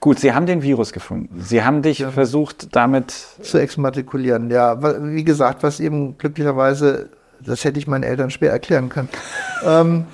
[0.00, 1.40] Gut, Sie haben den Virus gefunden.
[1.40, 4.50] Sie haben dich versucht, damit zu exmatrikulieren.
[4.50, 9.08] Ja, wie gesagt, was eben glücklicherweise, das hätte ich meinen Eltern schwer erklären können,
[9.64, 10.06] ähm,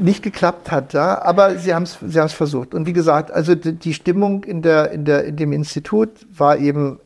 [0.00, 0.92] nicht geklappt hat.
[0.92, 1.22] Ja?
[1.22, 2.74] Aber sie haben es sie versucht.
[2.74, 6.58] Und wie gesagt, also die, die Stimmung in, der, in, der, in dem Institut war
[6.58, 7.00] eben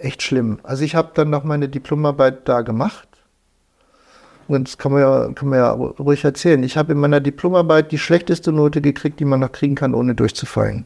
[0.00, 0.58] echt schlimm.
[0.62, 3.08] Also ich habe dann noch meine Diplomarbeit da gemacht.
[4.50, 6.62] Und das kann man ja, kann man ja ruhig erzählen.
[6.64, 10.16] Ich habe in meiner Diplomarbeit die schlechteste Note gekriegt, die man noch kriegen kann, ohne
[10.16, 10.84] durchzufallen.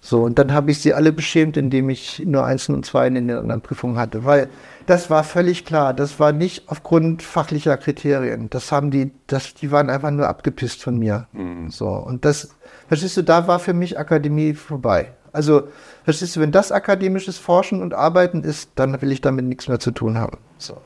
[0.00, 3.28] So, und dann habe ich sie alle beschämt, indem ich nur Einsen und Zweien in
[3.28, 4.24] den anderen Prüfungen hatte.
[4.24, 4.48] Weil
[4.86, 5.92] das war völlig klar.
[5.92, 8.48] Das war nicht aufgrund fachlicher Kriterien.
[8.50, 11.26] Das haben die, das, die waren einfach nur abgepisst von mir.
[11.68, 12.54] So, und das,
[12.86, 15.12] verstehst du, da war für mich Akademie vorbei.
[15.32, 15.68] Also,
[16.04, 19.80] verstehst du, wenn das akademisches Forschen und Arbeiten ist, dann will ich damit nichts mehr
[19.80, 20.38] zu tun haben.
[20.58, 20.76] So.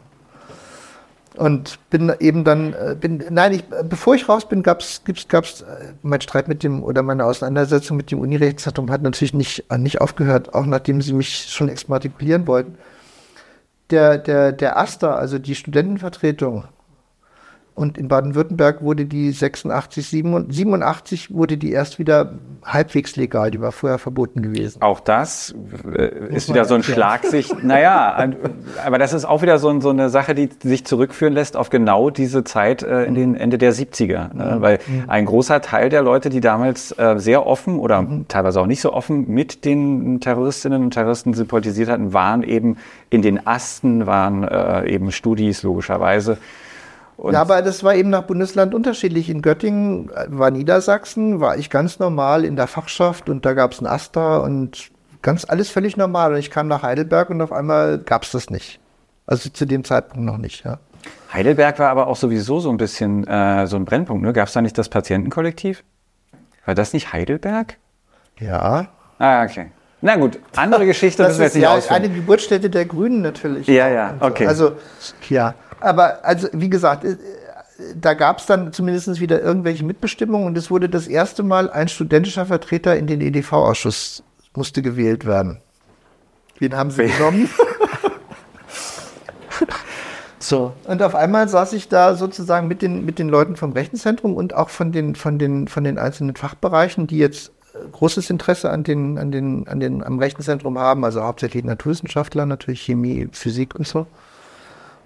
[1.36, 5.28] Und bin eben dann, äh, bin, nein, ich, äh, bevor ich raus bin, gab's, gibt's,
[5.28, 9.64] gab's, äh, mein Streit mit dem, oder meine Auseinandersetzung mit dem Unirechtszentrum hat natürlich nicht,
[9.78, 12.78] nicht aufgehört, auch nachdem sie mich schon exmatrikulieren wollten.
[13.90, 16.64] Der, der, der AStA, also die Studentenvertretung,
[17.76, 22.32] und in Baden-Württemberg wurde die 86, 87, 87 wurde die erst wieder
[22.64, 24.82] halbwegs legal, die war vorher verboten gewesen.
[24.82, 25.54] auch das
[25.94, 26.82] äh, ist wieder so ein.
[26.82, 27.62] Schlagsicht.
[27.62, 28.32] Naja,
[28.84, 32.10] aber das ist auch wieder so, so eine Sache, die sich zurückführen lässt auf genau
[32.10, 34.34] diese Zeit äh, in den Ende der 70er.
[34.34, 34.56] Ne?
[34.60, 38.80] Weil ein großer Teil der Leute, die damals äh, sehr offen oder teilweise auch nicht
[38.80, 42.78] so offen mit den Terroristinnen und Terroristen sympathisiert hatten, waren eben
[43.10, 46.38] in den Asten, waren äh, eben Studis logischerweise.
[47.16, 49.30] Und ja, aber das war eben nach Bundesland unterschiedlich.
[49.30, 53.72] In Göttingen äh, war Niedersachsen, war ich ganz normal in der Fachschaft und da gab
[53.72, 54.90] es ein Asta und
[55.22, 56.32] ganz alles völlig normal.
[56.32, 58.80] Und ich kam nach Heidelberg und auf einmal gab es das nicht.
[59.26, 60.78] Also zu dem Zeitpunkt noch nicht, ja.
[61.32, 64.22] Heidelberg war aber auch sowieso so ein bisschen äh, so ein Brennpunkt.
[64.24, 64.32] Ne?
[64.32, 65.84] Gab es da nicht das Patientenkollektiv?
[66.64, 67.78] War das nicht Heidelberg?
[68.38, 68.88] Ja.
[69.18, 69.70] Ah, okay.
[70.02, 72.02] Na gut, andere Geschichte müssen wir jetzt nicht ja ausführen.
[72.02, 73.66] eine Geburtsstätte der Grünen natürlich.
[73.66, 74.26] Ja, ja, Und so.
[74.26, 74.46] okay.
[74.46, 74.72] Also,
[75.28, 75.54] ja.
[75.80, 77.16] Aber, also, wie gesagt, äh,
[77.94, 81.88] da gab es dann zumindest wieder irgendwelche Mitbestimmungen und es wurde das erste Mal ein
[81.88, 84.22] studentischer Vertreter in den EDV-Ausschuss
[84.56, 85.60] musste gewählt werden.
[86.58, 87.48] Wen haben sie genommen?
[90.38, 90.72] so.
[90.84, 94.54] Und auf einmal saß ich da sozusagen mit den, mit den Leuten vom Rechenzentrum und
[94.54, 98.84] auch von den, von den, von den einzelnen Fachbereichen, die jetzt äh, großes Interesse an
[98.84, 103.86] den, an den, an den, am Rechenzentrum haben, also hauptsächlich Naturwissenschaftler, natürlich Chemie, Physik und
[103.86, 104.06] so,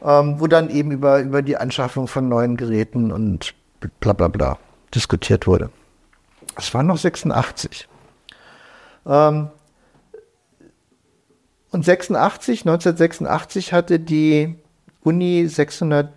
[0.02, 3.54] ähm, wo dann eben über, über die Anschaffung von neuen Geräten und
[4.00, 4.58] bla bla bla
[4.94, 5.70] diskutiert wurde.
[6.56, 7.88] Es war noch 86.
[9.06, 9.48] Ähm,
[11.70, 14.56] und 86, 1986 hatte die
[15.02, 16.12] Uni 600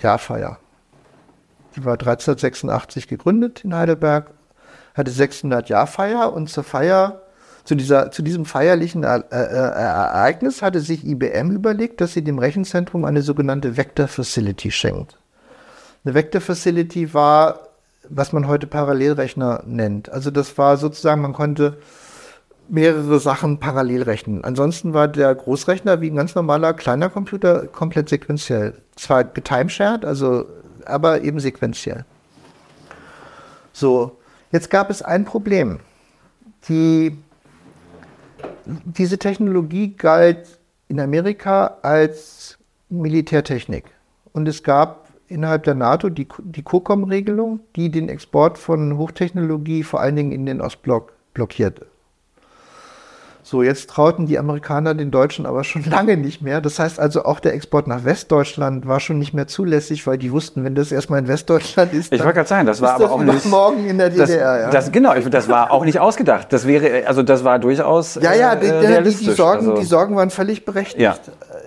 [0.00, 0.58] Jahrfeier.
[1.74, 4.30] Die war 1386 gegründet in Heidelberg,
[4.94, 7.21] hatte 600 Jahrfeier und zur Feier,
[7.64, 13.22] zu, dieser, zu diesem feierlichen Ereignis hatte sich IBM überlegt, dass sie dem Rechenzentrum eine
[13.22, 15.18] sogenannte Vector Facility schenkt.
[16.04, 17.68] Eine Vector Facility war,
[18.08, 20.10] was man heute Parallelrechner nennt.
[20.10, 21.78] Also das war sozusagen, man konnte
[22.68, 24.44] mehrere Sachen parallel rechnen.
[24.44, 28.74] Ansonsten war der Großrechner wie ein ganz normaler kleiner Computer komplett sequenziell.
[28.96, 30.46] Zwar getimeshared, also,
[30.84, 32.04] aber eben sequenziell.
[33.72, 34.18] So,
[34.50, 35.80] jetzt gab es ein Problem.
[36.68, 37.16] Die,
[38.66, 43.84] diese Technologie galt in Amerika als Militärtechnik.
[44.32, 50.00] Und es gab innerhalb der NATO die, die COCOM-Regelung, die den Export von Hochtechnologie vor
[50.00, 51.86] allen Dingen in den Ostblock blockierte.
[53.52, 56.62] So, jetzt trauten die Amerikaner den Deutschen aber schon lange nicht mehr.
[56.62, 60.32] Das heißt also, auch der Export nach Westdeutschland war schon nicht mehr zulässig, weil die
[60.32, 63.12] wussten, wenn das erstmal in Westdeutschland ist, Ich wollte gerade sagen, das war ist aber
[63.12, 63.44] auch wieder nicht.
[63.44, 64.60] morgen in der Das, DDR.
[64.62, 64.70] ja.
[64.70, 66.50] das, genau, ich, das war auch nicht ausgedacht.
[66.50, 69.30] Das wäre, also das war durchaus Ja, ja, die, äh, die, die.
[69.32, 71.02] Sorgen, also, die Sorgen waren völlig berechtigt.
[71.02, 71.16] Ja.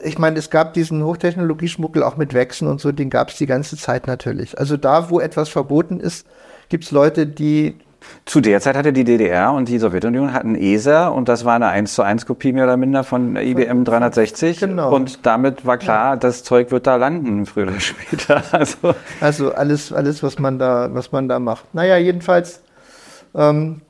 [0.04, 3.46] Ich meine, es gab diesen Hochtechnologieschmuggel auch mit Wechseln und so, den gab es die
[3.46, 4.58] ganze Zeit natürlich.
[4.58, 6.26] Also da, wo etwas verboten ist,
[6.68, 7.78] gibt es Leute, die
[8.26, 11.68] Zu der Zeit hatte die DDR und die Sowjetunion hatten ESA und das war eine
[11.68, 14.60] 1 zu 1 Kopie mehr oder minder von IBM 360.
[14.60, 14.94] Genau.
[14.94, 18.44] Und damit war klar, das Zeug wird da landen, früher oder später.
[18.52, 21.74] Also, Also alles, alles, was man da, was man da macht.
[21.76, 22.62] Naja, jedenfalls,
[23.36, 23.82] ähm,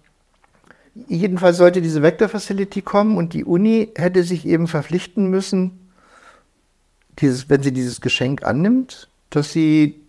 [1.07, 5.79] jedenfalls sollte diese Vector Facility kommen und die Uni hätte sich eben verpflichten müssen,
[7.19, 10.01] dieses, wenn sie dieses Geschenk annimmt, dass sie,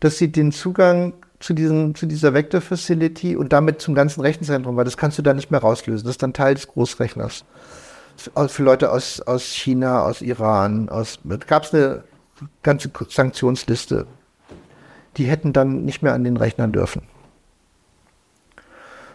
[0.00, 4.76] dass sie den Zugang zu, diesem, zu dieser Vector Facility und damit zum ganzen Rechenzentrum,
[4.76, 6.04] weil das kannst du da nicht mehr rauslösen.
[6.04, 7.44] Das ist dann Teil des Großrechners.
[8.48, 12.02] Für Leute aus, aus China, aus Iran, aus, gab es eine
[12.62, 14.06] ganze Sanktionsliste,
[15.16, 17.02] die hätten dann nicht mehr an den Rechnern dürfen.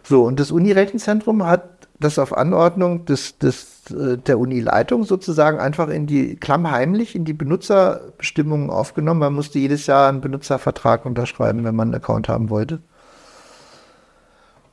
[0.04, 1.73] So, und das Uni-Rechenzentrum hat
[2.04, 7.34] das auf Anordnung des, des, äh, der Uni-Leitung sozusagen einfach in die klammheimlich in die
[7.34, 9.20] Benutzerbestimmungen aufgenommen.
[9.20, 12.80] Man musste jedes Jahr einen Benutzervertrag unterschreiben, wenn man einen Account haben wollte.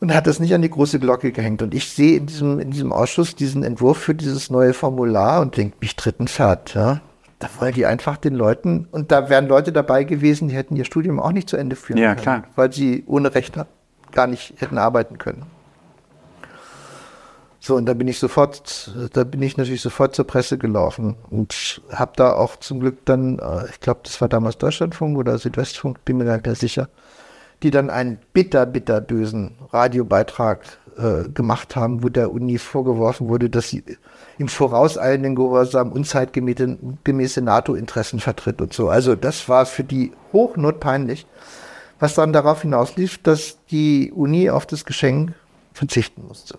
[0.00, 1.60] Und hat das nicht an die große Glocke gehängt.
[1.60, 5.56] Und ich sehe in diesem, in diesem Ausschuss diesen Entwurf für dieses neue Formular und
[5.56, 6.74] denke, mich tritt ein Pferd.
[6.74, 7.02] Ja?
[7.38, 10.84] Da wollen die einfach den Leuten, und da wären Leute dabei gewesen, die hätten ihr
[10.84, 12.44] Studium auch nicht zu Ende führen ja, können, klar.
[12.56, 13.66] weil sie ohne Rechner
[14.12, 15.44] gar nicht hätten arbeiten können.
[17.62, 21.82] So, und da bin ich sofort, da bin ich natürlich sofort zur Presse gelaufen und
[21.92, 26.02] habe da auch zum Glück dann, äh, ich glaube, das war damals Deutschlandfunk oder Südwestfunk,
[26.06, 26.88] bin mir gar nicht mehr sicher,
[27.62, 30.62] die dann einen bitter, bitter bösen Radiobeitrag
[30.96, 33.84] äh, gemacht haben, wo der Uni vorgeworfen wurde, dass sie
[34.38, 38.88] im vorauseilenden Gehorsam unzeitgemäße NATO-Interessen vertritt und so.
[38.88, 41.26] Also das war für die hochnotpeinlich,
[41.98, 45.34] was dann darauf hinauslief, dass die Uni auf das Geschenk
[45.74, 46.58] verzichten musste.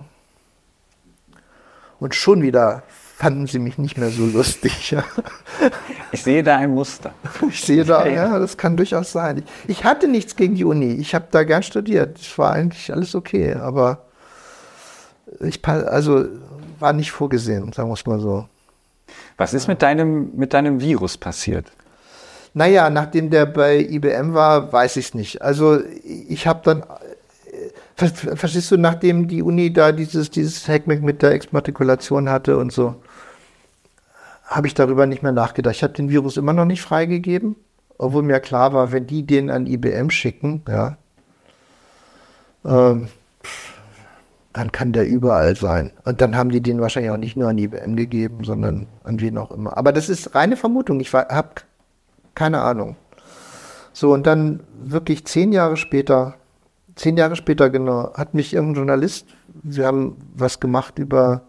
[2.02, 2.82] Und schon wieder
[3.16, 4.96] fanden sie mich nicht mehr so lustig.
[6.12, 7.14] Ich sehe da ein Muster.
[7.48, 9.38] Ich sehe da, ja, das kann durchaus sein.
[9.38, 10.94] Ich, ich hatte nichts gegen die Uni.
[10.96, 12.20] Ich habe da gern studiert.
[12.20, 14.06] Es war eigentlich alles okay, aber
[15.40, 16.26] ich also
[16.80, 18.48] war nicht vorgesehen, sagen wir es mal so.
[19.38, 21.72] Was ist mit deinem, mit deinem Virus passiert?
[22.54, 25.42] Naja, nachdem der bei IBM war, weiß ich es nicht.
[25.42, 26.84] Also ich habe dann
[28.10, 32.96] Verstehst du, nachdem die Uni da dieses, dieses Hackmack mit der Exmatrikulation hatte und so,
[34.46, 35.76] habe ich darüber nicht mehr nachgedacht.
[35.76, 37.56] Ich habe den Virus immer noch nicht freigegeben,
[37.98, 40.98] obwohl mir klar war, wenn die den an IBM schicken, ja,
[42.66, 43.08] ähm,
[44.54, 45.92] dann kann der überall sein.
[46.04, 49.38] Und dann haben die den wahrscheinlich auch nicht nur an IBM gegeben, sondern an wen
[49.38, 49.78] auch immer.
[49.78, 51.00] Aber das ist reine Vermutung.
[51.00, 51.50] Ich habe
[52.36, 52.98] keine Ahnung.
[53.94, 56.36] So, und dann wirklich zehn Jahre später
[56.96, 59.28] zehn Jahre später genau, hat mich irgendein Journalist,
[59.64, 61.44] wir haben was gemacht über,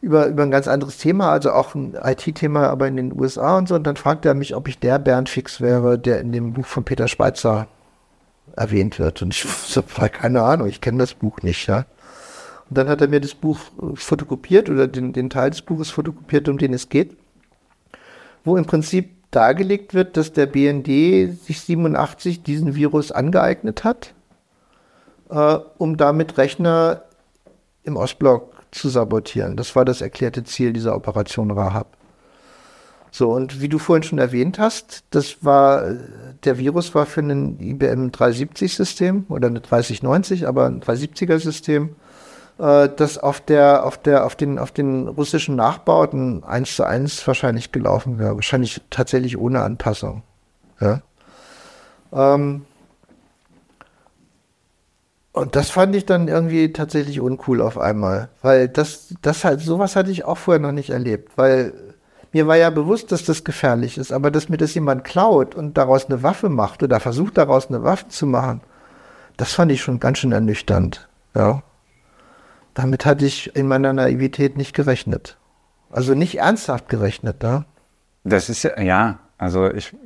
[0.00, 3.68] über, über ein ganz anderes Thema, also auch ein IT-Thema, aber in den USA und
[3.68, 3.74] so.
[3.74, 6.66] Und dann fragte er mich, ob ich der Bernd Fix wäre, der in dem Buch
[6.66, 7.66] von Peter Schweitzer
[8.54, 9.22] erwähnt wird.
[9.22, 9.44] Und ich
[9.76, 11.86] habe keine Ahnung, ich kenne das Buch nicht, ja.
[12.68, 13.58] Und dann hat er mir das Buch
[13.94, 17.16] fotokopiert oder den, den Teil des Buches fotokopiert, um den es geht,
[18.44, 24.14] wo im Prinzip dargelegt wird, dass der BND sich 87 diesen Virus angeeignet hat,
[25.30, 27.02] äh, um damit Rechner
[27.84, 29.56] im Ostblock zu sabotieren.
[29.56, 31.96] Das war das erklärte Ziel dieser Operation Rahab.
[33.10, 35.94] So, und wie du vorhin schon erwähnt hast, das war,
[36.44, 41.96] der Virus war für ein IBM 370-System oder eine 3090, aber ein 370er-System
[42.58, 47.26] äh, das auf der, auf der, auf den, auf den russischen Nachbauten eins zu eins
[47.26, 48.34] wahrscheinlich gelaufen wäre.
[48.34, 50.22] Wahrscheinlich tatsächlich ohne Anpassung.
[50.80, 51.02] Ja.
[52.12, 52.64] Ähm,
[55.32, 59.94] und das fand ich dann irgendwie tatsächlich uncool auf einmal, weil das, das halt, sowas
[59.94, 61.74] hatte ich auch vorher noch nicht erlebt, weil
[62.32, 65.76] mir war ja bewusst, dass das gefährlich ist, aber dass mir das jemand klaut und
[65.76, 68.62] daraus eine Waffe macht oder versucht daraus eine Waffe zu machen,
[69.36, 71.62] das fand ich schon ganz schön ernüchternd, ja.
[72.76, 75.38] Damit hatte ich in meiner Naivität nicht gerechnet.
[75.90, 77.64] Also nicht ernsthaft gerechnet, da.
[78.22, 79.96] Das ist ja, ja, also ich,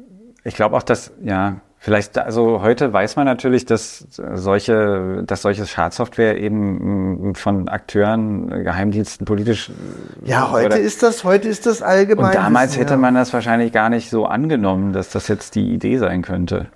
[0.44, 5.66] ich glaube auch, dass, ja, vielleicht, also heute weiß man natürlich, dass solche, dass solche
[5.66, 9.72] Schadsoftware eben von Akteuren, Geheimdiensten politisch.
[10.24, 12.26] Ja, heute oder, ist das, heute ist das allgemein.
[12.26, 12.98] Und damals hätte ja.
[12.98, 16.68] man das wahrscheinlich gar nicht so angenommen, dass das jetzt die Idee sein könnte.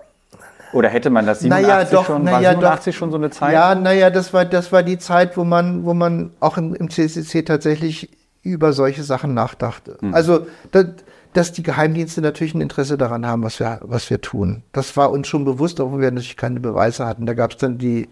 [0.75, 3.53] Oder hätte man das 87 naja, doch, schon, naja, 87 doch, schon so eine Zeit?
[3.53, 6.91] Ja, naja, das war, das war die Zeit, wo man, wo man auch im, im
[6.91, 8.11] CCC tatsächlich
[8.43, 9.97] über solche Sachen nachdachte.
[10.01, 10.13] Hm.
[10.15, 10.87] Also, das,
[11.33, 14.63] dass die Geheimdienste natürlich ein Interesse daran haben, was wir, was wir tun.
[14.73, 17.27] Das war uns schon bewusst, obwohl wir natürlich keine Beweise hatten.
[17.27, 18.09] Da gab es dann die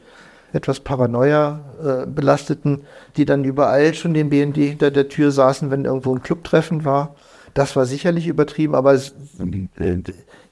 [0.53, 2.83] etwas paranoia äh, belasteten,
[3.17, 7.15] die dann überall schon den BND hinter der Tür saßen, wenn irgendwo ein Clubtreffen war.
[7.55, 9.15] Das war sicherlich übertrieben, aber es,
[9.79, 9.99] äh,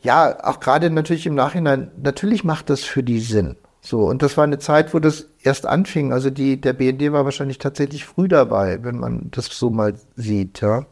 [0.03, 3.57] ja, auch gerade natürlich im Nachhinein, natürlich macht das für die Sinn.
[3.81, 6.13] So, und das war eine Zeit, wo das erst anfing.
[6.13, 10.61] Also die, der BND war wahrscheinlich tatsächlich früh dabei, wenn man das so mal sieht,
[10.61, 10.85] ja.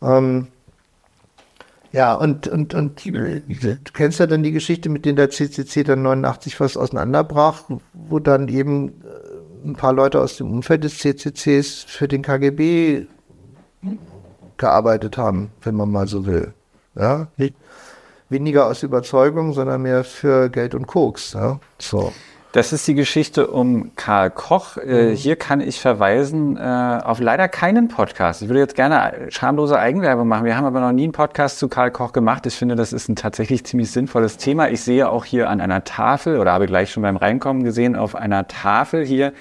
[0.00, 0.48] Ähm,
[1.92, 6.02] ja, und, und, und du kennst ja dann die Geschichte, mit denen der CCC dann
[6.02, 7.62] 89 fast auseinanderbrach,
[7.94, 13.06] wo dann eben äh, ein paar Leute aus dem Umfeld des CCCs für den KGB
[14.58, 16.52] gearbeitet haben, wenn man mal so will.
[16.94, 17.54] Ja, nicht
[18.28, 21.34] weniger aus Überzeugung, sondern mehr für Geld und Koks.
[21.34, 21.60] Ja?
[21.78, 22.12] So.
[22.52, 24.78] Das ist die Geschichte um Karl Koch.
[24.78, 25.14] Äh, mhm.
[25.14, 28.40] Hier kann ich verweisen äh, auf leider keinen Podcast.
[28.40, 30.46] Ich würde jetzt gerne schamlose Eigenwerbung machen.
[30.46, 32.46] Wir haben aber noch nie einen Podcast zu Karl Koch gemacht.
[32.46, 34.70] Ich finde, das ist ein tatsächlich ziemlich sinnvolles Thema.
[34.70, 38.14] Ich sehe auch hier an einer Tafel oder habe gleich schon beim Reinkommen gesehen, auf
[38.14, 39.34] einer Tafel hier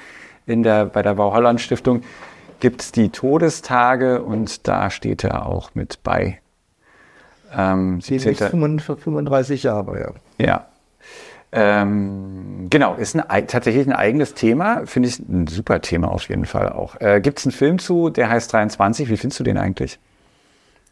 [0.45, 2.01] in der, bei der Bauholland Stiftung
[2.59, 6.39] gibt es die Todestage und da steht er auch mit bei.
[7.55, 8.19] Ähm, Sie
[8.97, 10.11] 35 Jahre, ja.
[10.45, 10.65] Ja,
[11.57, 14.85] ähm, genau, ist ein, tatsächlich ein eigenes Thema.
[14.85, 16.99] Finde ich ein super Thema auf jeden Fall auch.
[16.99, 19.09] Äh, Gibt es einen Film zu, der heißt 23?
[19.09, 19.97] Wie findest du den eigentlich?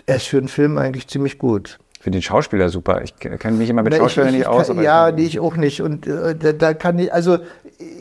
[0.06, 1.80] Er ist für einen Film eigentlich ziemlich gut.
[2.04, 3.02] Für den Schauspieler super.
[3.02, 4.68] Ich kenne mich immer mit Schauspielern nicht aus.
[4.68, 5.82] Kann, ja, nee, ich auch nicht.
[5.82, 7.38] Und äh, da, da, kann ich, also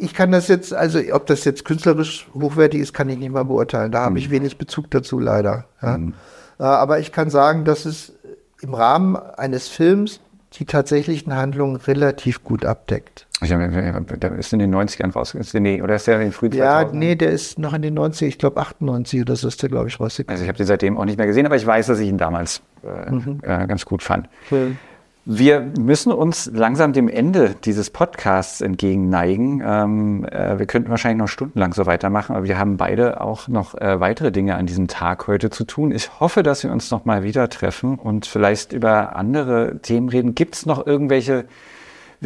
[0.01, 3.45] ich kann das jetzt, also ob das jetzt künstlerisch hochwertig ist, kann ich nicht mal
[3.45, 3.93] beurteilen.
[3.93, 4.17] Da habe hm.
[4.17, 5.67] ich wenig Bezug dazu, leider.
[5.81, 5.95] Ja.
[5.95, 6.15] Hm.
[6.59, 8.13] Äh, aber ich kann sagen, dass es
[8.61, 10.19] im Rahmen eines Films
[10.55, 13.29] die tatsächlichen Handlungen relativ gut abdeckt.
[13.49, 15.63] Der ist in den 90ern rausgekommen.
[15.63, 18.27] Nee, oder ist der in den frühen Ja, nee, der ist noch in den 90ern,
[18.27, 20.31] ich glaube 98 oder so ist der, glaube ich, rausgekommen.
[20.31, 22.19] Also ich habe den seitdem auch nicht mehr gesehen, aber ich weiß, dass ich ihn
[22.19, 23.41] damals äh, mhm.
[23.43, 24.29] äh, ganz gut fand.
[24.51, 24.77] Cool.
[25.25, 29.63] Wir müssen uns langsam dem Ende dieses Podcasts entgegenneigen.
[29.65, 33.77] Ähm, äh, wir könnten wahrscheinlich noch stundenlang so weitermachen, aber wir haben beide auch noch
[33.81, 35.93] äh, weitere Dinge an diesem Tag heute zu tun.
[35.93, 40.35] Ich hoffe, dass wir uns noch mal wieder treffen und vielleicht über andere Themen reden.
[40.35, 41.45] Gibt es noch irgendwelche,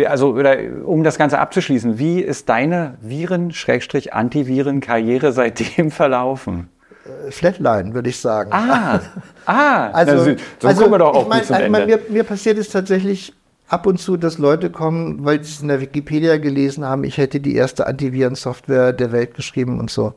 [0.05, 6.68] also oder um das Ganze abzuschließen, wie ist deine Viren-Antiviren-Karriere seitdem verlaufen?
[7.05, 8.51] Äh, Flatline, würde ich sagen.
[8.52, 9.01] Ah,
[9.47, 9.90] ah.
[9.93, 11.70] also, so also, wir doch auch ich mein, zum Ende.
[11.70, 13.32] Mein, mir, mir passiert es tatsächlich
[13.68, 17.18] ab und zu, dass Leute kommen, weil sie es in der Wikipedia gelesen haben, ich
[17.18, 20.14] hätte die erste Antivirensoftware der Welt geschrieben und so.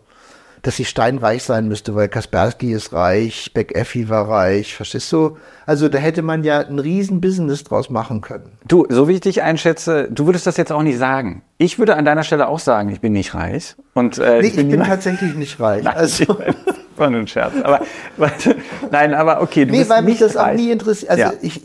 [0.61, 5.37] Dass sie steinreich sein müsste, weil Kaspersky ist reich, McAfee war reich, verstehst du?
[5.65, 8.51] Also da hätte man ja ein riesen Business draus machen können.
[8.67, 11.43] Du, so wie ich dich einschätze, du würdest das jetzt auch nicht sagen.
[11.57, 13.75] Ich würde an deiner Stelle auch sagen, ich bin nicht reich.
[13.93, 15.83] Und, äh, nee, ich bin, ich bin tatsächlich nicht reich.
[15.83, 16.37] Nein, also.
[16.99, 17.53] war nur ein Scherz.
[17.63, 17.81] Aber
[18.91, 19.65] nein, aber okay.
[19.65, 20.51] Du nee, weil mich das reich.
[20.51, 21.11] auch nie interessiert.
[21.11, 21.33] Also ja.
[21.41, 21.61] ich,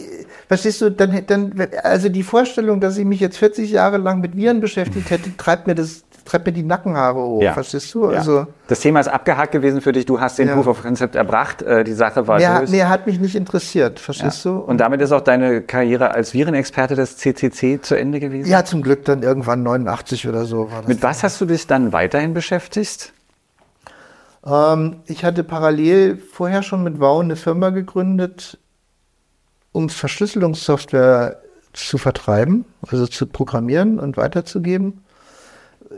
[0.47, 4.37] verstehst du, dann, dann, also die Vorstellung, dass ich mich jetzt 40 Jahre lang mit
[4.37, 7.43] Viren beschäftigt hätte, treibt mir das, mir die Nackenhaare hoch.
[7.43, 7.53] Ja.
[7.53, 8.11] Verstehst du?
[8.11, 8.19] Ja.
[8.19, 10.07] Also, das Thema ist abgehakt gewesen für dich.
[10.07, 10.55] Du hast den ja.
[10.55, 11.63] Proof of Concept erbracht.
[11.63, 14.01] Äh, die Sache war nee, Nee, hat mich nicht interessiert.
[14.01, 14.59] Verstehst du?
[14.59, 18.49] Und damit ist auch deine Karriere als Virenexperte des CCC zu Ende gewesen?
[18.49, 20.69] Ja, zum Glück dann irgendwann 89 oder so.
[20.87, 23.13] mit was hast du dich dann weiterhin beschäftigt?
[24.47, 28.59] Ähm, ich hatte parallel vorher schon mit Wow eine Firma gegründet,
[29.73, 31.41] um Verschlüsselungssoftware
[31.73, 35.04] zu vertreiben, also zu programmieren und weiterzugeben.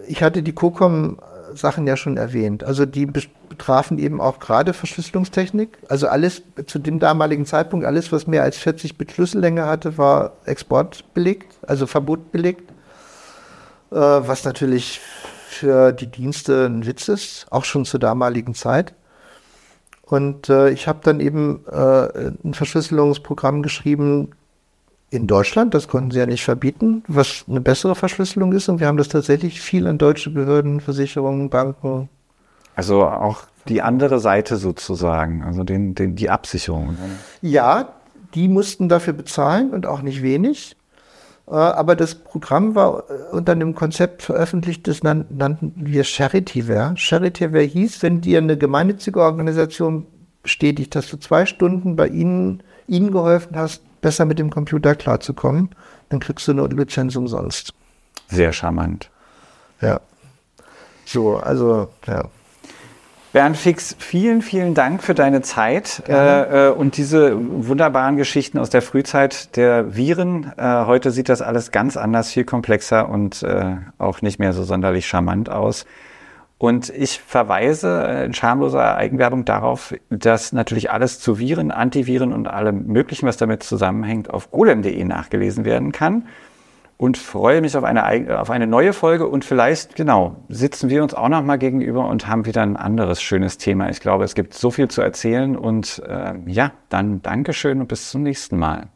[0.07, 1.19] Ich hatte die COCOM
[1.55, 2.65] Sachen ja schon erwähnt.
[2.65, 5.79] Also die betrafen eben auch gerade Verschlüsselungstechnik.
[5.89, 10.33] Also alles zu dem damaligen Zeitpunkt, alles, was mehr als 40 Bit Schlüssellänge hatte, war
[10.45, 12.71] exportbelegt, also verbotbelegt.
[13.91, 15.01] Äh, was natürlich
[15.49, 18.95] für die Dienste ein Witz ist, auch schon zur damaligen Zeit.
[20.03, 24.31] Und äh, ich habe dann eben äh, ein Verschlüsselungsprogramm geschrieben
[25.11, 28.69] in Deutschland, das konnten sie ja nicht verbieten, was eine bessere Verschlüsselung ist.
[28.69, 32.09] Und wir haben das tatsächlich viel an deutsche Behörden, Versicherungen, Banken.
[32.75, 36.97] Also auch die andere Seite sozusagen, also den, den, die Absicherung.
[37.41, 37.95] Ja,
[38.35, 40.77] die mussten dafür bezahlen und auch nicht wenig.
[41.49, 46.95] Äh, aber das Programm war äh, unter einem Konzept veröffentlicht, das nannten wir Charityware.
[46.97, 50.07] Charityware hieß, wenn dir eine gemeinnützige Organisation
[50.43, 55.71] bestätigt, dass du zwei Stunden bei ihnen, ihnen geholfen hast, besser mit dem Computer klarzukommen,
[56.11, 57.75] dann kriegst du eine Lizenz umsonst.
[58.29, 59.11] Sehr charmant.
[59.81, 60.01] Ja.
[61.05, 62.27] So, also, ja.
[63.33, 68.71] Bernd Fix, vielen, vielen Dank für deine Zeit äh, äh, und diese wunderbaren Geschichten aus
[68.71, 70.53] der Frühzeit der Viren.
[70.57, 74.63] Äh, heute sieht das alles ganz anders, viel komplexer und äh, auch nicht mehr so
[74.63, 75.85] sonderlich charmant aus.
[76.59, 82.87] Und ich verweise in schamloser Eigenwerbung darauf, dass natürlich alles zu Viren, Antiviren und allem
[82.87, 86.27] Möglichen, was damit zusammenhängt, auf golem.de nachgelesen werden kann
[86.97, 91.13] und freue mich auf eine, auf eine neue Folge und vielleicht, genau, sitzen wir uns
[91.13, 93.91] auch noch mal gegenüber und haben wieder ein anderes schönes Thema.
[93.91, 98.11] Ich glaube, es gibt so viel zu erzählen und äh, ja, dann Dankeschön und bis
[98.11, 98.89] zum nächsten Mal.